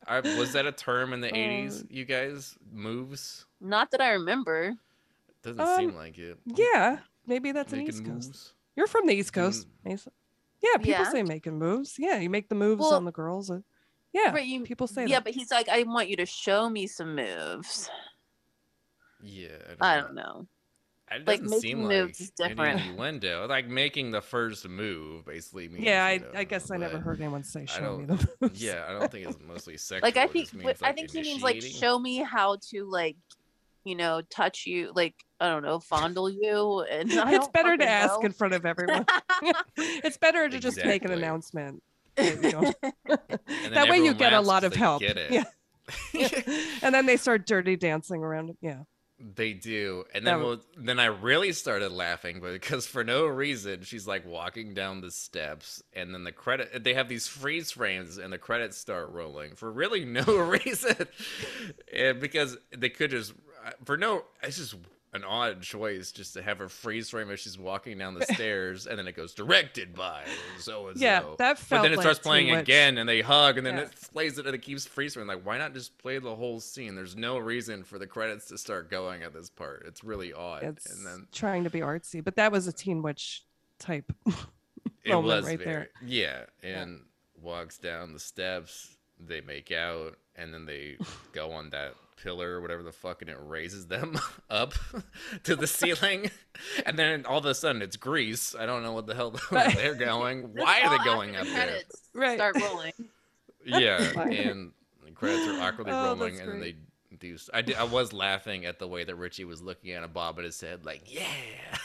I, 0.09 0.21
was 0.39 0.53
that 0.55 0.67
a 0.67 0.73
term 0.73 1.13
in 1.13 1.21
the 1.21 1.29
'80s? 1.31 1.81
Um, 1.83 1.89
You 1.91 2.05
guys 2.05 2.57
moves? 2.73 3.45
not 3.61 3.91
that 3.91 4.01
I 4.01 4.13
remember. 4.13 4.75
Doesn't 5.43 5.61
Um, 5.61 5.77
seem 5.77 5.95
like 5.95 6.19
it. 6.19 6.39
Yeah, 6.47 6.99
maybe 7.27 7.53
that's 7.53 7.73
an 7.73 7.79
Making 7.81 7.95
East 7.95 8.05
Coast. 8.05 8.29
moves. 8.29 8.55
You're 8.77 8.87
from 8.87 9.07
the 9.07 9.15
East 9.15 9.33
Coast, 9.33 9.67
Mason. 9.85 10.13
Yeah, 10.63 10.77
people 10.79 10.91
Yeah. 11.05 11.11
say 11.11 11.23
making 11.23 11.59
moves. 11.59 11.97
Yeah, 11.99 12.19
you 12.19 12.29
make 12.31 12.49
the 12.49 12.55
moves 12.55 12.81
Well, 12.81 12.95
on 12.95 13.05
the 13.05 13.13
girls. 13.13 13.49
And, 13.51 13.63
yeah, 14.13 14.33
Right, 14.33 14.45
you- 14.47 14.65
people 14.65 14.87
say 14.89 15.03
yeah, 15.07 15.17
that. 15.19 15.25
but 15.25 15.35
he's 15.35 15.51
like, 15.53 15.69
I 15.69 15.83
want 15.85 16.09
you 16.09 16.17
to 16.17 16.27
show 16.27 16.69
me 16.69 16.87
some 16.89 17.15
moves. 17.15 17.89
Yeah, 19.23 19.57
I 19.81 19.97
don't 20.01 20.15
know. 20.15 20.47
It 21.11 21.27
Like, 21.27 21.41
doesn't 21.41 21.51
making 21.51 21.61
seem 21.61 21.79
moves 21.81 21.91
like 21.91 22.21
is 22.21 22.31
different. 22.31 22.81
Any 22.81 22.89
innuendo. 22.91 23.47
Like 23.49 23.67
making 23.69 24.11
the 24.11 24.21
first 24.21 24.69
move 24.69 25.25
basically 25.25 25.69
means. 25.69 25.85
yeah, 25.85 26.05
I, 26.05 26.13
you 26.13 26.21
know, 26.21 26.27
I 26.35 26.45
guess 26.45 26.71
I 26.71 26.77
never 26.77 26.99
heard 26.99 27.21
anyone 27.21 27.45
say 27.45 27.67
show 27.67 27.99
me 27.99 28.05
the 28.07 28.29
moves. 28.41 28.63
Yeah, 28.63 28.85
I 28.89 28.93
don't 28.93 29.11
think 29.11 29.29
it's 29.29 29.39
mostly 29.47 29.77
sexual. 29.77 30.07
Like 30.07 30.17
I 30.17 30.27
think, 30.27 30.45
just 30.47 30.55
what- 30.57 30.65
means, 30.65 30.83
I 30.83 30.87
like, 30.89 30.97
think 30.97 31.11
he 31.13 31.23
means 31.23 31.43
like 31.43 31.63
show 31.63 31.99
me 31.99 32.19
how 32.19 32.57
to 32.71 32.85
like, 32.85 33.17
you 33.85 33.95
know, 33.97 34.21
touch 34.31 34.67
you, 34.67 34.93
like 34.95 35.15
I 35.41 35.49
don't 35.49 35.63
know, 35.63 35.79
fondle 35.81 36.29
you, 36.29 36.85
and 36.91 37.13
I 37.13 37.35
it's 37.37 37.49
better 37.49 37.77
to 37.77 37.85
fucking 37.85 37.89
ask 38.11 38.25
in 38.25 38.33
front 38.33 38.55
of 38.55 38.67
everyone. 38.67 39.07
it's 39.77 40.17
better 40.19 40.49
to 40.49 40.59
just 40.59 40.77
make 40.85 41.05
an 41.05 41.13
announcement. 41.13 41.83
that 42.17 42.43
you 42.43 42.51
don't- 42.51 42.77
And 42.83 43.29
then 43.65 43.73
that 43.75 43.89
way 43.89 43.99
you 43.99 44.13
get 44.15 44.33
a 44.33 44.41
lot 44.41 44.65
of 44.65 44.75
help. 44.75 45.01
get 45.01 45.17
it. 45.17 45.31
Yeah. 45.31 45.45
and 46.83 46.95
then 46.95 47.07
they 47.07 47.17
start 47.17 47.47
dirty 47.47 47.77
dancing 47.77 48.23
around. 48.23 48.57
Yeah. 48.61 48.81
They 49.21 49.53
do, 49.53 50.05
and 50.15 50.25
then 50.25 50.39
we'll, 50.39 50.61
then 50.77 51.01
I 51.01 51.07
really 51.07 51.53
started 51.53 51.91
laughing 51.91 52.41
because 52.41 52.87
for 52.87 53.03
no 53.03 53.27
reason 53.27 53.83
she's 53.83 54.07
like 54.07 54.25
walking 54.25 54.75
down 54.75 55.01
the 55.01 55.11
steps, 55.11 55.83
and 55.93 56.15
then 56.15 56.23
the 56.23 56.31
credit 56.31 56.85
they 56.85 56.95
have 56.95 57.09
these 57.09 57.27
freeze 57.27 57.73
frames, 57.73 58.19
and 58.19 58.33
the 58.33 58.39
credits 58.39 58.79
start 58.79 59.11
rolling 59.11 59.57
for 59.57 59.73
really 59.73 60.05
no 60.05 60.23
reason, 60.65 61.09
and 61.93 62.21
because 62.21 62.57
they 62.77 62.91
could 62.91 63.11
just 63.11 63.33
uh, 63.67 63.73
for 63.85 63.97
no 63.97 64.23
it's 64.41 64.59
just 64.59 64.77
an 65.19 65.25
odd 65.25 65.61
choice 65.61 66.11
just 66.13 66.33
to 66.35 66.43
have 66.43 66.59
her 66.59 66.69
freeze 66.69 67.11
frame 67.11 67.31
as 67.31 67.41
she's 67.41 67.59
walking 67.59 67.99
down 67.99 68.15
the 68.15 68.25
stairs, 68.35 68.87
and 68.87 68.99
then 68.99 69.07
it 69.07 69.15
goes 69.15 69.35
directed 69.35 69.95
by 69.95 70.25
so 70.59 70.89
and 70.89 70.99
so. 70.99 71.05
Yeah, 71.05 71.23
that 71.39 71.61
But 71.69 71.83
then 71.83 71.93
it 71.93 71.97
like 71.97 72.05
starts 72.05 72.19
playing 72.21 72.51
much. 72.51 72.63
again, 72.63 72.97
and 72.99 73.09
they 73.09 73.21
hug, 73.21 73.59
and 73.59 73.67
then 73.67 73.77
Yeah. 73.77 73.83
it 73.83 73.95
plays 74.13 74.39
it, 74.39 74.47
and 74.47 74.55
it 74.55 74.63
keeps 74.63 74.87
freeze 74.87 75.15
frame. 75.15 75.27
Like, 75.27 75.45
why 75.45 75.59
not 75.59 75.75
just 75.75 75.99
play 75.99 76.19
the 76.19 76.35
whole 76.35 76.61
scene? 76.61 76.95
There's 76.95 77.17
no 77.17 77.37
reason 77.39 77.85
for 77.85 77.99
the 77.99 78.07
credits 78.07 78.47
to 78.47 78.57
start 78.59 78.91
going 78.91 79.23
at 79.23 79.33
this 79.35 79.51
part. 79.51 79.85
It's 79.87 80.03
really 80.03 80.33
odd. 80.33 80.63
It's 80.63 80.87
and 80.91 81.07
then 81.07 81.27
trying 81.33 81.65
to 81.65 81.71
be 81.71 81.81
artsy, 81.81 82.25
but 82.25 82.37
that 82.37 82.51
was 82.53 82.67
a 82.67 82.73
Teen 82.73 83.03
Witch 83.03 83.45
type. 83.79 84.11
it 84.27 85.11
moment 85.11 85.27
was 85.27 85.45
right 85.47 85.59
very, 85.59 85.71
there. 85.73 85.89
yeah, 86.05 86.45
and 86.63 87.01
walks 87.41 87.79
down 87.79 88.13
the 88.13 88.19
steps. 88.21 88.95
They 89.21 89.41
make 89.41 89.73
out, 89.73 90.17
and 90.37 90.55
then 90.55 90.65
they 90.65 90.97
go 91.33 91.51
on 91.53 91.71
that 91.71 91.95
pillar 92.23 92.53
or 92.57 92.61
whatever 92.61 92.83
the 92.83 92.93
fuck, 92.93 93.23
and 93.23 93.31
it 93.31 93.39
raises 93.41 93.87
them 93.87 94.19
up 94.51 94.75
to 95.45 95.57
the 95.57 95.67
ceiling, 95.67 96.31
and 96.87 96.99
then 96.99 97.25
all 97.27 97.39
of 97.39 97.45
a 97.47 97.55
sudden 97.55 97.83
it's 97.83 97.97
Grease. 97.97 98.55
I 98.59 98.67
don't 98.67 98.83
know 98.83 98.93
what 98.93 99.07
the 99.07 99.15
hell 99.15 99.31
they're 99.51 99.95
going. 99.95 100.51
Why 100.55 100.83
are 100.83 100.97
they 100.99 101.05
going 101.05 101.37
up 101.37 101.47
there? 101.47 101.79
Right. 102.15 102.37
Start 102.39 102.57
rolling. 102.61 102.93
Yeah, 103.65 103.99
and 104.31 104.73
the 105.05 105.11
credits 105.13 105.47
are 105.49 105.61
awkwardly 105.61 105.93
Oh, 105.93 106.05
rolling, 106.07 106.41
and 106.41 106.49
then 106.49 106.61
they 106.61 106.77
do. 107.19 107.37
I 107.53 107.63
did, 107.63 107.77
I 107.77 107.83
was 107.85 108.13
laughing 108.13 108.65
at 108.65 108.79
the 108.79 108.87
way 108.87 109.03
that 109.05 109.17
Richie 109.17 109.45
was 109.45 109.61
looking 109.61 109.91
at 109.93 110.05
a 110.05 110.09
bob 110.09 110.39
at 110.39 110.45
his 110.45 110.61
head, 110.61 110.85
like, 110.85 111.03
"Yeah, 111.13 111.27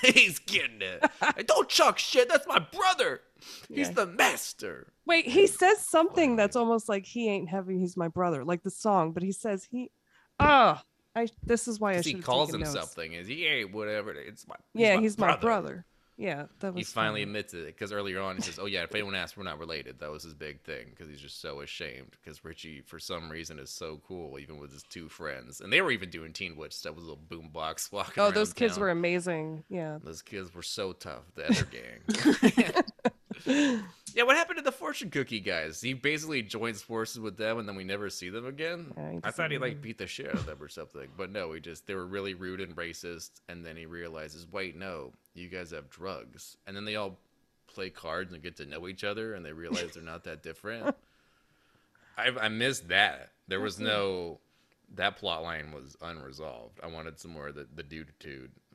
he's 0.04 0.38
getting 0.40 0.82
it. 0.82 1.04
Hey, 1.36 1.44
don't 1.44 1.68
chuck 1.68 1.98
shit. 1.98 2.30
That's 2.30 2.48
my 2.48 2.60
brother. 2.60 3.22
He's 3.68 3.88
Yeah. 3.88 3.94
the 3.94 4.06
master." 4.08 4.94
Wait, 5.06 5.26
he 5.26 5.48
says 5.48 5.80
something 5.80 6.36
that's 6.36 6.56
almost 6.56 6.88
like 6.88 7.06
he 7.06 7.28
ain't 7.30 7.50
heavy, 7.50 7.80
he's 7.80 7.98
my 7.98 8.08
brother, 8.08 8.46
like 8.46 8.64
the 8.64 8.70
song, 8.70 9.12
but 9.12 9.24
he 9.24 9.32
says 9.32 9.68
he 9.72 9.90
Ah, 10.40 10.84
I 11.16 11.28
this 11.44 11.68
is 11.68 11.80
why 11.80 11.94
I 11.94 12.02
he 12.02 12.16
calls 12.16 12.54
him 12.54 12.62
notes. 12.62 12.74
something. 12.74 13.14
Is 13.14 13.28
he 13.28 13.46
ain't 13.46 13.72
whatever? 13.74 14.12
It's 14.12 14.48
my. 14.48 14.56
Yeah, 14.74 15.00
he's 15.00 15.18
my 15.18 15.36
brother. 15.36 15.86
Yeah, 16.16 16.46
that 16.60 16.76
was. 16.76 16.80
he 16.80 16.84
finally 16.94 17.22
funny. 17.22 17.24
admits 17.24 17.54
it 17.56 17.66
because 17.66 17.92
earlier 17.92 18.22
on 18.22 18.36
he 18.36 18.44
says, 18.44 18.60
"Oh 18.60 18.68
yeah, 18.68 18.84
if 18.84 18.92
anyone 18.94 19.16
asks, 19.16 19.36
we're 19.36 19.44
not 19.44 19.58
related." 19.58 20.00
That 20.00 20.12
was 20.12 20.22
his 20.22 20.36
big 20.36 20.62
thing 20.62 20.86
because 20.92 21.10
he's 21.10 21.20
just 21.20 21.42
so 21.42 21.62
ashamed 21.62 22.12
because 22.24 22.46
Richie, 22.46 22.82
for 22.82 23.00
some 23.00 23.30
reason, 23.32 23.58
is 23.58 23.72
so 23.72 24.00
cool 24.08 24.38
even 24.38 24.60
with 24.60 24.72
his 24.72 24.84
two 24.84 25.10
friends, 25.10 25.60
and 25.60 25.74
they 25.74 25.82
were 25.82 25.90
even 25.90 26.12
doing 26.12 26.32
Teen 26.32 26.56
Witch 26.56 26.74
stuff 26.74 26.94
with 26.96 27.04
a 27.04 27.08
little 27.08 27.24
boombox 27.28 27.92
walking. 27.92 28.22
Oh, 28.24 28.30
those 28.30 28.54
kids 28.54 28.76
town. 28.76 28.82
were 28.82 28.90
amazing. 28.92 29.64
Yeah. 29.70 29.98
Those 30.04 30.22
kids 30.22 30.54
were 30.54 30.62
so 30.62 30.94
tough. 30.94 31.24
The 31.34 31.48
other 31.48 31.66
gang. 33.46 33.84
Yeah, 34.16 34.24
what 34.24 34.36
happened 34.36 34.57
to 34.57 34.64
the 34.64 34.72
fortune 34.72 35.09
cookie 35.09 35.39
guys? 35.39 35.82
He 35.82 35.93
basically 35.93 36.41
joins 36.41 36.82
forces 36.82 37.20
with 37.20 37.38
them, 37.38 37.59
and 37.59 37.68
then 37.68 37.76
we 37.76 37.84
never 37.84 38.09
see 38.09 38.30
them 38.30 38.45
again. 38.45 38.93
Yeah, 38.95 39.20
I 39.24 39.32
thought 39.32 39.51
he 39.51 39.57
like 39.57 39.82
beat 39.82 39.97
the 39.97 40.07
shit 40.07 40.28
out 40.28 40.36
of 40.36 40.45
them 40.45 40.61
or 40.61 40.68
something, 40.68 41.07
but 41.18 41.32
no, 41.32 41.51
he 41.53 41.59
just 41.59 41.88
they 41.88 41.95
were 41.95 42.05
really 42.05 42.34
rude 42.34 42.61
and 42.61 42.76
racist, 42.76 43.32
and 43.49 43.66
then 43.66 43.76
he 43.76 43.86
realizes, 43.86 44.47
wait, 44.51 44.76
no, 44.76 45.11
you 45.34 45.47
guys 45.49 45.72
have 45.72 45.89
drugs, 45.89 46.57
and 46.68 46.76
then 46.76 46.86
they 46.86 46.95
all 46.95 47.18
play 47.68 47.89
cards 47.89 48.34
and 48.34 48.43
get 48.43 48.57
to 48.57 48.66
know 48.66 48.88
each 48.88 49.03
other, 49.03 49.34
and 49.34 49.45
they 49.45 49.53
realize 49.53 49.91
they're 49.93 50.03
not 50.03 50.24
that 50.26 50.43
different. 50.43 50.95
I 52.18 52.32
I 52.41 52.49
missed 52.49 52.89
that. 52.89 53.32
There 53.47 53.59
was 53.59 53.80
no. 53.80 54.39
That 54.95 55.18
plot 55.18 55.41
line 55.41 55.72
was 55.72 55.97
unresolved. 56.01 56.80
I 56.84 56.88
wanted 56.88 57.20
some 57.20 57.32
more 57.32 57.47
of 57.47 57.55
the 57.55 57.68
the 57.76 57.82
dude 57.82 58.11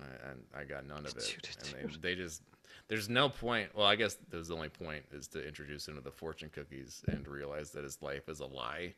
and 0.01 0.43
I 0.57 0.65
got 0.65 0.87
none 0.87 1.07
of 1.07 1.17
it. 1.17 1.37
And 1.73 1.93
they, 1.93 2.11
they 2.11 2.15
just 2.15 2.43
there's 2.89 3.09
no 3.09 3.29
point. 3.29 3.71
Well, 3.75 3.87
I 3.87 3.97
guess 3.97 4.17
there's 4.31 4.49
the 4.49 4.55
only 4.57 4.69
point 4.71 5.05
is 5.13 5.29
to 5.29 5.47
introduce 5.47 5.87
him 5.89 5.95
to 5.97 6.01
the 6.01 6.11
fortune 6.11 6.51
cookies 6.53 7.03
and 7.09 7.27
realize 7.29 7.71
that 7.73 7.85
his 7.85 8.01
life 8.03 8.29
is 8.29 8.41
a 8.41 8.47
lie. 8.47 8.95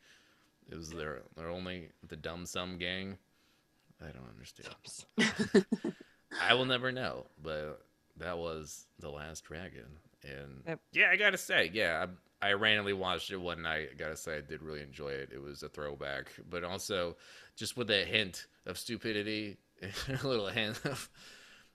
It 0.71 0.77
was 0.77 0.91
their 0.91 1.23
they're 1.37 1.49
only 1.51 1.89
the 2.09 2.17
dumb 2.17 2.47
sum 2.47 2.79
gang. 2.79 3.19
I 4.01 4.07
don't 4.13 4.29
understand. 4.29 4.75
I 6.43 6.55
will 6.55 6.65
never 6.65 6.93
know, 6.93 7.27
but 7.43 7.83
that 8.17 8.39
was 8.39 8.87
the 9.01 9.11
last 9.11 9.45
dragon, 9.45 9.87
and 10.23 10.63
Yep. 10.67 10.81
yeah, 10.93 11.09
I 11.11 11.17
gotta 11.17 11.37
say, 11.39 11.71
yeah, 11.73 12.07
I, 12.43 12.49
I 12.49 12.53
randomly 12.53 12.93
watched 12.93 13.31
it 13.31 13.37
one 13.37 13.63
night. 13.63 13.89
I 13.93 13.95
gotta 13.95 14.17
say, 14.17 14.37
I 14.37 14.41
did 14.41 14.63
really 14.63 14.81
enjoy 14.83 15.09
it. 15.11 15.31
It 15.35 15.43
was 15.43 15.63
a 15.63 15.69
throwback, 15.69 16.33
but 16.49 16.63
also 16.65 17.17
just 17.57 17.77
with 17.77 17.91
a 17.91 18.05
hint 18.05 18.47
of 18.67 18.79
stupidity, 18.79 19.59
a 20.23 20.27
little 20.27 20.47
hint 20.49 20.81
of 20.87 21.11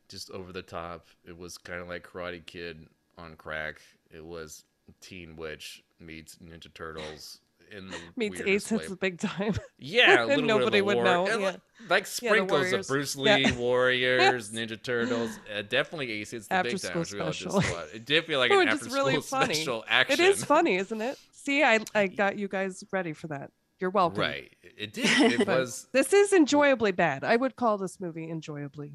just 0.10 0.32
over 0.32 0.52
the 0.52 0.62
top. 0.62 1.08
It 1.28 1.38
was 1.38 1.58
kind 1.58 1.82
of 1.82 1.88
like 1.88 2.08
Karate 2.08 2.46
Kid 2.46 2.88
on 3.18 3.36
crack. 3.36 3.82
It 4.14 4.24
was 4.24 4.64
Teen 5.02 5.36
Witch 5.36 5.84
meets 6.00 6.38
Ninja 6.38 6.74
Turtles 6.74 7.40
in 7.72 7.90
the 7.90 7.98
Meets 8.16 8.42
Ace 8.42 8.72
way. 8.72 8.78
hits 8.78 8.90
the 8.90 8.96
big 8.96 9.20
time. 9.20 9.56
Yeah, 9.80 10.24
a 10.26 10.28
and 10.28 10.46
nobody 10.48 10.82
bit 10.82 10.82
of 10.82 10.86
would 10.86 10.98
know, 11.04 11.28
yeah. 11.28 11.36
like, 11.36 11.60
like 11.90 12.04
Yeah, 12.04 12.30
sprinkles 12.32 12.52
of 12.68 12.72
Warriors. 12.72 12.88
Bruce 12.88 13.16
Yeah. 13.16 13.36
Lee, 13.38 13.52
Warriors, 13.54 14.52
Ninja 14.54 14.82
Turtles. 14.82 15.40
Uh, 15.54 15.62
definitely 15.64 16.12
Ace 16.12 16.32
hits 16.32 16.48
the 16.48 16.54
After 16.54 16.72
big 16.72 16.82
time. 16.82 17.00
which 17.00 17.14
we 17.14 17.20
just 17.20 17.40
special. 17.40 17.62
It 17.94 18.06
did 18.06 18.26
feel 18.26 18.40
like 18.40 18.52
an 18.52 18.68
after 18.68 18.86
really 18.90 19.14
school 19.14 19.22
funny. 19.40 19.54
special 19.56 19.84
action. 19.88 20.20
It 20.20 20.30
is 20.30 20.44
funny, 20.44 20.76
isn't 20.76 21.02
it? 21.02 21.18
See, 21.32 21.64
I 21.64 21.80
I 21.94 22.08
got 22.08 22.38
you 22.38 22.48
guys 22.48 22.84
ready 22.92 23.14
for 23.14 23.28
that. 23.28 23.52
You're 23.80 23.90
welcome. 23.90 24.22
Right. 24.22 24.52
It 24.64 24.94
did. 24.94 25.42
It 25.42 25.48
was. 25.48 25.88
This 25.92 26.14
is 26.14 26.32
enjoyably 26.34 26.92
bad. 26.92 27.24
I 27.24 27.36
would 27.36 27.56
call 27.56 27.78
this 27.78 28.00
movie 28.00 28.30
enjoyably. 28.30 28.94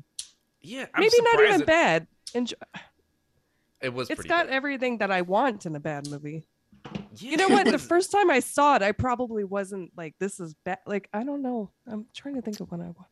Yeah. 0.62 0.86
I'm 0.94 1.00
Maybe 1.00 1.14
not 1.22 1.40
even 1.44 1.60
it, 1.62 1.66
bad. 1.66 2.06
Enjo- 2.34 2.52
It 3.80 3.92
was 3.94 4.10
it's 4.10 4.22
got 4.24 4.46
good. 4.46 4.54
everything 4.54 4.98
that 4.98 5.10
I 5.10 5.22
want 5.22 5.66
in 5.66 5.74
a 5.76 5.80
bad 5.80 6.08
movie. 6.08 6.46
Yeah, 7.16 7.30
You 7.32 7.36
know 7.36 7.48
what? 7.48 7.66
The 7.66 7.78
first 7.78 8.10
time 8.12 8.30
I 8.30 8.40
saw 8.40 8.76
it, 8.76 8.82
I 8.82 8.92
probably 8.92 9.44
wasn't 9.44 9.92
like, 9.96 10.14
"This 10.18 10.40
is 10.40 10.54
bad." 10.64 10.78
Like, 10.86 11.08
I 11.12 11.24
don't 11.24 11.42
know. 11.42 11.70
I'm 11.86 12.06
trying 12.14 12.34
to 12.36 12.42
think 12.42 12.60
of 12.60 12.70
when 12.70 12.80
I 12.80 12.86
watched. 12.86 13.10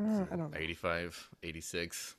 Uh, 0.00 0.24
I 0.32 0.36
don't 0.36 0.50
know. 0.52 0.58
85, 0.58 1.28
86, 1.42 2.14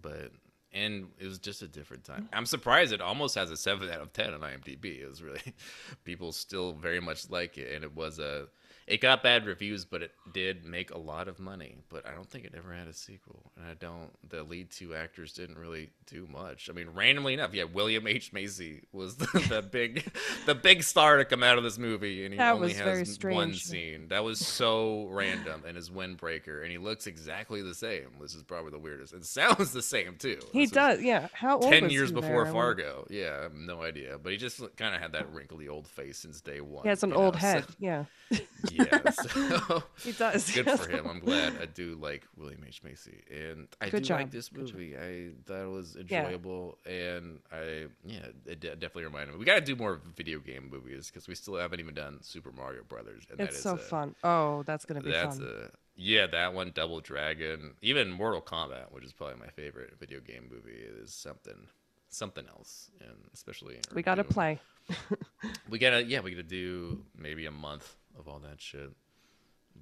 but 0.00 0.30
and 0.72 1.08
it 1.18 1.26
was 1.26 1.38
just 1.38 1.62
a 1.62 1.68
different 1.68 2.04
time. 2.04 2.28
I'm 2.32 2.46
surprised 2.46 2.92
it 2.92 3.00
almost 3.00 3.34
has 3.36 3.50
a 3.50 3.56
seven 3.56 3.88
out 3.90 4.00
of 4.00 4.12
ten 4.12 4.34
on 4.34 4.40
IMDb. 4.40 5.00
It 5.02 5.08
was 5.08 5.22
really 5.22 5.40
people 6.04 6.32
still 6.32 6.72
very 6.72 7.00
much 7.00 7.30
like 7.30 7.56
it, 7.58 7.74
and 7.74 7.84
it 7.84 7.94
was 7.94 8.18
a 8.18 8.46
it 8.86 9.00
got 9.00 9.22
bad 9.22 9.46
reviews, 9.46 9.84
but 9.84 10.02
it 10.02 10.10
did 10.32 10.64
make 10.64 10.90
a 10.90 10.98
lot 10.98 11.26
of 11.26 11.38
money. 11.38 11.76
But 11.88 12.06
I 12.06 12.14
don't 12.14 12.28
think 12.28 12.44
it 12.44 12.54
ever 12.56 12.72
had 12.72 12.86
a 12.86 12.92
sequel, 12.92 13.50
and 13.56 13.66
I 13.66 13.74
don't. 13.74 14.10
The 14.28 14.42
lead 14.42 14.70
two 14.70 14.94
actors 14.94 15.32
didn't 15.32 15.56
really 15.58 15.90
do 16.06 16.26
much. 16.30 16.68
I 16.68 16.74
mean, 16.74 16.90
randomly 16.90 17.32
enough, 17.32 17.54
yeah, 17.54 17.64
William 17.64 18.06
H 18.06 18.32
Macy 18.32 18.82
was 18.92 19.16
the, 19.16 19.26
the 19.48 19.62
big 19.62 20.04
the 20.44 20.54
big 20.54 20.82
star 20.82 21.16
to 21.16 21.24
come 21.24 21.42
out 21.42 21.56
of 21.56 21.64
this 21.64 21.78
movie, 21.78 22.24
and 22.24 22.34
he 22.34 22.38
That 22.38 22.54
only 22.54 22.74
has 22.74 23.18
one 23.22 23.54
scene. 23.54 24.08
That 24.08 24.22
was 24.22 24.38
so 24.38 25.06
random, 25.10 25.62
and 25.66 25.76
his 25.76 25.88
windbreaker, 25.88 26.62
and 26.62 26.70
he 26.70 26.76
looks 26.76 27.06
exactly 27.06 27.62
the 27.62 27.74
same. 27.74 28.08
This 28.20 28.34
is 28.34 28.42
probably 28.42 28.70
the 28.72 28.78
weirdest. 28.78 29.14
It 29.14 29.24
sounds 29.24 29.72
the 29.72 29.82
same 29.82 30.16
too. 30.16 30.40
He 30.52 30.62
This 30.62 30.72
does. 30.72 31.02
Yeah. 31.02 31.28
How 31.32 31.58
old? 31.58 31.72
Ten 31.72 31.88
years 31.88 32.12
before 32.12 32.44
there? 32.44 32.52
Fargo. 32.52 33.06
Yeah, 33.08 33.36
I 33.38 33.42
have 33.44 33.54
no 33.54 33.82
idea. 33.82 34.18
But 34.22 34.32
he 34.32 34.38
just 34.38 34.60
kind 34.76 34.94
of 34.94 35.00
had 35.00 35.12
that 35.12 35.32
wrinkly 35.32 35.68
old 35.68 35.88
face 35.88 36.18
since 36.18 36.42
day 36.42 36.60
one. 36.60 36.82
He 36.82 36.90
has 36.90 37.02
an 37.02 37.14
old 37.14 37.34
know, 37.34 37.40
so- 37.40 37.46
head. 37.46 37.64
Yeah. 37.78 38.04
yeah, 38.76 39.10
so 39.10 39.82
He 40.02 40.12
does. 40.12 40.50
good 40.50 40.68
for 40.70 40.90
him. 40.90 41.06
I'm 41.06 41.20
glad. 41.20 41.54
I 41.60 41.66
do 41.66 41.96
like 42.00 42.26
William 42.36 42.64
H 42.66 42.82
Macy, 42.82 43.22
and 43.30 43.68
I 43.80 43.88
Good 43.88 44.02
do 44.02 44.08
job. 44.08 44.20
like 44.20 44.30
this 44.30 44.52
movie. 44.52 44.96
I 44.96 45.30
thought 45.46 45.62
it 45.64 45.70
was 45.70 45.96
Yeah. 46.08 46.24
enjoyable, 46.24 46.78
and 46.86 47.38
I 47.52 47.86
yeah, 48.04 48.26
it 48.46 48.60
de- 48.60 48.76
definitely 48.76 49.04
reminded 49.04 49.32
me. 49.32 49.38
We 49.38 49.44
got 49.44 49.54
to 49.56 49.60
do 49.60 49.76
more 49.76 50.00
video 50.16 50.38
game 50.38 50.68
movies 50.70 51.08
because 51.08 51.28
we 51.28 51.34
still 51.34 51.56
haven't 51.56 51.80
even 51.80 51.94
done 51.94 52.18
Super 52.22 52.52
Mario 52.52 52.82
Brothers, 52.82 53.24
and 53.30 53.38
that 53.38 53.48
It's 53.48 53.62
so 53.62 53.74
a- 53.74 53.78
fun. 53.78 54.14
Oh, 54.24 54.62
that's 54.64 54.84
gonna 54.84 55.00
be 55.02 55.10
That's 55.10 55.38
fun. 55.38 55.46
a 55.48 55.70
yeah, 55.96 56.26
that 56.26 56.54
one, 56.54 56.72
Double 56.74 57.00
Dragon, 57.00 57.74
even 57.80 58.10
Mortal 58.10 58.42
Kombat, 58.42 58.90
which 58.90 59.04
is 59.04 59.12
probably 59.12 59.36
my 59.38 59.48
favorite 59.50 59.94
video 60.00 60.18
game 60.20 60.48
movie, 60.50 60.76
is 60.76 61.14
something 61.14 61.68
something 62.08 62.46
else, 62.48 62.90
and 63.00 63.16
especially 63.32 63.78
we 63.94 64.02
got 64.02 64.16
to 64.16 64.24
play. 64.24 64.58
we 65.70 65.78
gotta 65.78 66.04
yeah 66.04 66.20
we 66.20 66.30
gotta 66.32 66.42
do 66.42 67.02
maybe 67.16 67.46
a 67.46 67.50
month 67.50 67.96
of 68.18 68.28
all 68.28 68.38
that 68.38 68.60
shit 68.60 68.90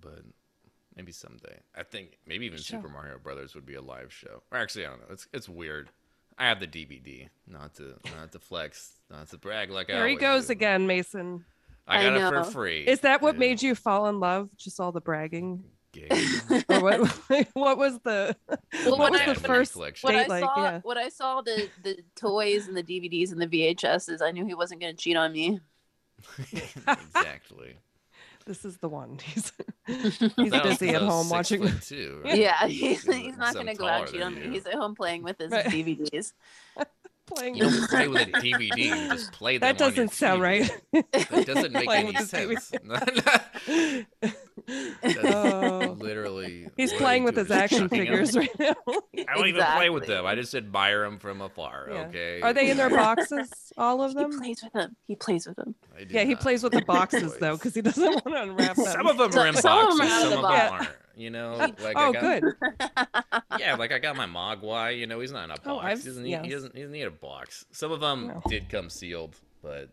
but 0.00 0.22
maybe 0.96 1.12
someday 1.12 1.58
i 1.76 1.82
think 1.82 2.18
maybe 2.26 2.46
even 2.46 2.58
Sure. 2.58 2.78
super 2.78 2.88
mario 2.88 3.18
brothers 3.18 3.54
would 3.54 3.66
be 3.66 3.74
a 3.74 3.82
live 3.82 4.12
show 4.12 4.42
or 4.50 4.58
actually 4.58 4.86
i 4.86 4.88
don't 4.90 5.00
know 5.00 5.06
it's 5.10 5.26
it's 5.32 5.48
weird 5.48 5.90
i 6.38 6.48
have 6.48 6.60
the 6.60 6.66
dvd 6.66 7.28
not 7.46 7.74
to 7.74 7.94
not 8.16 8.32
to 8.32 8.38
flex 8.38 8.92
not 9.10 9.28
to 9.30 9.38
brag 9.38 9.70
like 9.70 9.90
I 9.90 9.94
There 9.94 10.08
he 10.08 10.16
goes 10.16 10.46
do. 10.46 10.52
again, 10.52 10.86
Mason. 10.86 11.44
i 11.86 11.98
I 12.06 12.18
got 12.18 12.32
it 12.34 12.44
for 12.44 12.50
free 12.50 12.82
Is 12.86 13.00
that 13.00 13.20
what 13.22 13.34
Yeah. 13.34 13.40
made 13.40 13.62
you 13.62 13.74
fall 13.74 14.06
in 14.08 14.18
love? 14.20 14.48
Just 14.56 14.80
all 14.80 14.92
the 14.92 15.00
bragging, 15.00 15.64
or 16.70 16.80
what? 16.80 17.06
what 17.54 17.76
was 17.76 17.98
the? 18.00 18.34
Well, 18.48 18.96
what 18.96 18.98
when 18.98 19.12
was 19.12 19.20
I- 19.20 19.24
the 19.26 19.40
when 19.40 19.44
I- 19.50 19.54
first 19.54 19.72
collection. 19.74 20.06
when 20.08 20.16
I 20.16 20.22
date 20.22 20.28
like? 20.30 20.44
saw 20.44 20.62
Yeah. 20.62 20.80
when 20.84 20.96
I 20.98 21.08
saw 21.10 21.42
the 21.42 21.68
the 21.82 21.98
toys 22.16 22.66
and 22.68 22.74
the 22.76 22.82
DVDs 22.82 23.32
and 23.32 23.40
the 23.42 23.46
VHSs, 23.48 24.22
I 24.22 24.30
knew 24.30 24.46
he 24.46 24.54
wasn't 24.54 24.80
going 24.80 24.94
to 24.96 25.02
cheat 25.02 25.16
on 25.16 25.32
me. 25.32 25.60
exactly 26.86 27.76
This 28.46 28.64
is 28.64 28.78
the 28.78 28.88
one. 28.88 29.18
He's 29.24 29.52
He's 29.86 30.16
he's 30.36 30.50
That 30.50 30.62
busy 30.64 30.90
at 30.90 31.02
home 31.02 31.28
watching. 31.28 31.62
foot 31.62 31.82
two, 31.86 32.20
right? 32.24 32.36
yeah, 32.38 32.66
he's, 32.66 33.02
He's 33.04 33.14
he's 33.14 33.36
not 33.36 33.54
going 33.54 33.66
to 33.66 33.74
go 33.74 33.86
out 33.86 34.10
cheat 34.10 34.22
on 34.22 34.34
me. 34.34 34.48
He's 34.50 34.66
at 34.66 34.74
home 34.74 34.94
playing 34.94 35.22
with 35.22 35.38
his 35.38 35.50
Right. 35.50 35.66
DVDs. 35.66 36.32
Playing. 37.26 37.54
you 37.56 37.62
don't 37.64 37.88
play 37.88 38.08
with 38.08 38.22
a 38.22 38.24
dvd 38.32 38.76
you 38.76 38.94
just 39.08 39.32
play 39.32 39.58
them 39.58 39.60
that 39.76 39.82
on 39.82 39.94
your 39.94 40.04
doesn't 40.06 40.12
sound 40.12 40.40
TV. 40.42 40.70
right. 40.92 41.12
that 41.32 41.46
doesn't 41.46 41.72
make 41.72 41.84
Playing 41.84 42.08
any 42.08 42.16
with 42.18 42.30
his 42.30 42.32
TV. 42.32 42.60
sense 42.60 44.06
That's 45.02 45.18
Oh. 45.24 45.96
literally 45.98 46.68
He's 46.76 46.92
playing 46.92 47.24
with 47.24 47.36
his 47.36 47.50
action 47.50 47.88
figures 47.88 48.36
right 48.36 48.50
now. 48.58 48.74
I 49.28 49.34
don't 49.34 49.46
even 49.48 49.64
play 49.74 49.90
with 49.90 50.06
them. 50.06 50.24
I 50.26 50.34
just 50.34 50.54
admire 50.54 51.02
them 51.02 51.18
from 51.18 51.40
afar. 51.40 51.88
Yeah. 51.90 52.00
Okay. 52.06 52.40
Are 52.40 52.52
they 52.52 52.70
in 52.70 52.76
their 52.76 52.90
boxes? 52.90 53.50
All 53.76 54.02
of 54.02 54.14
them. 54.14 54.30
He 54.30 54.36
them? 54.36 54.40
plays 54.40 54.62
with 54.62 54.72
them. 54.72 54.96
He 55.06 55.16
plays 55.16 55.46
with 55.46 55.56
them. 55.56 55.74
Yeah, 56.08 56.24
he 56.24 56.34
plays 56.34 56.62
with 56.62 56.72
the 56.72 56.82
boxes 56.82 57.36
though, 57.38 57.56
because 57.56 57.74
he 57.74 57.82
doesn't 57.82 58.02
want 58.24 58.24
to 58.36 58.42
unwrap 58.42 58.76
them. 58.76 58.86
Some 58.86 59.06
of 59.06 59.16
them 59.18 59.32
are 59.38 59.46
in 59.48 59.54
boxes. 59.54 59.62
Some 59.62 59.78
of 59.78 59.90
'em 59.92 59.98
boxes. 59.98 60.00
are 60.00 60.14
out 60.14 60.22
of 60.22 60.22
Some 60.22 60.30
the 60.30 60.36
of 60.36 60.42
them 60.42 60.42
box. 60.42 60.72
aren't. 60.86 60.88
You 61.22 61.30
know, 61.30 61.54
like 61.80 61.96
I 61.96 62.08
oh, 62.08 62.12
got, 62.12 62.20
good. 62.20 62.54
Yeah, 63.60 63.74
like 63.78 63.92
I 63.92 64.00
got 64.00 64.16
my 64.16 64.26
Mogwai. 64.26 64.98
You 64.98 65.06
know, 65.06 65.20
he's 65.20 65.30
not 65.30 65.44
in 65.44 65.50
a 65.50 65.54
oh, 65.54 65.56
box. 65.56 65.66
Oh, 65.66 65.78
I've- 65.78 66.00
he, 66.00 66.06
doesn't 66.08 66.22
need, 66.24 66.44
he 66.44 66.50
doesn't. 66.50 66.74
He 66.74 66.80
doesn't 66.80 66.92
need 66.92 67.02
a 67.02 67.12
box. 67.12 67.64
Some 67.70 67.92
of 67.92 68.00
them 68.00 68.26
No. 68.26 68.42
did 68.48 68.68
come 68.68 68.90
sealed, 68.90 69.36
but 69.62 69.90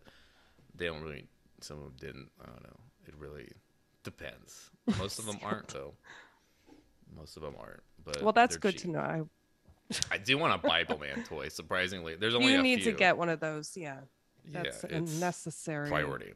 they 0.76 0.88
don't 0.88 1.04
really. 1.04 1.26
Some 1.62 1.78
of 1.78 1.84
them 1.84 1.94
didn't. 2.00 2.30
I 2.42 2.48
don't 2.48 2.64
know. 2.64 2.80
It 3.08 3.14
really 3.20 3.48
depends. 4.04 4.72
Most 4.98 5.20
of 5.20 5.28
them 5.28 5.38
aren't 5.44 5.68
though. 5.68 5.94
Most 7.16 7.38
of 7.38 7.44
them 7.44 7.54
aren't. 7.60 7.84
But 8.04 8.24
Well, 8.24 8.34
that's 8.34 8.58
good 8.58 8.74
cheap. 8.74 8.82
to 8.82 8.90
know. 8.90 9.00
I, 9.00 9.22
I 10.12 10.18
do 10.18 10.36
want 10.40 10.56
a 10.56 10.68
Bible 10.68 10.98
Man 10.98 11.24
toy. 11.26 11.50
Surprisingly, 11.50 12.16
there's 12.16 12.34
only 12.34 12.54
you 12.54 12.64
need 12.64 12.82
few. 12.82 12.92
to 12.92 12.98
get 12.98 13.18
one 13.18 13.30
of 13.30 13.40
those. 13.40 13.78
Yeah, 13.78 14.00
yeah, 14.52 14.64
that's 14.64 14.84
a 14.84 15.00
necessary 15.20 15.90
priority. 15.90 16.34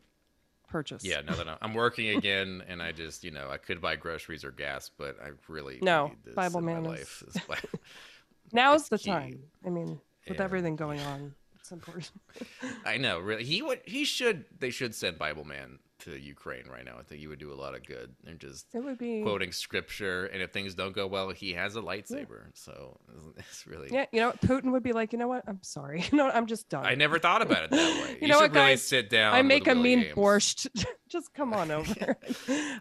Purchase. 0.73 1.05
Yeah, 1.05 1.21
now 1.21 1.35
that 1.35 1.47
I'm, 1.47 1.57
I'm 1.61 1.73
working 1.75 2.17
again, 2.17 2.63
and 2.67 2.81
I 2.81 2.91
just, 2.91 3.23
you 3.23 3.31
know, 3.31 3.47
I 3.49 3.57
could 3.57 3.79
buy 3.79 3.95
groceries 3.95 4.43
or 4.43 4.51
gas, 4.51 4.89
but 4.97 5.15
I 5.23 5.29
really 5.47 5.77
No, 5.81 6.07
need 6.07 6.17
this 6.25 6.35
Bible 6.35 6.61
Man 6.61 6.81
is- 6.85 6.87
life. 6.87 7.23
This 7.25 7.43
Bi- 7.45 7.79
Now's 8.51 8.89
the 8.89 8.97
key. 8.97 9.11
time. 9.11 9.43
I 9.65 9.69
mean, 9.69 10.01
with 10.27 10.37
Yeah. 10.39 10.43
everything 10.43 10.75
going 10.75 10.99
on, 11.01 11.33
it's 11.59 11.71
important. 11.71 12.11
I 12.85 12.97
know, 12.97 13.19
really. 13.19 13.43
He 13.45 13.61
would. 13.61 13.81
He 13.85 14.03
should. 14.03 14.45
They 14.59 14.69
should 14.71 14.93
send 14.95 15.17
Bible 15.17 15.45
Man 15.45 15.79
to 16.03 16.19
Ukraine 16.19 16.67
right 16.69 16.83
now. 16.85 16.95
I 16.99 17.03
think 17.03 17.21
he 17.21 17.27
would 17.27 17.39
do 17.39 17.51
a 17.51 17.55
lot 17.55 17.75
of 17.75 17.85
good 17.85 18.13
and 18.27 18.39
just 18.39 18.65
It 18.73 18.83
would 18.83 18.97
be 18.97 19.21
quoting 19.21 19.51
scripture. 19.51 20.25
And 20.25 20.41
if 20.41 20.51
things 20.51 20.75
don't 20.75 20.93
go 20.93 21.07
well, 21.07 21.29
he 21.29 21.53
has 21.53 21.75
a 21.75 21.81
lightsaber. 21.81 22.47
So 22.53 22.97
it's 23.37 23.65
really. 23.67 23.89
Yeah, 23.91 24.05
you 24.11 24.19
know, 24.19 24.27
what, 24.27 24.41
Putin 24.41 24.71
would 24.71 24.83
be 24.83 24.91
like, 24.91 25.13
you 25.13 25.19
know 25.19 25.27
what? 25.27 25.43
I'm 25.47 25.61
sorry. 25.61 26.03
You 26.13 26.17
know, 26.17 26.25
what? 26.25 26.35
I'm 26.35 26.47
just 26.47 26.69
done. 26.69 26.85
I 26.85 26.95
never 26.95 27.17
thought 27.17 27.41
about 27.41 27.63
it 27.65 27.71
that 27.71 28.03
way. 28.03 28.11
You 28.13 28.17
you 28.21 28.27
know 28.27 28.35
should 28.35 28.51
what, 28.51 28.59
really 28.59 28.71
guys? 28.73 28.83
sit 28.83 29.09
down. 29.09 29.33
I 29.33 29.41
make 29.41 29.67
a 29.67 29.75
mean 29.75 30.01
Games. 30.01 30.15
borscht. 30.15 30.85
just 31.09 31.33
come 31.33 31.53
on 31.53 31.71
over. 31.71 32.17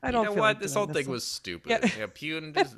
I 0.02 0.10
don't. 0.10 0.24
know 0.24 0.32
what? 0.32 0.40
like 0.40 0.60
this 0.60 0.74
whole 0.74 0.86
thing 0.86 1.06
one. 1.06 1.12
was 1.12 1.24
stupid. 1.24 1.70
Yeah. 1.70 1.78
Yeah, 1.98 2.06
Putin 2.06 2.54
just 2.54 2.76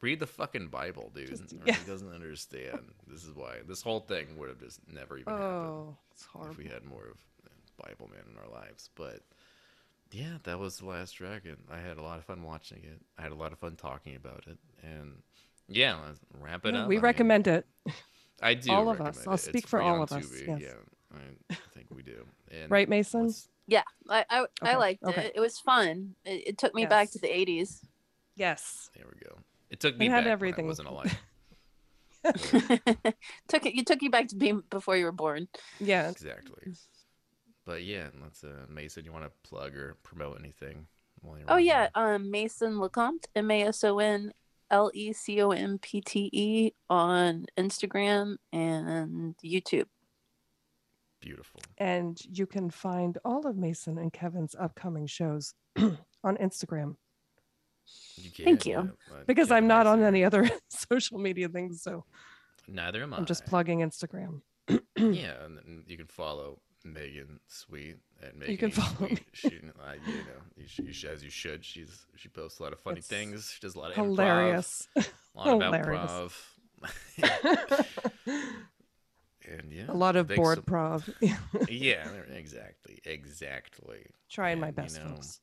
read 0.00 0.20
the 0.20 0.26
fucking 0.26 0.68
Bible, 0.68 1.10
dude. 1.14 1.28
Just- 1.28 1.54
yeah. 1.64 1.74
He 1.74 1.84
doesn't 1.86 2.12
understand. 2.12 2.80
This 3.06 3.24
is 3.24 3.34
why 3.34 3.58
this 3.68 3.82
whole 3.82 4.00
thing 4.00 4.36
would 4.38 4.48
have 4.48 4.58
just 4.60 4.80
never 4.92 5.18
even 5.18 5.32
happened 5.32 5.48
Oh, 5.48 5.96
it's 6.12 6.24
hard 6.24 6.50
if 6.52 6.58
we 6.58 6.64
had 6.64 6.84
more 6.84 7.06
of 7.10 7.18
Bible 7.76 8.08
man 8.10 8.22
in 8.30 8.38
our 8.38 8.48
lives. 8.60 8.90
But 8.94 9.20
yeah, 10.12 10.38
that 10.44 10.58
was 10.58 10.78
the 10.78 10.86
Last 10.86 11.12
Dragon. 11.16 11.56
I 11.70 11.78
had 11.78 11.96
a 11.98 12.02
lot 12.02 12.18
of 12.18 12.24
fun 12.24 12.42
watching 12.42 12.78
it. 12.84 13.00
I 13.18 13.22
had 13.22 13.32
a 13.32 13.36
lot 13.36 13.52
of 13.52 13.58
fun 13.58 13.76
talking 13.76 14.16
about 14.16 14.44
it, 14.46 14.58
and 14.82 15.22
yeah, 15.68 15.96
let's 16.06 16.20
wrap 16.40 16.64
it 16.66 16.74
Yeah, 16.74 16.82
up. 16.82 16.88
we 16.88 16.96
I 16.96 16.98
mean, 16.98 17.02
recommend 17.04 17.46
it. 17.48 17.66
I 18.42 18.54
do. 18.54 18.70
all 18.72 18.88
of 18.90 19.00
us. 19.00 19.06
recommend 19.06 19.28
I'll 19.28 19.38
speak 19.38 19.62
It's 19.64 19.70
for 19.70 19.80
all 19.80 20.02
of 20.02 20.12
us, 20.12 20.26
yes. 20.46 20.60
Yeah, 20.60 21.16
I 21.50 21.54
think 21.74 21.86
we 21.94 22.02
do. 22.02 22.26
And 22.50 22.70
Right, 22.70 22.88
Mason? 22.88 23.32
Yeah, 23.66 23.82
I 24.08 24.24
I, 24.30 24.46
I 24.62 24.76
liked 24.76 25.02
okay. 25.04 25.26
it. 25.26 25.32
It 25.36 25.40
was 25.40 25.58
fun. 25.58 26.14
It, 26.24 26.48
it 26.48 26.58
took 26.58 26.74
me 26.74 26.86
back 26.86 27.10
to 27.12 27.18
the 27.18 27.28
'80s. 27.28 27.80
Yes. 28.36 28.90
There 28.94 29.06
we 29.12 29.18
go. 29.20 29.38
It 29.70 29.80
took 29.80 29.96
me 29.98 30.06
had 30.06 30.24
back 30.24 30.32
everything. 30.32 30.66
when 30.66 30.76
I 30.78 30.84
wasn't 30.84 30.88
alive. 30.90 31.18
took 33.48 33.66
it. 33.66 33.74
You 33.74 33.84
took 33.84 34.02
you 34.02 34.10
back 34.10 34.28
to 34.28 34.36
being 34.36 34.62
before 34.70 34.96
you 34.96 35.04
were 35.04 35.12
born. 35.12 35.48
Yeah. 35.80 36.10
exactly. 36.10 36.74
But 37.66 37.82
yeah, 37.84 38.08
let's 38.22 38.42
uh, 38.44 38.64
Mason. 38.70 39.04
You 39.04 39.12
want 39.12 39.24
to 39.24 39.48
plug 39.48 39.74
or 39.76 39.96
promote 40.02 40.38
anything? 40.40 40.86
While 41.20 41.38
you're 41.38 41.46
Oh 41.50 41.56
yeah, 41.56 41.88
here? 41.94 42.14
um, 42.14 42.30
Mason 42.30 42.74
Lecompte, 42.74 43.26
M 43.34 43.50
A 43.50 43.64
S 43.64 43.82
O 43.84 43.98
N 43.98 44.32
L 44.70 44.90
E 44.94 45.12
C 45.12 45.42
O 45.42 45.50
M 45.50 45.78
P 45.82 46.00
T 46.00 46.30
E 46.32 46.70
on 46.88 47.46
Instagram 47.58 48.36
and 48.52 49.34
YouTube. 49.44 49.86
beautiful. 51.20 51.60
And 51.78 52.18
you 52.30 52.46
can 52.46 52.70
find 52.70 53.18
all 53.24 53.46
of 53.46 53.56
Mason 53.56 53.98
and 53.98 54.12
Kevin's 54.12 54.54
upcoming 54.58 55.06
shows 55.06 55.54
on 55.76 56.36
Instagram 56.36 56.94
You 58.16 58.30
can, 58.30 58.44
Thank 58.44 58.66
you. 58.66 58.72
yeah, 59.10 59.16
because 59.26 59.50
I'm 59.50 59.66
not 59.66 59.86
on 59.88 60.02
any 60.02 60.22
other 60.24 60.48
social 60.68 61.18
media 61.18 61.48
things. 61.48 61.82
So 61.82 62.04
Neither 62.68 63.02
am 63.02 63.14
I. 63.14 63.18
I'm 63.18 63.26
just 63.26 63.44
plugging 63.46 63.80
Instagram. 63.80 64.42
Yeah, 64.98 65.34
and 65.44 65.84
you 65.86 65.96
can 65.96 66.06
follow 66.06 66.58
Megan 66.92 67.40
Sweet 67.46 67.96
at 68.22 68.36
Megan. 68.36 68.52
You 68.52 68.58
can 68.58 68.70
follow 68.70 69.08
Sweet. 69.08 69.22
She, 69.32 69.48
uh, 69.48 69.50
you 70.06 70.12
know, 70.14 70.42
you, 70.56 70.84
you 70.86 70.92
sh- 70.92 71.04
as 71.04 71.22
you 71.24 71.30
should. 71.30 71.64
She's 71.64 72.06
she 72.16 72.28
posts 72.28 72.58
a 72.58 72.62
lot 72.62 72.72
of 72.72 72.80
funny 72.80 72.98
It's 72.98 73.06
things. 73.08 73.50
She 73.54 73.60
does 73.60 73.74
a 73.74 73.78
lot 73.78 73.90
of 73.90 73.96
Hilarious. 73.96 74.88
Improv, 74.96 75.08
a 75.34 75.38
lot 75.38 75.62
Hilarious. 75.62 76.10
about 76.10 76.32
improv. 77.20 77.86
and 79.48 79.72
yeah, 79.72 79.84
a 79.88 79.94
lot 79.94 80.16
of 80.16 80.28
board 80.28 80.58
so- 80.58 80.62
prov. 80.62 81.08
Yeah, 81.68 82.06
exactly, 82.32 83.00
exactly. 83.04 84.06
Trying 84.30 84.60
my 84.60 84.68
And, 84.68 84.76
you 84.76 84.82
best, 84.82 84.98
know, 85.00 85.08
folks. 85.10 85.40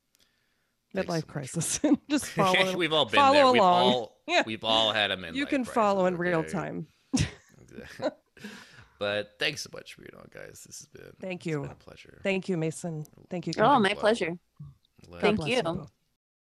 thanks 0.94 1.08
so 1.08 1.14
Midlife 1.14 1.28
crisis. 1.28 1.80
just 2.10 2.26
follow. 2.28 2.76
we've 2.76 2.94
all 2.94 3.06
been 3.06 3.16
follow 3.16 3.34
there. 3.34 3.52
We've 3.52 3.62
along. 3.62 3.94
all 3.94 4.18
Yeah. 4.28 4.44
we've 4.46 4.64
all 4.64 4.91
had 4.91 5.12
a 5.12 5.18
midlife 5.18 5.36
you 5.36 5.46
can 5.46 5.66
follow 5.66 6.06
in 6.06 6.18
real 6.18 6.44
time. 6.44 6.88
Exactly. 7.14 8.10
But 9.04 9.34
thanks 9.38 9.62
so 9.64 9.70
much 9.74 9.95
for 9.95 10.01
being 10.04 10.16
on, 10.18 10.30
guys. 10.34 10.64
This 10.66 10.80
has 10.80 10.88
been 10.88 11.12
Thank 11.20 11.41
it's 11.41 11.47
you. 11.47 11.62
been 11.64 11.72
a 11.72 11.76
pleasure. 11.76 12.22
Thank 12.24 12.47
you, 12.47 12.56
Mason. 12.56 13.06
Thank 13.30 13.47
you. 13.47 13.54
Oh, 13.58 13.78
my 13.78 13.89
Love 13.89 13.97
pleasure. 13.97 14.32
Let 15.10 15.20
Thank 15.20 15.39
God 15.39 15.43
us 15.43 15.49
bless 15.49 15.58
you. 15.58 15.64
both. 15.64 15.91